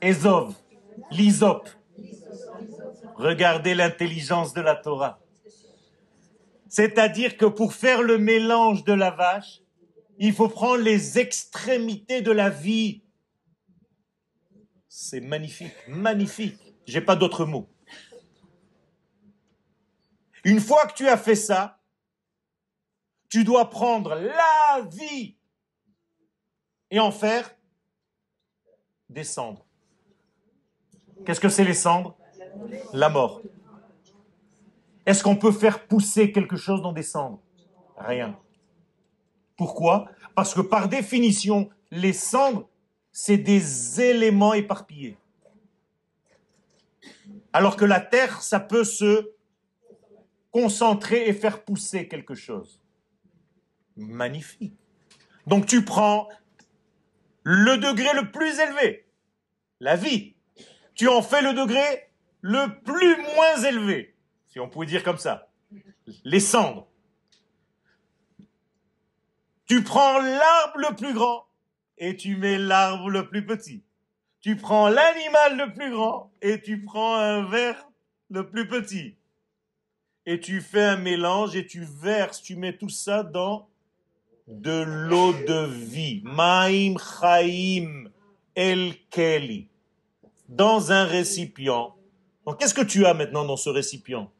Ezov, 0.00 0.54
l'Isop. 1.10 1.68
Regardez 3.16 3.74
l'intelligence 3.74 4.54
de 4.54 4.62
la 4.62 4.74
Torah. 4.74 5.20
C'est-à-dire 6.68 7.36
que 7.36 7.44
pour 7.44 7.74
faire 7.74 8.02
le 8.02 8.16
mélange 8.16 8.84
de 8.84 8.94
la 8.94 9.10
vache, 9.10 9.60
il 10.18 10.32
faut 10.32 10.48
prendre 10.48 10.82
les 10.82 11.18
extrémités 11.18 12.22
de 12.22 12.32
la 12.32 12.48
vie. 12.48 13.02
C'est 14.88 15.20
magnifique, 15.20 15.74
magnifique. 15.86 16.58
J'ai 16.86 17.02
pas 17.02 17.14
d'autres 17.14 17.44
mots. 17.44 17.68
Une 20.44 20.60
fois 20.60 20.86
que 20.86 20.94
tu 20.94 21.08
as 21.08 21.18
fait 21.18 21.34
ça, 21.34 21.75
tu 23.28 23.44
dois 23.44 23.70
prendre 23.70 24.14
la 24.14 24.82
vie 24.82 25.36
et 26.90 27.00
en 27.00 27.10
faire 27.10 27.54
des 29.08 29.24
cendres. 29.24 29.64
Qu'est-ce 31.24 31.40
que 31.40 31.48
c'est 31.48 31.64
les 31.64 31.74
cendres? 31.74 32.16
La 32.92 33.08
mort. 33.08 33.42
Est-ce 35.04 35.22
qu'on 35.22 35.36
peut 35.36 35.52
faire 35.52 35.86
pousser 35.86 36.32
quelque 36.32 36.56
chose 36.56 36.82
dans 36.82 36.92
des 36.92 37.02
cendres? 37.02 37.40
Rien. 37.96 38.38
Pourquoi? 39.56 40.08
Parce 40.34 40.54
que 40.54 40.60
par 40.60 40.88
définition, 40.88 41.70
les 41.90 42.12
cendres, 42.12 42.68
c'est 43.12 43.38
des 43.38 44.00
éléments 44.00 44.52
éparpillés. 44.52 45.16
Alors 47.52 47.76
que 47.76 47.84
la 47.84 48.00
terre, 48.00 48.42
ça 48.42 48.60
peut 48.60 48.84
se 48.84 49.32
concentrer 50.50 51.28
et 51.28 51.32
faire 51.32 51.64
pousser 51.64 52.08
quelque 52.08 52.34
chose. 52.34 52.80
Magnifique. 53.96 54.74
Donc 55.46 55.66
tu 55.66 55.84
prends 55.84 56.28
le 57.42 57.76
degré 57.78 58.12
le 58.14 58.30
plus 58.30 58.58
élevé, 58.58 59.06
la 59.80 59.96
vie. 59.96 60.34
Tu 60.94 61.08
en 61.08 61.22
fais 61.22 61.42
le 61.42 61.52
degré 61.54 62.10
le 62.40 62.80
plus 62.82 63.16
moins 63.34 63.62
élevé, 63.62 64.14
si 64.48 64.60
on 64.60 64.68
pouvait 64.68 64.86
dire 64.86 65.04
comme 65.04 65.18
ça, 65.18 65.50
les 66.24 66.40
cendres. 66.40 66.88
Tu 69.66 69.82
prends 69.82 70.18
l'arbre 70.18 70.78
le 70.78 70.94
plus 70.94 71.12
grand 71.12 71.46
et 71.98 72.16
tu 72.16 72.36
mets 72.36 72.58
l'arbre 72.58 73.10
le 73.10 73.28
plus 73.28 73.44
petit. 73.44 73.82
Tu 74.40 74.56
prends 74.56 74.88
l'animal 74.88 75.56
le 75.56 75.72
plus 75.72 75.90
grand 75.90 76.32
et 76.40 76.60
tu 76.60 76.82
prends 76.82 77.16
un 77.16 77.48
verre 77.48 77.88
le 78.30 78.48
plus 78.48 78.68
petit 78.68 79.16
et 80.26 80.40
tu 80.40 80.60
fais 80.60 80.82
un 80.82 80.96
mélange 80.96 81.56
et 81.56 81.66
tu 81.66 81.84
verses, 81.84 82.42
tu 82.42 82.56
mets 82.56 82.76
tout 82.76 82.88
ça 82.88 83.22
dans 83.22 83.68
de 84.46 84.82
l'eau 84.82 85.32
de 85.32 85.66
vie. 85.66 86.22
Maim 86.24 86.96
chaim 86.98 88.10
el 88.54 88.94
keli. 89.10 89.68
Dans 90.48 90.92
un 90.92 91.04
récipient. 91.04 91.96
Donc, 92.46 92.60
qu'est-ce 92.60 92.74
que 92.74 92.82
tu 92.82 93.04
as 93.04 93.14
maintenant 93.14 93.44
dans 93.44 93.56
ce 93.56 93.68
récipient? 93.68 94.30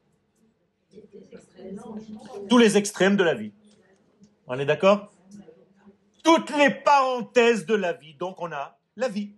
Tous 2.49 2.59
les 2.59 2.77
extrêmes 2.77 3.17
de 3.17 3.25
la 3.25 3.35
vie. 3.35 3.53
On 4.47 4.59
est 4.59 4.67
d'accord? 4.67 5.13
Toutes 6.23 6.57
les 6.57 6.71
parenthèses 6.71 7.67
de 7.67 7.75
la 7.75 7.93
vie. 7.93 8.15
Donc, 8.15 8.41
on 8.41 8.53
a 8.53 8.79
la 8.97 9.09
vie. 9.09 9.33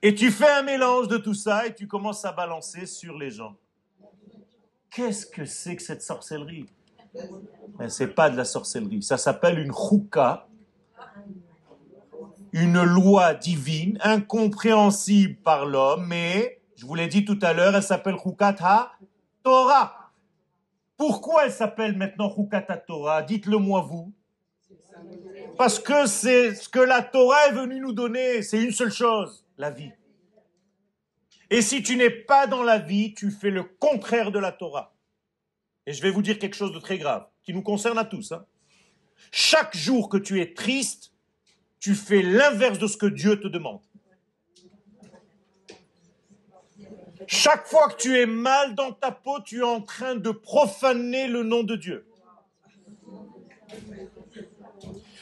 Et 0.00 0.14
tu 0.14 0.30
fais 0.30 0.50
un 0.50 0.62
mélange 0.62 1.08
de 1.08 1.18
tout 1.18 1.34
ça 1.34 1.66
et 1.66 1.74
tu 1.74 1.86
commences 1.86 2.24
à 2.24 2.32
balancer 2.32 2.86
sur 2.86 3.16
les 3.16 3.30
gens. 3.30 3.56
Qu'est-ce 4.90 5.26
que 5.26 5.44
c'est 5.44 5.76
que 5.76 5.82
cette 5.82 6.02
sorcellerie? 6.02 6.66
Ce 6.66 6.73
C'est 7.88 8.14
pas 8.14 8.30
de 8.30 8.36
la 8.36 8.44
sorcellerie. 8.44 9.02
Ça 9.02 9.16
s'appelle 9.16 9.58
une 9.58 9.72
chouka, 9.72 10.46
une 12.52 12.82
loi 12.82 13.34
divine, 13.34 13.98
incompréhensible 14.02 15.36
par 15.42 15.66
l'homme, 15.66 16.06
mais, 16.06 16.60
je 16.76 16.86
vous 16.86 16.94
l'ai 16.94 17.08
dit 17.08 17.24
tout 17.24 17.38
à 17.42 17.52
l'heure, 17.52 17.74
elle 17.74 17.82
s'appelle 17.82 18.16
Chukat 18.16 18.56
Torah. 19.42 20.12
Pourquoi 20.96 21.46
elle 21.46 21.52
s'appelle 21.52 21.96
maintenant 21.96 22.32
Chukat 22.32 22.62
Torah? 22.86 23.22
Dites-le 23.22 23.58
moi 23.58 23.80
vous. 23.80 24.12
Parce 25.58 25.78
que 25.80 26.06
c'est 26.06 26.54
ce 26.54 26.68
que 26.68 26.78
la 26.78 27.02
Torah 27.02 27.48
est 27.48 27.52
venue 27.52 27.80
nous 27.80 27.92
donner, 27.92 28.42
c'est 28.42 28.62
une 28.62 28.72
seule 28.72 28.92
chose, 28.92 29.44
la 29.58 29.70
vie. 29.70 29.90
Et 31.50 31.60
si 31.60 31.82
tu 31.82 31.96
n'es 31.96 32.10
pas 32.10 32.46
dans 32.46 32.62
la 32.62 32.78
vie, 32.78 33.14
tu 33.14 33.30
fais 33.30 33.50
le 33.50 33.64
contraire 33.64 34.32
de 34.32 34.38
la 34.38 34.52
Torah. 34.52 34.93
Et 35.86 35.92
je 35.92 36.02
vais 36.02 36.10
vous 36.10 36.22
dire 36.22 36.38
quelque 36.38 36.56
chose 36.56 36.72
de 36.72 36.78
très 36.78 36.98
grave, 36.98 37.26
qui 37.42 37.52
nous 37.52 37.62
concerne 37.62 37.98
à 37.98 38.04
tous. 38.04 38.32
Hein. 38.32 38.44
Chaque 39.30 39.76
jour 39.76 40.08
que 40.08 40.16
tu 40.16 40.40
es 40.40 40.54
triste, 40.54 41.12
tu 41.78 41.94
fais 41.94 42.22
l'inverse 42.22 42.78
de 42.78 42.86
ce 42.86 42.96
que 42.96 43.06
Dieu 43.06 43.38
te 43.38 43.48
demande. 43.48 43.80
Chaque 47.26 47.66
fois 47.66 47.88
que 47.88 47.96
tu 47.96 48.18
es 48.18 48.26
mal 48.26 48.74
dans 48.74 48.92
ta 48.92 49.10
peau, 49.10 49.40
tu 49.40 49.60
es 49.60 49.62
en 49.62 49.80
train 49.80 50.14
de 50.14 50.30
profaner 50.30 51.26
le 51.26 51.42
nom 51.42 51.62
de 51.62 51.76
Dieu. 51.76 52.06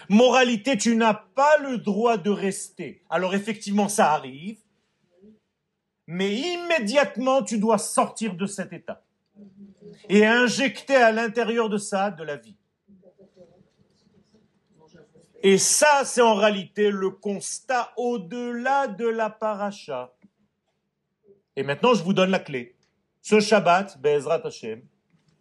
Moralité, 0.09 0.77
tu 0.77 0.97
n'as 0.97 1.15
pas 1.15 1.59
le 1.59 1.79
droit 1.79 2.17
de 2.17 2.31
rester. 2.31 3.03
Alors 3.09 3.35
effectivement, 3.35 3.89
ça 3.89 4.13
arrive, 4.13 4.59
mais 6.07 6.35
immédiatement, 6.35 7.43
tu 7.43 7.59
dois 7.59 7.79
sortir 7.79 8.35
de 8.35 8.47
cet 8.47 8.73
état 8.73 9.05
et 10.09 10.27
injecter 10.27 10.97
à 10.97 11.13
l'intérieur 11.13 11.69
de 11.69 11.79
ça 11.79 12.11
de 12.11 12.23
la 12.23 12.37
vie. 12.37 12.57
Et 15.43 15.59
ça, 15.59 16.05
c'est 16.05 16.23
en 16.23 16.35
réalité 16.35 16.91
le 16.91 17.11
constat 17.11 17.93
au-delà 17.97 18.87
de 18.87 19.07
la 19.07 19.29
paracha. 19.29 20.13
Et 21.57 21.65
maintenant, 21.65 21.95
je 21.95 22.05
vous 22.05 22.13
donne 22.13 22.31
la 22.31 22.39
clé. 22.39 22.77
Ce 23.21 23.41
Shabbat, 23.41 24.01
Be'ezrat 24.01 24.41
Hashem, 24.45 24.83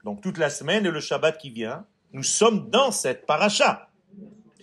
donc 0.04 0.22
toute 0.22 0.38
la 0.38 0.50
semaine 0.50 0.86
et 0.86 0.92
le 0.92 1.00
Shabbat 1.00 1.38
qui 1.38 1.52
vient, 1.52 1.86
nous 2.14 2.24
sommes 2.24 2.70
dans 2.70 2.92
cette 2.92 3.26
paracha. 3.26 3.90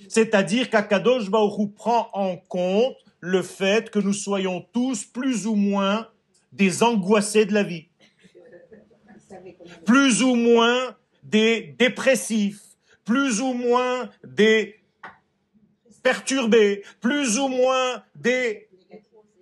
C'est-à-dire 0.08 0.70
qu'Akadosh 0.70 1.30
Baruch 1.30 1.74
prend 1.74 2.08
en 2.12 2.36
compte 2.36 2.96
le 3.20 3.42
fait 3.42 3.90
que 3.90 3.98
nous 3.98 4.12
soyons 4.12 4.66
tous 4.72 5.04
plus 5.04 5.46
ou 5.46 5.54
moins 5.54 6.08
des 6.52 6.82
angoissés 6.82 7.44
de 7.44 7.54
la 7.54 7.62
vie, 7.62 7.87
plus 9.84 10.22
ou 10.22 10.34
moins 10.34 10.96
des 11.22 11.74
dépressifs, 11.78 12.62
plus 13.04 13.40
ou 13.40 13.52
moins 13.52 14.10
des 14.24 14.80
perturbés, 16.02 16.82
plus 17.00 17.38
ou 17.38 17.48
moins 17.48 18.02
des 18.14 18.68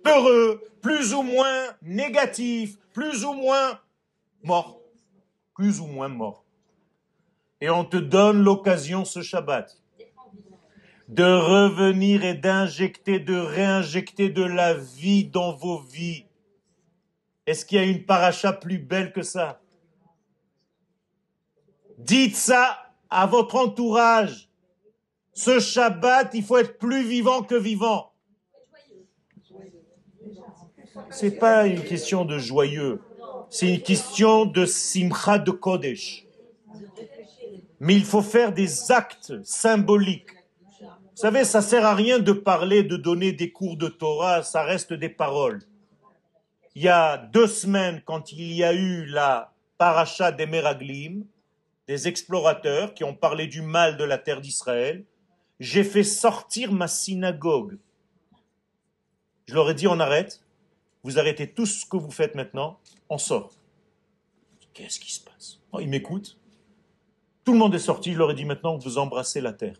peureux, 0.03 0.61
plus 0.81 1.13
ou 1.13 1.21
moins 1.21 1.75
négatifs, 1.81 2.77
plus 2.93 3.23
ou 3.23 3.33
moins 3.33 3.79
morts, 4.43 4.79
plus 5.55 5.79
ou 5.79 5.87
moins 5.87 6.09
morts. 6.09 6.43
Et 7.61 7.69
on 7.69 7.85
te 7.85 7.97
donne 7.97 8.43
l'occasion 8.43 9.05
ce 9.05 9.21
Shabbat 9.21 9.81
de 11.07 11.23
revenir 11.23 12.25
et 12.25 12.33
d'injecter, 12.33 13.19
de 13.19 13.37
réinjecter 13.37 14.29
de 14.29 14.43
la 14.43 14.73
vie 14.73 15.25
dans 15.25 15.53
vos 15.53 15.79
vies. 15.79 16.25
Est-ce 17.45 17.65
qu'il 17.65 17.77
y 17.77 17.81
a 17.81 17.85
une 17.85 18.05
paracha 18.05 18.51
plus 18.51 18.77
belle 18.77 19.13
que 19.13 19.21
ça? 19.21 19.61
Dites 21.97 22.35
ça 22.35 22.77
à 23.09 23.25
votre 23.25 23.55
entourage. 23.55 24.49
Ce 25.33 25.59
Shabbat, 25.59 26.31
il 26.33 26.43
faut 26.43 26.57
être 26.57 26.77
plus 26.77 27.07
vivant 27.07 27.43
que 27.43 27.55
vivant. 27.55 28.11
C'est 31.09 31.31
pas 31.31 31.67
une 31.67 31.83
question 31.83 32.25
de 32.25 32.37
joyeux, 32.37 33.01
c'est 33.49 33.73
une 33.75 33.81
question 33.81 34.45
de 34.45 34.65
simcha 34.65 35.37
de 35.37 35.51
Kodesh. 35.51 36.25
Mais 37.79 37.95
il 37.95 38.03
faut 38.03 38.23
faire 38.23 38.51
des 38.51 38.91
actes 38.91 39.33
symboliques. 39.43 40.31
Vous 40.81 41.21
savez, 41.21 41.45
ça 41.45 41.61
sert 41.61 41.85
à 41.85 41.95
rien 41.95 42.19
de 42.19 42.31
parler, 42.31 42.83
de 42.83 42.97
donner 42.97 43.31
des 43.31 43.51
cours 43.51 43.77
de 43.77 43.87
Torah, 43.87 44.43
ça 44.43 44.63
reste 44.63 44.93
des 44.93 45.09
paroles. 45.09 45.61
Il 46.75 46.83
y 46.83 46.89
a 46.89 47.17
deux 47.17 47.47
semaines, 47.47 48.01
quand 48.05 48.31
il 48.31 48.53
y 48.53 48.63
a 48.63 48.73
eu 48.73 49.05
la 49.05 49.53
paracha 49.77 50.31
des 50.31 50.45
Meraglim, 50.45 51.23
des 51.87 52.07
explorateurs 52.07 52.93
qui 52.93 53.03
ont 53.03 53.13
parlé 53.13 53.47
du 53.47 53.61
mal 53.61 53.97
de 53.97 54.03
la 54.03 54.17
terre 54.17 54.41
d'Israël, 54.41 55.05
j'ai 55.59 55.83
fait 55.83 56.03
sortir 56.03 56.71
ma 56.71 56.87
synagogue. 56.87 57.77
Je 59.45 59.53
leur 59.53 59.69
ai 59.69 59.73
dit 59.73 59.87
on 59.87 59.99
arrête, 59.99 60.41
vous 61.03 61.17
arrêtez 61.17 61.49
tout 61.49 61.65
ce 61.65 61.85
que 61.85 61.97
vous 61.97 62.11
faites 62.11 62.35
maintenant, 62.35 62.79
on 63.09 63.17
sort. 63.17 63.53
Qu'est-ce 64.73 64.99
qui 64.99 65.11
se 65.11 65.21
passe? 65.21 65.59
Oh, 65.71 65.79
Ils 65.79 65.89
m'écoutent. 65.89 66.37
Tout 67.43 67.53
le 67.53 67.59
monde 67.59 67.73
est 67.73 67.79
sorti, 67.79 68.11
je 68.13 68.17
leur 68.17 68.31
ai 68.31 68.35
dit 68.35 68.45
maintenant 68.45 68.77
vous 68.77 68.97
embrassez 68.97 69.39
la 69.39 69.53
terre 69.53 69.77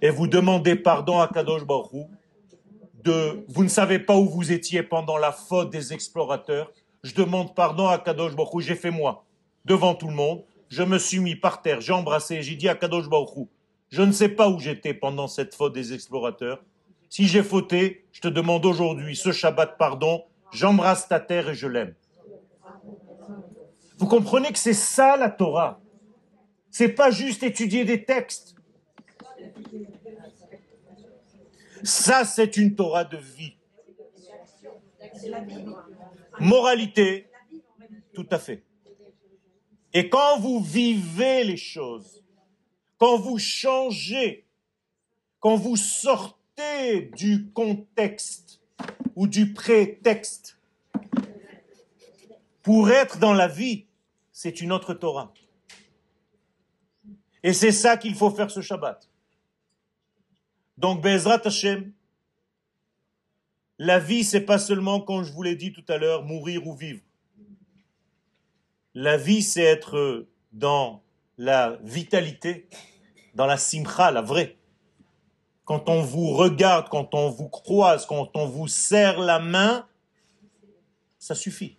et 0.00 0.10
vous 0.10 0.26
demandez 0.26 0.76
pardon 0.76 1.18
à 1.18 1.28
Kadosh 1.28 1.64
Baruch 1.64 2.06
de 3.02 3.44
vous 3.48 3.64
ne 3.64 3.68
savez 3.68 3.98
pas 3.98 4.16
où 4.16 4.28
vous 4.28 4.52
étiez 4.52 4.82
pendant 4.82 5.16
la 5.16 5.32
faute 5.32 5.70
des 5.70 5.92
explorateurs. 5.92 6.72
Je 7.02 7.14
demande 7.14 7.54
pardon 7.54 7.88
à 7.88 7.98
Kadosh 7.98 8.34
Baruch 8.34 8.62
j'ai 8.62 8.74
fait 8.74 8.90
moi 8.90 9.25
devant 9.66 9.94
tout 9.94 10.08
le 10.08 10.14
monde. 10.14 10.42
Je 10.68 10.82
me 10.82 10.98
suis 10.98 11.18
mis 11.18 11.36
par 11.36 11.60
terre, 11.60 11.80
j'ai 11.80 11.92
embrassé, 11.92 12.42
j'ai 12.42 12.56
dit 12.56 12.68
à 12.68 12.74
Kadosh 12.74 13.06
je 13.88 14.02
ne 14.02 14.12
sais 14.12 14.28
pas 14.28 14.48
où 14.48 14.58
j'étais 14.58 14.94
pendant 14.94 15.28
cette 15.28 15.54
faute 15.54 15.72
des 15.72 15.92
explorateurs. 15.92 16.62
Si 17.08 17.28
j'ai 17.28 17.42
fauté, 17.42 18.04
je 18.12 18.20
te 18.20 18.28
demande 18.28 18.66
aujourd'hui 18.66 19.14
ce 19.14 19.30
Shabbat 19.30 19.78
pardon, 19.78 20.24
j'embrasse 20.52 21.06
ta 21.06 21.20
terre 21.20 21.50
et 21.50 21.54
je 21.54 21.68
l'aime. 21.68 21.94
Vous 23.98 24.08
comprenez 24.08 24.52
que 24.52 24.58
c'est 24.58 24.74
ça 24.74 25.16
la 25.16 25.30
Torah. 25.30 25.80
C'est 26.70 26.88
pas 26.88 27.10
juste 27.10 27.42
étudier 27.42 27.84
des 27.84 28.04
textes. 28.04 28.56
Ça, 31.84 32.24
c'est 32.24 32.56
une 32.56 32.74
Torah 32.74 33.04
de 33.04 33.16
vie. 33.16 33.56
Moralité, 36.40 37.30
tout 38.12 38.26
à 38.30 38.38
fait. 38.38 38.65
Et 39.96 40.10
quand 40.10 40.38
vous 40.40 40.60
vivez 40.60 41.42
les 41.42 41.56
choses, 41.56 42.22
quand 42.98 43.16
vous 43.16 43.38
changez, 43.38 44.44
quand 45.40 45.56
vous 45.56 45.76
sortez 45.76 47.10
du 47.16 47.50
contexte 47.54 48.60
ou 49.14 49.26
du 49.26 49.54
prétexte 49.54 50.58
pour 52.62 52.90
être 52.90 53.18
dans 53.18 53.32
la 53.32 53.48
vie, 53.48 53.86
c'est 54.32 54.60
une 54.60 54.70
autre 54.70 54.92
Torah. 54.92 55.32
Et 57.42 57.54
c'est 57.54 57.72
ça 57.72 57.96
qu'il 57.96 58.14
faut 58.14 58.30
faire 58.30 58.50
ce 58.50 58.60
Shabbat. 58.60 59.08
Donc, 60.76 61.00
Bezrat 61.00 61.40
Hashem, 61.42 61.90
la 63.78 63.98
vie, 63.98 64.24
c'est 64.24 64.42
pas 64.44 64.58
seulement, 64.58 65.00
comme 65.00 65.24
je 65.24 65.32
vous 65.32 65.42
l'ai 65.42 65.56
dit 65.56 65.72
tout 65.72 65.86
à 65.88 65.96
l'heure, 65.96 66.22
mourir 66.22 66.66
ou 66.66 66.76
vivre. 66.76 67.00
La 68.98 69.18
vie, 69.18 69.42
c'est 69.42 69.62
être 69.62 70.26
dans 70.52 71.02
la 71.36 71.78
vitalité, 71.82 72.66
dans 73.34 73.44
la 73.44 73.58
simcha, 73.58 74.10
la 74.10 74.22
vraie. 74.22 74.56
Quand 75.66 75.90
on 75.90 76.00
vous 76.00 76.32
regarde, 76.32 76.88
quand 76.88 77.14
on 77.14 77.28
vous 77.28 77.50
croise, 77.50 78.06
quand 78.06 78.34
on 78.34 78.46
vous 78.46 78.68
serre 78.68 79.20
la 79.20 79.38
main, 79.38 79.86
ça 81.18 81.34
suffit. 81.34 81.76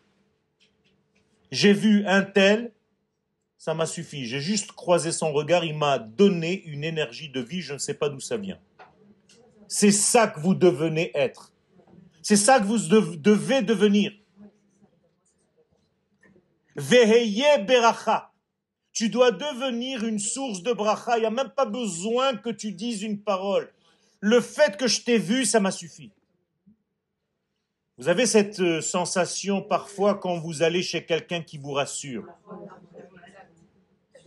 J'ai 1.50 1.74
vu 1.74 2.06
un 2.06 2.22
tel, 2.22 2.72
ça 3.58 3.74
m'a 3.74 3.88
suffi. 3.88 4.28
J'ai 4.28 4.40
juste 4.40 4.74
croisé 4.74 5.12
son 5.12 5.34
regard, 5.34 5.66
il 5.66 5.76
m'a 5.76 5.98
donné 5.98 6.62
une 6.66 6.84
énergie 6.84 7.30
de 7.30 7.42
vie, 7.42 7.62
je 7.62 7.74
ne 7.74 7.80
sais 7.80 7.96
pas 7.96 8.10
d'où 8.10 8.20
ça 8.20 8.38
vient. 8.38 8.60
C'est 9.68 9.92
ça 9.92 10.28
que 10.28 10.40
vous 10.40 10.54
devenez 10.54 11.10
être. 11.16 11.52
C'est 12.22 12.36
ça 12.36 12.60
que 12.60 12.66
vous 12.66 12.78
devez 12.78 13.64
devenir. 13.64 14.12
Veheye 16.78 17.66
beracha. 17.66 18.32
Tu 18.94 19.10
dois 19.10 19.32
devenir 19.32 20.06
une 20.06 20.20
source 20.20 20.64
de 20.64 20.74
bracha. 20.74 21.18
Il 21.18 21.22
n'y 21.22 21.28
a 21.28 21.32
même 21.32 21.50
pas 21.50 21.66
besoin 21.66 22.36
que 22.36 22.50
tu 22.50 22.72
dises 22.72 23.02
une 23.02 23.20
parole. 23.20 23.72
Le 24.20 24.42
fait 24.42 24.78
que 24.78 24.88
je 24.88 25.02
t'ai 25.02 25.18
vu, 25.18 25.46
ça 25.46 25.60
m'a 25.60 25.72
suffi. 25.72 26.12
Vous 27.98 28.10
avez 28.10 28.28
cette 28.28 28.60
euh, 28.60 28.80
sensation 28.80 29.62
parfois 29.62 30.16
quand 30.16 30.38
vous 30.38 30.62
allez 30.62 30.84
chez 30.84 31.04
quelqu'un 31.04 31.42
qui 31.42 31.58
vous 31.58 31.72
rassure. 31.72 32.26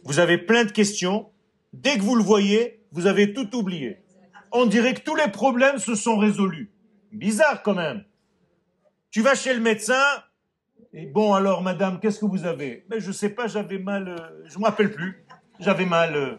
Vous 0.04 0.18
avez 0.18 0.38
plein 0.38 0.64
de 0.64 0.72
questions. 0.72 1.30
Dès 1.72 1.96
que 1.96 2.02
vous 2.02 2.16
le 2.16 2.24
voyez, 2.24 2.82
vous 2.90 3.06
avez 3.06 3.32
tout 3.32 3.54
oublié. 3.56 4.02
On 4.50 4.66
dirait 4.66 4.94
que 4.94 5.02
tous 5.02 5.14
les 5.14 5.30
problèmes 5.30 5.78
se 5.78 5.94
sont 5.94 6.18
résolus. 6.18 6.72
Bizarre 7.12 7.62
quand 7.62 7.74
même. 7.74 8.04
Tu 9.12 9.22
vas 9.22 9.36
chez 9.36 9.54
le 9.54 9.60
médecin, 9.60 10.02
et 10.92 11.06
bon 11.06 11.34
alors 11.34 11.62
madame, 11.62 12.00
qu'est-ce 12.00 12.18
que 12.20 12.26
vous 12.26 12.44
avez? 12.44 12.84
Mais 12.90 13.00
je 13.00 13.12
sais 13.12 13.30
pas, 13.30 13.46
j'avais 13.46 13.78
mal, 13.78 14.08
euh, 14.08 14.16
je 14.46 14.58
me 14.58 14.64
rappelle 14.64 14.90
plus. 14.90 15.24
J'avais 15.60 15.86
mal. 15.86 16.16
euh. 16.16 16.36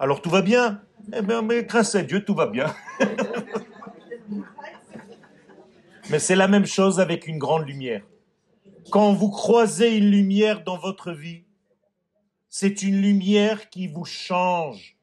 Alors 0.00 0.20
tout 0.22 0.30
va 0.30 0.42
bien? 0.42 0.82
Eh 1.12 1.22
bien, 1.22 1.42
mais 1.42 1.64
grâce 1.64 1.94
à 1.94 2.02
Dieu, 2.02 2.24
tout 2.24 2.34
va 2.34 2.46
bien. 2.46 2.74
mais 6.10 6.18
c'est 6.18 6.36
la 6.36 6.48
même 6.48 6.66
chose 6.66 7.00
avec 7.00 7.26
une 7.26 7.38
grande 7.38 7.66
lumière. 7.66 8.02
Quand 8.90 9.12
vous 9.12 9.30
croisez 9.30 9.96
une 9.96 10.10
lumière 10.10 10.64
dans 10.64 10.76
votre 10.76 11.12
vie, 11.12 11.44
c'est 12.48 12.82
une 12.82 13.00
lumière 13.00 13.70
qui 13.70 13.88
vous 13.88 14.04
change. 14.04 14.96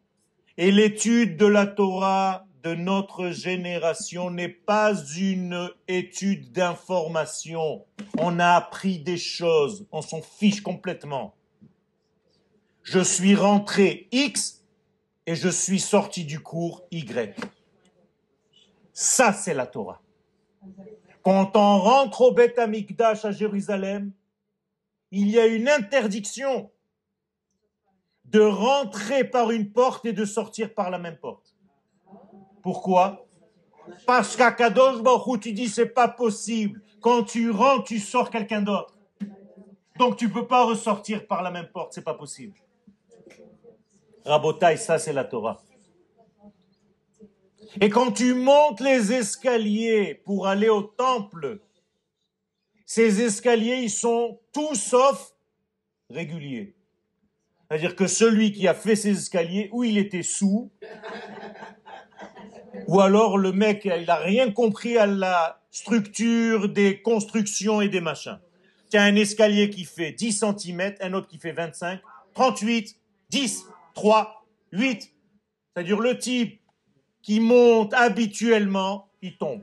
Et 0.58 0.72
l'étude 0.72 1.38
de 1.38 1.46
la 1.46 1.66
Torah 1.66 2.46
de 2.64 2.76
notre 2.76 3.30
génération 3.30 4.32
n'est 4.32 4.50
pas 4.50 4.94
une 5.18 5.70
étude 5.88 6.52
d'information. 6.52 7.86
On 8.18 8.40
a 8.40 8.56
appris 8.56 9.00
des 9.00 9.18
choses, 9.18 9.88
on 9.92 10.02
s'en 10.02 10.22
fiche 10.22 10.62
complètement. 10.62 11.36
Je 12.84 13.00
suis 13.00 13.36
rentré 13.36 14.08
X 14.12 14.64
et 15.26 15.36
je 15.36 15.50
suis 15.50 15.80
sorti 15.80 16.26
du 16.26 16.40
cours 16.42 16.84
Y. 16.92 17.36
Ça, 18.94 19.32
c'est 19.32 19.54
la 19.54 19.68
Torah. 19.68 20.02
Quand 21.24 21.56
on 21.56 21.78
rentre 21.78 22.22
au 22.22 22.32
Beth 22.32 22.60
Amikdash 22.60 23.24
à 23.24 23.32
Jérusalem, 23.32 24.12
il 25.12 25.30
y 25.30 25.40
a 25.40 25.46
une 25.46 25.70
interdiction 25.70 26.72
de 28.26 28.42
rentrer 28.42 29.24
par 29.24 29.52
une 29.52 29.72
porte 29.72 30.06
et 30.06 30.14
de 30.14 30.26
sortir 30.26 30.74
par 30.74 30.90
la 30.90 31.00
même 31.00 31.18
porte. 31.18 31.56
Pourquoi? 32.70 33.26
Parce 34.06 34.36
qu'à 34.36 34.52
Kadosh 34.52 35.02
Baruch 35.02 35.42
tu 35.42 35.54
dis 35.54 35.70
c'est 35.70 35.88
pas 35.88 36.08
possible. 36.08 36.80
Quand 37.02 37.24
tu 37.24 37.50
rentres, 37.50 37.86
tu 37.86 37.98
sors 37.98 38.30
quelqu'un 38.30 38.62
d'autre. 38.62 38.96
Donc 39.98 40.18
tu 40.18 40.30
peux 40.30 40.46
pas 40.46 40.66
ressortir 40.66 41.26
par 41.26 41.42
la 41.42 41.50
même 41.50 41.68
porte, 41.74 41.94
c'est 41.94 42.04
pas 42.04 42.14
possible. 42.14 42.54
Rabotai, 44.24 44.78
ça 44.78 45.00
c'est 45.00 45.14
la 45.14 45.24
Torah. 45.24 45.64
Et 47.82 47.90
quand 47.90 48.12
tu 48.12 48.36
montes 48.36 48.82
les 48.82 49.12
escaliers 49.12 50.14
pour 50.14 50.46
aller 50.46 50.70
au 50.70 50.84
temple, 50.84 51.62
ces 52.86 53.20
escaliers, 53.20 53.80
ils 53.82 53.90
sont 53.90 54.40
tout 54.54 54.76
sauf 54.76 55.34
réguliers. 56.12 56.76
C'est-à-dire 57.68 57.96
que 57.96 58.06
celui 58.06 58.52
qui 58.52 58.68
a 58.68 58.76
fait 58.76 58.96
ces 58.96 59.18
escaliers, 59.18 59.70
ou 59.72 59.84
il 59.84 59.98
était 59.98 60.22
sous, 60.22 60.72
ou 62.88 63.00
alors 63.02 63.38
le 63.38 63.52
mec, 63.52 63.86
il 63.86 64.06
n'a 64.06 64.16
rien 64.16 64.52
compris 64.52 64.98
à 64.98 65.06
la 65.06 65.62
structure 65.72 66.70
des 66.70 67.02
constructions 67.02 67.82
et 67.82 67.90
des 67.90 68.02
machins. 68.02 68.40
Tu 68.90 68.98
as 68.98 69.04
un 69.04 69.16
escalier 69.16 69.70
qui 69.70 69.86
fait 69.86 70.12
10 70.12 70.44
cm, 70.58 70.96
un 71.02 71.14
autre 71.14 71.28
qui 71.28 71.38
fait 71.38 71.52
25, 71.52 72.00
38, 72.34 72.96
10, 73.30 73.66
3, 73.94 74.46
8. 74.72 75.14
C'est-à-dire 75.74 76.00
le 76.00 76.18
type 76.18 76.60
qui 77.22 77.40
monte 77.40 77.94
habituellement, 77.94 79.10
il 79.22 79.38
tombe. 79.38 79.62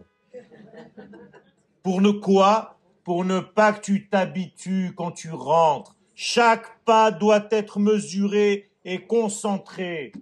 Pour 1.82 2.00
ne 2.00 2.10
quoi? 2.10 2.78
Pour 3.02 3.24
ne 3.24 3.40
pas 3.40 3.72
que 3.72 3.80
tu 3.80 4.08
t'habitues 4.08 4.92
quand 4.96 5.12
tu 5.12 5.30
rentres. 5.30 5.96
Chaque 6.14 6.82
pas 6.84 7.10
doit 7.10 7.46
être 7.50 7.78
mesuré 7.78 8.70
et 8.84 9.02
concentré. 9.02 10.12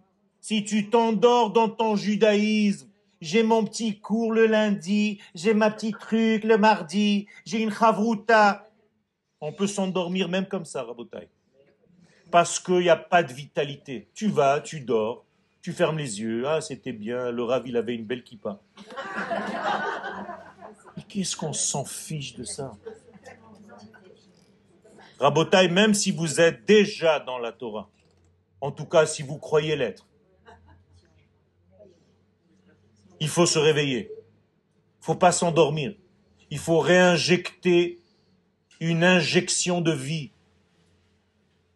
Si 0.46 0.62
tu 0.62 0.90
t'endors 0.90 1.54
dans 1.54 1.70
ton 1.70 1.96
judaïsme, 1.96 2.90
j'ai 3.22 3.42
mon 3.42 3.64
petit 3.64 3.98
cours 3.98 4.30
le 4.30 4.44
lundi, 4.44 5.18
j'ai 5.34 5.54
ma 5.54 5.70
petite 5.70 5.98
truc 5.98 6.44
le 6.44 6.58
mardi, 6.58 7.28
j'ai 7.46 7.62
une 7.62 7.72
chavruta. 7.72 8.68
On 9.40 9.54
peut 9.54 9.66
s'endormir 9.66 10.28
même 10.28 10.44
comme 10.44 10.66
ça, 10.66 10.82
Rabotai. 10.82 11.30
Parce 12.30 12.60
qu'il 12.60 12.80
n'y 12.80 12.90
a 12.90 12.96
pas 12.96 13.22
de 13.22 13.32
vitalité. 13.32 14.10
Tu 14.12 14.28
vas, 14.28 14.60
tu 14.60 14.80
dors, 14.80 15.24
tu 15.62 15.72
fermes 15.72 15.96
les 15.96 16.20
yeux. 16.20 16.46
Ah, 16.46 16.60
c'était 16.60 16.92
bien, 16.92 17.30
le 17.30 17.42
Rav, 17.42 17.66
il 17.66 17.78
avait 17.78 17.94
une 17.94 18.04
belle 18.04 18.22
kippa. 18.22 18.60
Mais 20.94 21.04
qu'est-ce 21.08 21.38
qu'on 21.38 21.54
s'en 21.54 21.86
fiche 21.86 22.34
de 22.34 22.44
ça? 22.44 22.72
Rabotai, 25.18 25.68
même 25.68 25.94
si 25.94 26.10
vous 26.10 26.38
êtes 26.38 26.66
déjà 26.66 27.18
dans 27.18 27.38
la 27.38 27.52
Torah, 27.52 27.88
en 28.60 28.72
tout 28.72 28.84
cas 28.84 29.06
si 29.06 29.22
vous 29.22 29.38
croyez 29.38 29.74
l'être, 29.74 30.06
il 33.20 33.28
faut 33.28 33.46
se 33.46 33.58
réveiller. 33.58 34.10
Il 35.00 35.04
faut 35.04 35.14
pas 35.14 35.32
s'endormir. 35.32 35.94
Il 36.50 36.58
faut 36.58 36.78
réinjecter 36.78 38.00
une 38.80 39.04
injection 39.04 39.80
de 39.80 39.92
vie. 39.92 40.30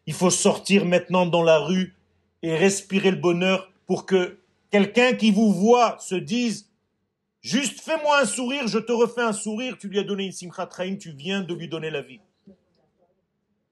Il 0.07 0.15
faut 0.15 0.31
sortir 0.31 0.85
maintenant 0.85 1.27
dans 1.27 1.43
la 1.43 1.59
rue 1.59 1.95
et 2.43 2.57
respirer 2.57 3.11
le 3.11 3.17
bonheur 3.17 3.71
pour 3.87 4.07
que 4.07 4.39
quelqu'un 4.71 5.15
qui 5.15 5.31
vous 5.31 5.53
voit 5.53 5.99
se 5.99 6.15
dise 6.15 6.71
juste 7.41 7.81
fais-moi 7.81 8.21
un 8.21 8.27
sourire, 8.27 8.69
je 8.69 8.79
te 8.79 8.93
refais 8.93 9.23
un 9.23 9.33
sourire, 9.33 9.77
tu 9.79 9.89
lui 9.89 9.99
as 9.99 10.05
donné 10.05 10.27
une 10.27 10.33
simchat 10.33 10.67
train, 10.67 10.97
tu 10.97 11.13
viens 11.13 11.43
de 11.43 11.55
lui 11.55 11.69
donner 11.69 11.91
la 11.91 12.03
vie. 12.03 12.21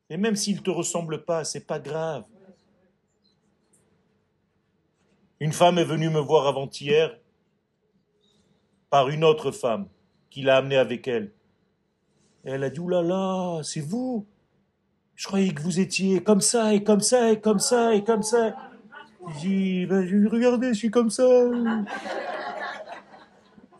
Et 0.09 0.17
même 0.17 0.37
s'il 0.37 0.57
ne 0.57 0.63
te 0.63 0.71
ressemble 0.71 1.25
pas, 1.25 1.45
c'est 1.45 1.67
pas 1.67 1.79
grave. 1.79 2.25
Une 5.41 5.53
femme 5.53 5.79
est 5.79 5.85
venue 5.85 6.09
me 6.09 6.21
voir 6.21 6.47
avant-hier 6.47 7.19
par 8.97 9.11
une 9.11 9.25
autre 9.25 9.51
femme 9.51 9.89
qui 10.31 10.41
l'a 10.41 10.57
amenée 10.57 10.79
avec 10.79 11.07
elle. 11.07 11.31
Elle 12.45 12.65
a 12.65 12.71
dit, 12.71 12.81
oulala, 12.81 13.61
c'est 13.63 13.83
vous 13.83 14.27
Je 15.15 15.27
croyais 15.27 15.53
que 15.53 15.61
vous 15.61 15.81
étiez 15.81 16.23
comme 16.23 16.41
ça, 16.41 16.73
et 16.73 16.83
comme 16.83 17.03
ça, 17.03 17.31
et 17.31 17.39
comme 17.39 17.59
ça, 17.59 17.95
et 17.95 18.03
comme 18.03 18.23
ça. 18.23 18.57
J'ai 19.43 19.49
dit, 19.49 19.87
ben, 19.87 20.29
regardez, 20.33 20.69
je 20.69 20.79
suis 20.79 20.91
comme 20.91 21.11
ça. 21.11 21.29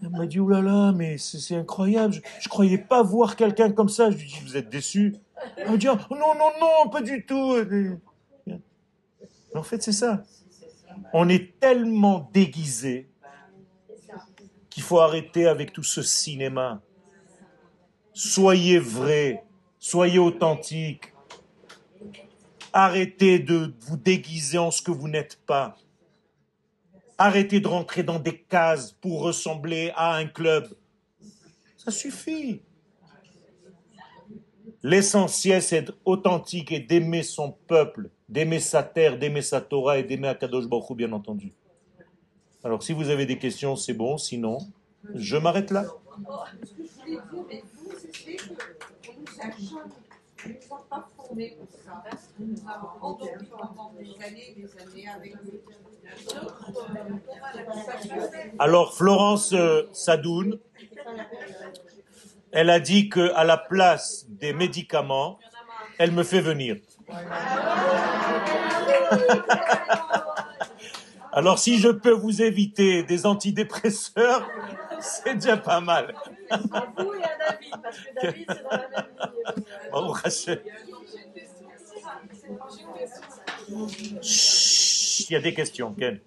Elle 0.03 0.11
m'a 0.11 0.27
dit, 0.27 0.39
oulala, 0.39 0.93
mais 0.95 1.17
c'est 1.17 1.57
incroyable, 1.57 2.13
je, 2.13 2.21
je 2.39 2.49
croyais 2.51 2.77
pas 2.77 3.03
voir 3.03 3.37
quelqu'un 3.37 3.73
comme 3.73 3.89
ça. 3.89 4.11
Je 4.11 4.19
lui 4.19 4.25
ai 4.25 4.27
dit, 4.27 4.41
vous 4.45 4.59
êtes 4.59 4.69
déçu 4.69 5.17
Elle 5.57 5.71
m'a 5.71 5.77
dit, 5.79 5.89
oh, 5.89 5.97
non, 6.11 6.35
non, 6.39 6.51
non, 6.61 6.91
pas 6.91 7.01
du 7.01 7.25
tout. 7.25 7.57
En 9.55 9.63
fait, 9.63 9.83
c'est 9.83 9.93
ça. 9.93 10.25
On 11.15 11.27
est 11.31 11.59
tellement 11.59 12.29
déguisé 12.35 13.09
qu'il 14.77 14.83
faut 14.83 15.01
arrêter 15.01 15.47
avec 15.47 15.73
tout 15.73 15.83
ce 15.83 16.03
cinéma. 16.03 16.83
Soyez 18.13 18.79
vrai, 18.79 19.43
soyez 19.79 20.19
authentique. 20.19 21.15
Arrêtez 22.75 23.39
de 23.39 23.73
vous 23.81 23.97
déguiser 23.97 24.59
en 24.59 24.71
ce 24.71 24.83
que 24.83 24.91
vous 24.91 25.09
n'êtes 25.09 25.41
pas. 25.47 25.79
Arrêtez 27.17 27.61
de 27.61 27.69
rentrer 27.69 28.03
dans 28.03 28.19
des 28.19 28.39
cases 28.39 28.93
pour 28.93 29.23
ressembler 29.23 29.93
à 29.97 30.15
un 30.17 30.27
club. 30.27 30.69
Ça 31.79 31.91
suffit. 31.91 32.61
L'essentiel, 34.83 35.63
c'est 35.63 35.81
d'être 35.81 35.97
authentique 36.05 36.71
et 36.71 36.81
d'aimer 36.81 37.23
son 37.23 37.51
peuple, 37.51 38.11
d'aimer 38.29 38.61
sa 38.61 38.83
terre, 38.83 39.19
d'aimer 39.19 39.41
sa 39.41 39.63
Torah 39.63 39.97
et 39.97 40.05
d'aimer 40.05 40.29
Akadosh 40.29 40.67
Baruch 40.67 40.95
bien 40.95 41.13
entendu. 41.13 41.55
Alors, 42.67 42.83
si 42.83 42.93
vous 42.93 43.11
avez 43.11 43.27
des 43.27 43.39
questions, 43.39 43.77
c'est 43.77 43.93
bon. 43.93 44.19
Sinon, 44.19 44.59
je 45.15 45.37
m'arrête 45.37 45.71
là. 45.71 45.85
Alors, 58.59 58.97
Florence 58.97 59.53
euh, 59.53 59.83
Sadoun, 59.93 60.59
elle 62.51 62.71
a 62.71 62.81
dit 62.81 63.09
que 63.09 63.33
à 63.35 63.45
la 63.45 63.59
place 63.59 64.27
des 64.29 64.53
médicaments, 64.53 65.39
elle 65.99 66.11
me 66.11 66.25
fait 66.25 66.41
venir. 66.41 66.79
Alors, 71.37 71.59
si 71.59 71.77
je 71.77 71.91
peux 71.91 72.13
vous 72.13 72.41
éviter 72.41 73.03
des 73.03 73.27
antidépresseurs, 73.27 74.49
c'est 75.01 75.35
déjà 75.35 75.59
pas 75.59 75.83
mal. 75.83 76.15
À 76.49 76.57
vous 76.97 77.13
et 77.13 77.23
à 77.23 77.37
David, 77.37 77.75
parce 77.83 77.99
que 77.99 78.23
David, 78.23 78.47
c'est 78.49 78.63
dans 78.63 78.71
la 78.71 78.89
même 78.89 79.07
ligne. 83.99 84.23
Chut, 84.23 85.29
Il 85.29 85.33
y 85.35 85.37
a 85.37 85.41
des 85.41 85.53
questions, 85.53 85.93
Ken. 85.93 86.19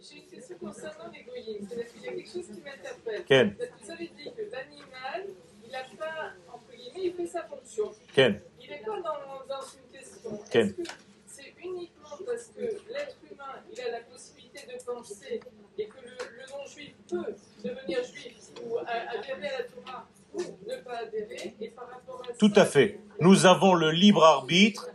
J'ai 0.00 0.16
une 0.16 0.22
question 0.24 0.56
concernant 0.58 1.08
les 1.12 1.22
goyim. 1.22 1.64
C'est-à-dire 1.68 1.92
qu'il 1.92 2.02
y 2.02 2.08
a 2.08 2.12
quelque 2.14 2.28
chose 2.28 2.46
qui 2.46 2.60
m'interpelle. 2.60 3.24
Ken, 3.26 3.56
Vous 3.80 3.90
avez 3.92 4.08
dit 4.08 4.24
que 4.24 4.42
l'animal, 4.42 5.28
il 5.64 5.70
n'a 5.70 5.84
pas, 5.96 6.32
entre 6.52 6.76
guillemets, 6.76 7.10
il 7.10 7.14
fait 7.14 7.26
sa 7.28 7.44
fonction. 7.44 7.92
Ken. 8.12 8.40
Il 8.60 8.70
n'est 8.70 8.78
pas 8.78 8.96
dans, 8.96 9.54
dans 9.54 9.62
une 9.62 9.96
question. 9.96 10.40
Quel 10.50 10.66
Est-ce 10.66 10.72
que 10.72 10.82
c'est 11.28 11.54
uniquement 11.62 12.18
parce 12.26 12.46
que 12.56 12.62
l'être 12.92 13.18
humain, 13.30 13.62
il 13.72 13.80
a 13.80 13.90
la 13.92 14.00
possibilité 14.00 14.37
de 14.68 14.84
penser 14.84 15.40
et 15.78 15.86
que 15.86 15.96
le, 16.02 16.10
le 16.10 16.50
non-juif 16.50 16.94
peut 17.08 17.34
devenir 17.64 18.04
juif 18.04 18.34
ou 18.64 18.78
adhérer 18.78 19.48
à 19.48 19.58
la 19.58 19.64
Torah 19.64 20.08
ou 20.34 20.40
ne 20.40 20.76
pas 20.82 20.98
adhérer 20.98 21.54
et 21.60 21.68
par 21.70 21.88
rapport 21.88 22.22
à 22.28 22.32
Tout 22.34 22.52
à 22.54 22.64
fait. 22.64 23.00
Nous 23.20 23.46
avons 23.46 23.74
le 23.74 23.90
libre 23.90 24.24
arbitre 24.24 24.88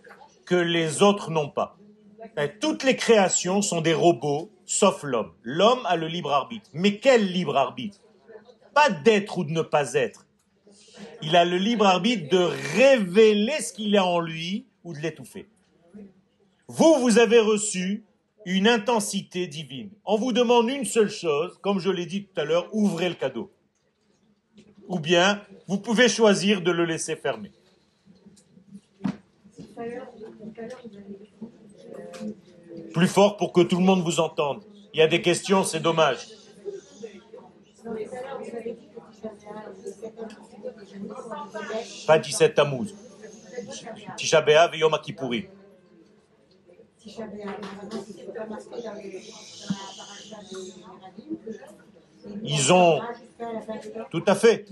que 0.45 0.55
les 0.55 1.01
autres 1.01 1.31
n'ont 1.31 1.49
pas. 1.49 1.77
Toutes 2.61 2.83
les 2.83 2.95
créations 2.95 3.61
sont 3.61 3.81
des 3.81 3.93
robots, 3.93 4.51
sauf 4.65 5.03
l'homme. 5.03 5.33
L'homme 5.43 5.85
a 5.85 5.95
le 5.95 6.07
libre 6.07 6.31
arbitre. 6.31 6.69
Mais 6.73 6.97
quel 6.97 7.25
libre 7.31 7.57
arbitre? 7.57 7.99
Pas 8.73 8.89
d'être 8.89 9.37
ou 9.39 9.43
de 9.43 9.51
ne 9.51 9.61
pas 9.61 9.93
être. 9.93 10.25
Il 11.21 11.35
a 11.35 11.45
le 11.45 11.57
libre 11.57 11.85
arbitre 11.85 12.29
de 12.29 12.49
révéler 12.77 13.59
ce 13.61 13.73
qu'il 13.73 13.95
a 13.97 14.05
en 14.05 14.19
lui 14.19 14.65
ou 14.83 14.93
de 14.93 14.99
l'étouffer. 14.99 15.47
Vous, 16.67 16.95
vous 16.99 17.17
avez 17.17 17.39
reçu 17.39 18.03
une 18.45 18.67
intensité 18.67 19.47
divine. 19.47 19.89
On 20.05 20.17
vous 20.17 20.31
demande 20.31 20.69
une 20.69 20.85
seule 20.85 21.09
chose, 21.09 21.57
comme 21.61 21.79
je 21.79 21.89
l'ai 21.89 22.05
dit 22.05 22.25
tout 22.25 22.39
à 22.39 22.45
l'heure, 22.45 22.67
ouvrez 22.71 23.09
le 23.09 23.15
cadeau. 23.15 23.51
Ou 24.87 24.99
bien, 24.99 25.41
vous 25.67 25.77
pouvez 25.77 26.09
choisir 26.09 26.61
de 26.61 26.71
le 26.71 26.85
laisser 26.85 27.15
fermer. 27.15 27.51
Plus 32.93 33.07
fort 33.07 33.37
pour 33.37 33.53
que 33.53 33.61
tout 33.61 33.77
le 33.77 33.83
monde 33.83 34.03
vous 34.03 34.19
entende. 34.19 34.63
Il 34.93 34.99
y 34.99 35.01
a 35.01 35.07
des 35.07 35.21
questions, 35.21 35.63
c'est 35.63 35.79
dommage. 35.79 36.27
Pas 42.05 42.19
17 42.19 42.55
Tammuz. 42.55 42.93
Tisha 44.17 44.43
Yom 44.75 44.97
Kippourim. 45.01 45.45
Ils 52.43 52.73
ont... 52.73 53.01
Tout 54.09 54.23
à 54.27 54.35
fait. 54.35 54.67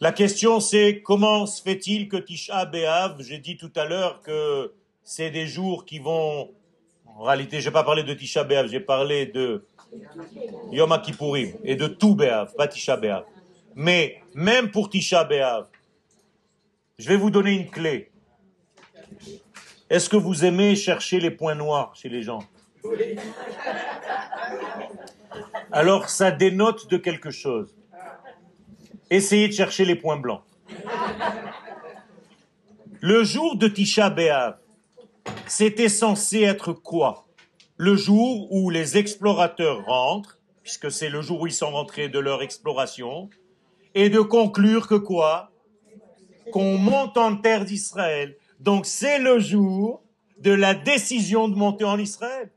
La 0.00 0.12
question 0.12 0.60
c'est 0.60 1.02
comment 1.02 1.46
se 1.46 1.62
fait-il 1.62 2.08
que 2.08 2.16
Tisha 2.16 2.64
B'Av, 2.64 3.20
j'ai 3.20 3.38
dit 3.38 3.56
tout 3.56 3.70
à 3.76 3.84
l'heure 3.84 4.22
que 4.22 4.72
c'est 5.02 5.30
des 5.30 5.46
jours 5.46 5.84
qui 5.84 5.98
vont... 5.98 6.50
En 7.06 7.24
réalité, 7.24 7.60
je 7.60 7.68
n'ai 7.68 7.72
pas 7.72 7.84
parlé 7.84 8.02
de 8.02 8.14
Tisha 8.14 8.44
B'Av, 8.44 8.68
j'ai 8.68 8.80
parlé 8.80 9.26
de 9.26 9.66
Yom 10.72 11.00
Kippourim 11.02 11.52
et 11.64 11.76
de 11.76 11.86
tout 11.86 12.14
B'Av, 12.14 12.54
pas 12.54 12.66
Tisha 12.66 12.96
B'Av. 12.96 13.24
Mais 13.74 14.22
même 14.34 14.70
pour 14.70 14.88
Tisha 14.88 15.24
B'Av, 15.24 15.68
je 16.98 17.08
vais 17.08 17.16
vous 17.16 17.30
donner 17.30 17.52
une 17.52 17.70
clé. 17.70 18.09
Est-ce 19.90 20.08
que 20.08 20.16
vous 20.16 20.44
aimez 20.44 20.76
chercher 20.76 21.18
les 21.18 21.32
points 21.32 21.56
noirs 21.56 21.96
chez 21.96 22.08
les 22.08 22.22
gens? 22.22 22.44
Alors 25.72 26.08
ça 26.08 26.30
dénote 26.30 26.88
de 26.88 26.96
quelque 26.96 27.32
chose. 27.32 27.74
Essayez 29.10 29.48
de 29.48 29.52
chercher 29.52 29.84
les 29.84 29.96
points 29.96 30.16
blancs. 30.16 30.42
Le 33.00 33.24
jour 33.24 33.56
de 33.56 33.66
Tisha 33.66 34.10
B'Av, 34.10 34.58
c'était 35.48 35.88
censé 35.88 36.42
être 36.42 36.72
quoi? 36.72 37.26
Le 37.76 37.96
jour 37.96 38.52
où 38.52 38.70
les 38.70 38.96
explorateurs 38.96 39.84
rentrent, 39.86 40.38
puisque 40.62 40.92
c'est 40.92 41.08
le 41.08 41.20
jour 41.20 41.40
où 41.40 41.46
ils 41.48 41.52
sont 41.52 41.70
rentrés 41.70 42.08
de 42.08 42.20
leur 42.20 42.42
exploration, 42.42 43.28
et 43.94 44.08
de 44.08 44.20
conclure 44.20 44.86
que 44.86 44.94
quoi? 44.94 45.50
Qu'on 46.52 46.78
monte 46.78 47.16
en 47.16 47.36
terre 47.36 47.64
d'Israël. 47.64 48.36
Donc 48.60 48.86
c'est 48.86 49.18
le 49.18 49.38
jour 49.38 50.02
de 50.38 50.52
la 50.52 50.74
décision 50.74 51.48
de 51.48 51.56
monter 51.56 51.84
en 51.84 51.98
Israël. 51.98 52.50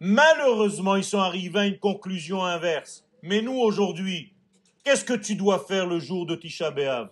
Malheureusement, 0.00 0.96
ils 0.96 1.04
sont 1.04 1.18
arrivés 1.18 1.60
à 1.60 1.66
une 1.66 1.78
conclusion 1.78 2.44
inverse. 2.44 3.06
Mais 3.22 3.40
nous, 3.40 3.54
aujourd'hui, 3.54 4.34
qu'est-ce 4.82 5.04
que 5.04 5.14
tu 5.14 5.34
dois 5.34 5.64
faire 5.66 5.86
le 5.86 5.98
jour 5.98 6.26
de 6.26 6.34
Tisha 6.34 6.70
B'Av? 6.70 7.10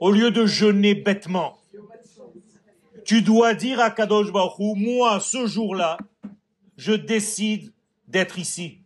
Au 0.00 0.10
lieu 0.10 0.30
de 0.30 0.46
jeûner 0.46 0.94
bêtement, 0.94 1.58
tu 3.04 3.22
dois 3.22 3.54
dire 3.54 3.80
à 3.80 3.90
Kadosh 3.90 4.32
Baruch 4.32 4.76
moi, 4.76 5.20
ce 5.20 5.46
jour-là, 5.46 5.98
je 6.76 6.92
décide 6.92 7.72
d'être 8.06 8.38
ici. 8.38 8.78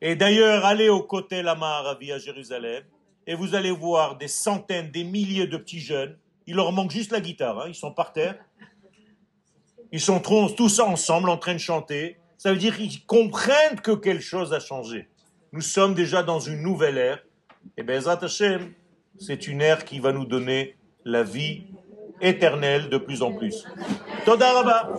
Et 0.00 0.16
d'ailleurs, 0.16 0.64
allez 0.64 0.88
au 0.88 1.02
côté 1.02 1.42
Lamaravi 1.42 2.12
à 2.12 2.18
Jérusalem, 2.18 2.84
et 3.26 3.34
vous 3.34 3.54
allez 3.54 3.70
voir 3.70 4.16
des 4.16 4.28
centaines, 4.28 4.90
des 4.90 5.04
milliers 5.04 5.46
de 5.46 5.56
petits 5.56 5.80
jeunes. 5.80 6.16
Il 6.50 6.56
leur 6.56 6.72
manque 6.72 6.90
juste 6.90 7.12
la 7.12 7.20
guitare, 7.20 7.60
hein, 7.60 7.66
ils 7.68 7.76
sont 7.76 7.92
par 7.92 8.12
terre. 8.12 8.34
Ils 9.92 10.00
sont 10.00 10.18
tous 10.18 10.80
ensemble 10.80 11.30
en 11.30 11.36
train 11.36 11.52
de 11.52 11.58
chanter. 11.58 12.18
Ça 12.38 12.50
veut 12.50 12.58
dire 12.58 12.76
qu'ils 12.76 13.06
comprennent 13.06 13.80
que 13.80 13.92
quelque 13.92 14.24
chose 14.24 14.52
a 14.52 14.58
changé. 14.58 15.08
Nous 15.52 15.60
sommes 15.60 15.94
déjà 15.94 16.24
dans 16.24 16.40
une 16.40 16.60
nouvelle 16.60 16.98
ère. 16.98 17.22
Et 17.76 17.84
Bezrat 17.84 18.18
Hashem, 18.24 18.72
c'est 19.16 19.46
une 19.46 19.60
ère 19.60 19.84
qui 19.84 20.00
va 20.00 20.10
nous 20.10 20.24
donner 20.24 20.74
la 21.04 21.22
vie 21.22 21.68
éternelle 22.20 22.88
de 22.88 22.98
plus 22.98 23.22
en 23.22 23.32
plus. 23.32 23.64
Toda 24.24 24.52
Rabba. 24.52 24.92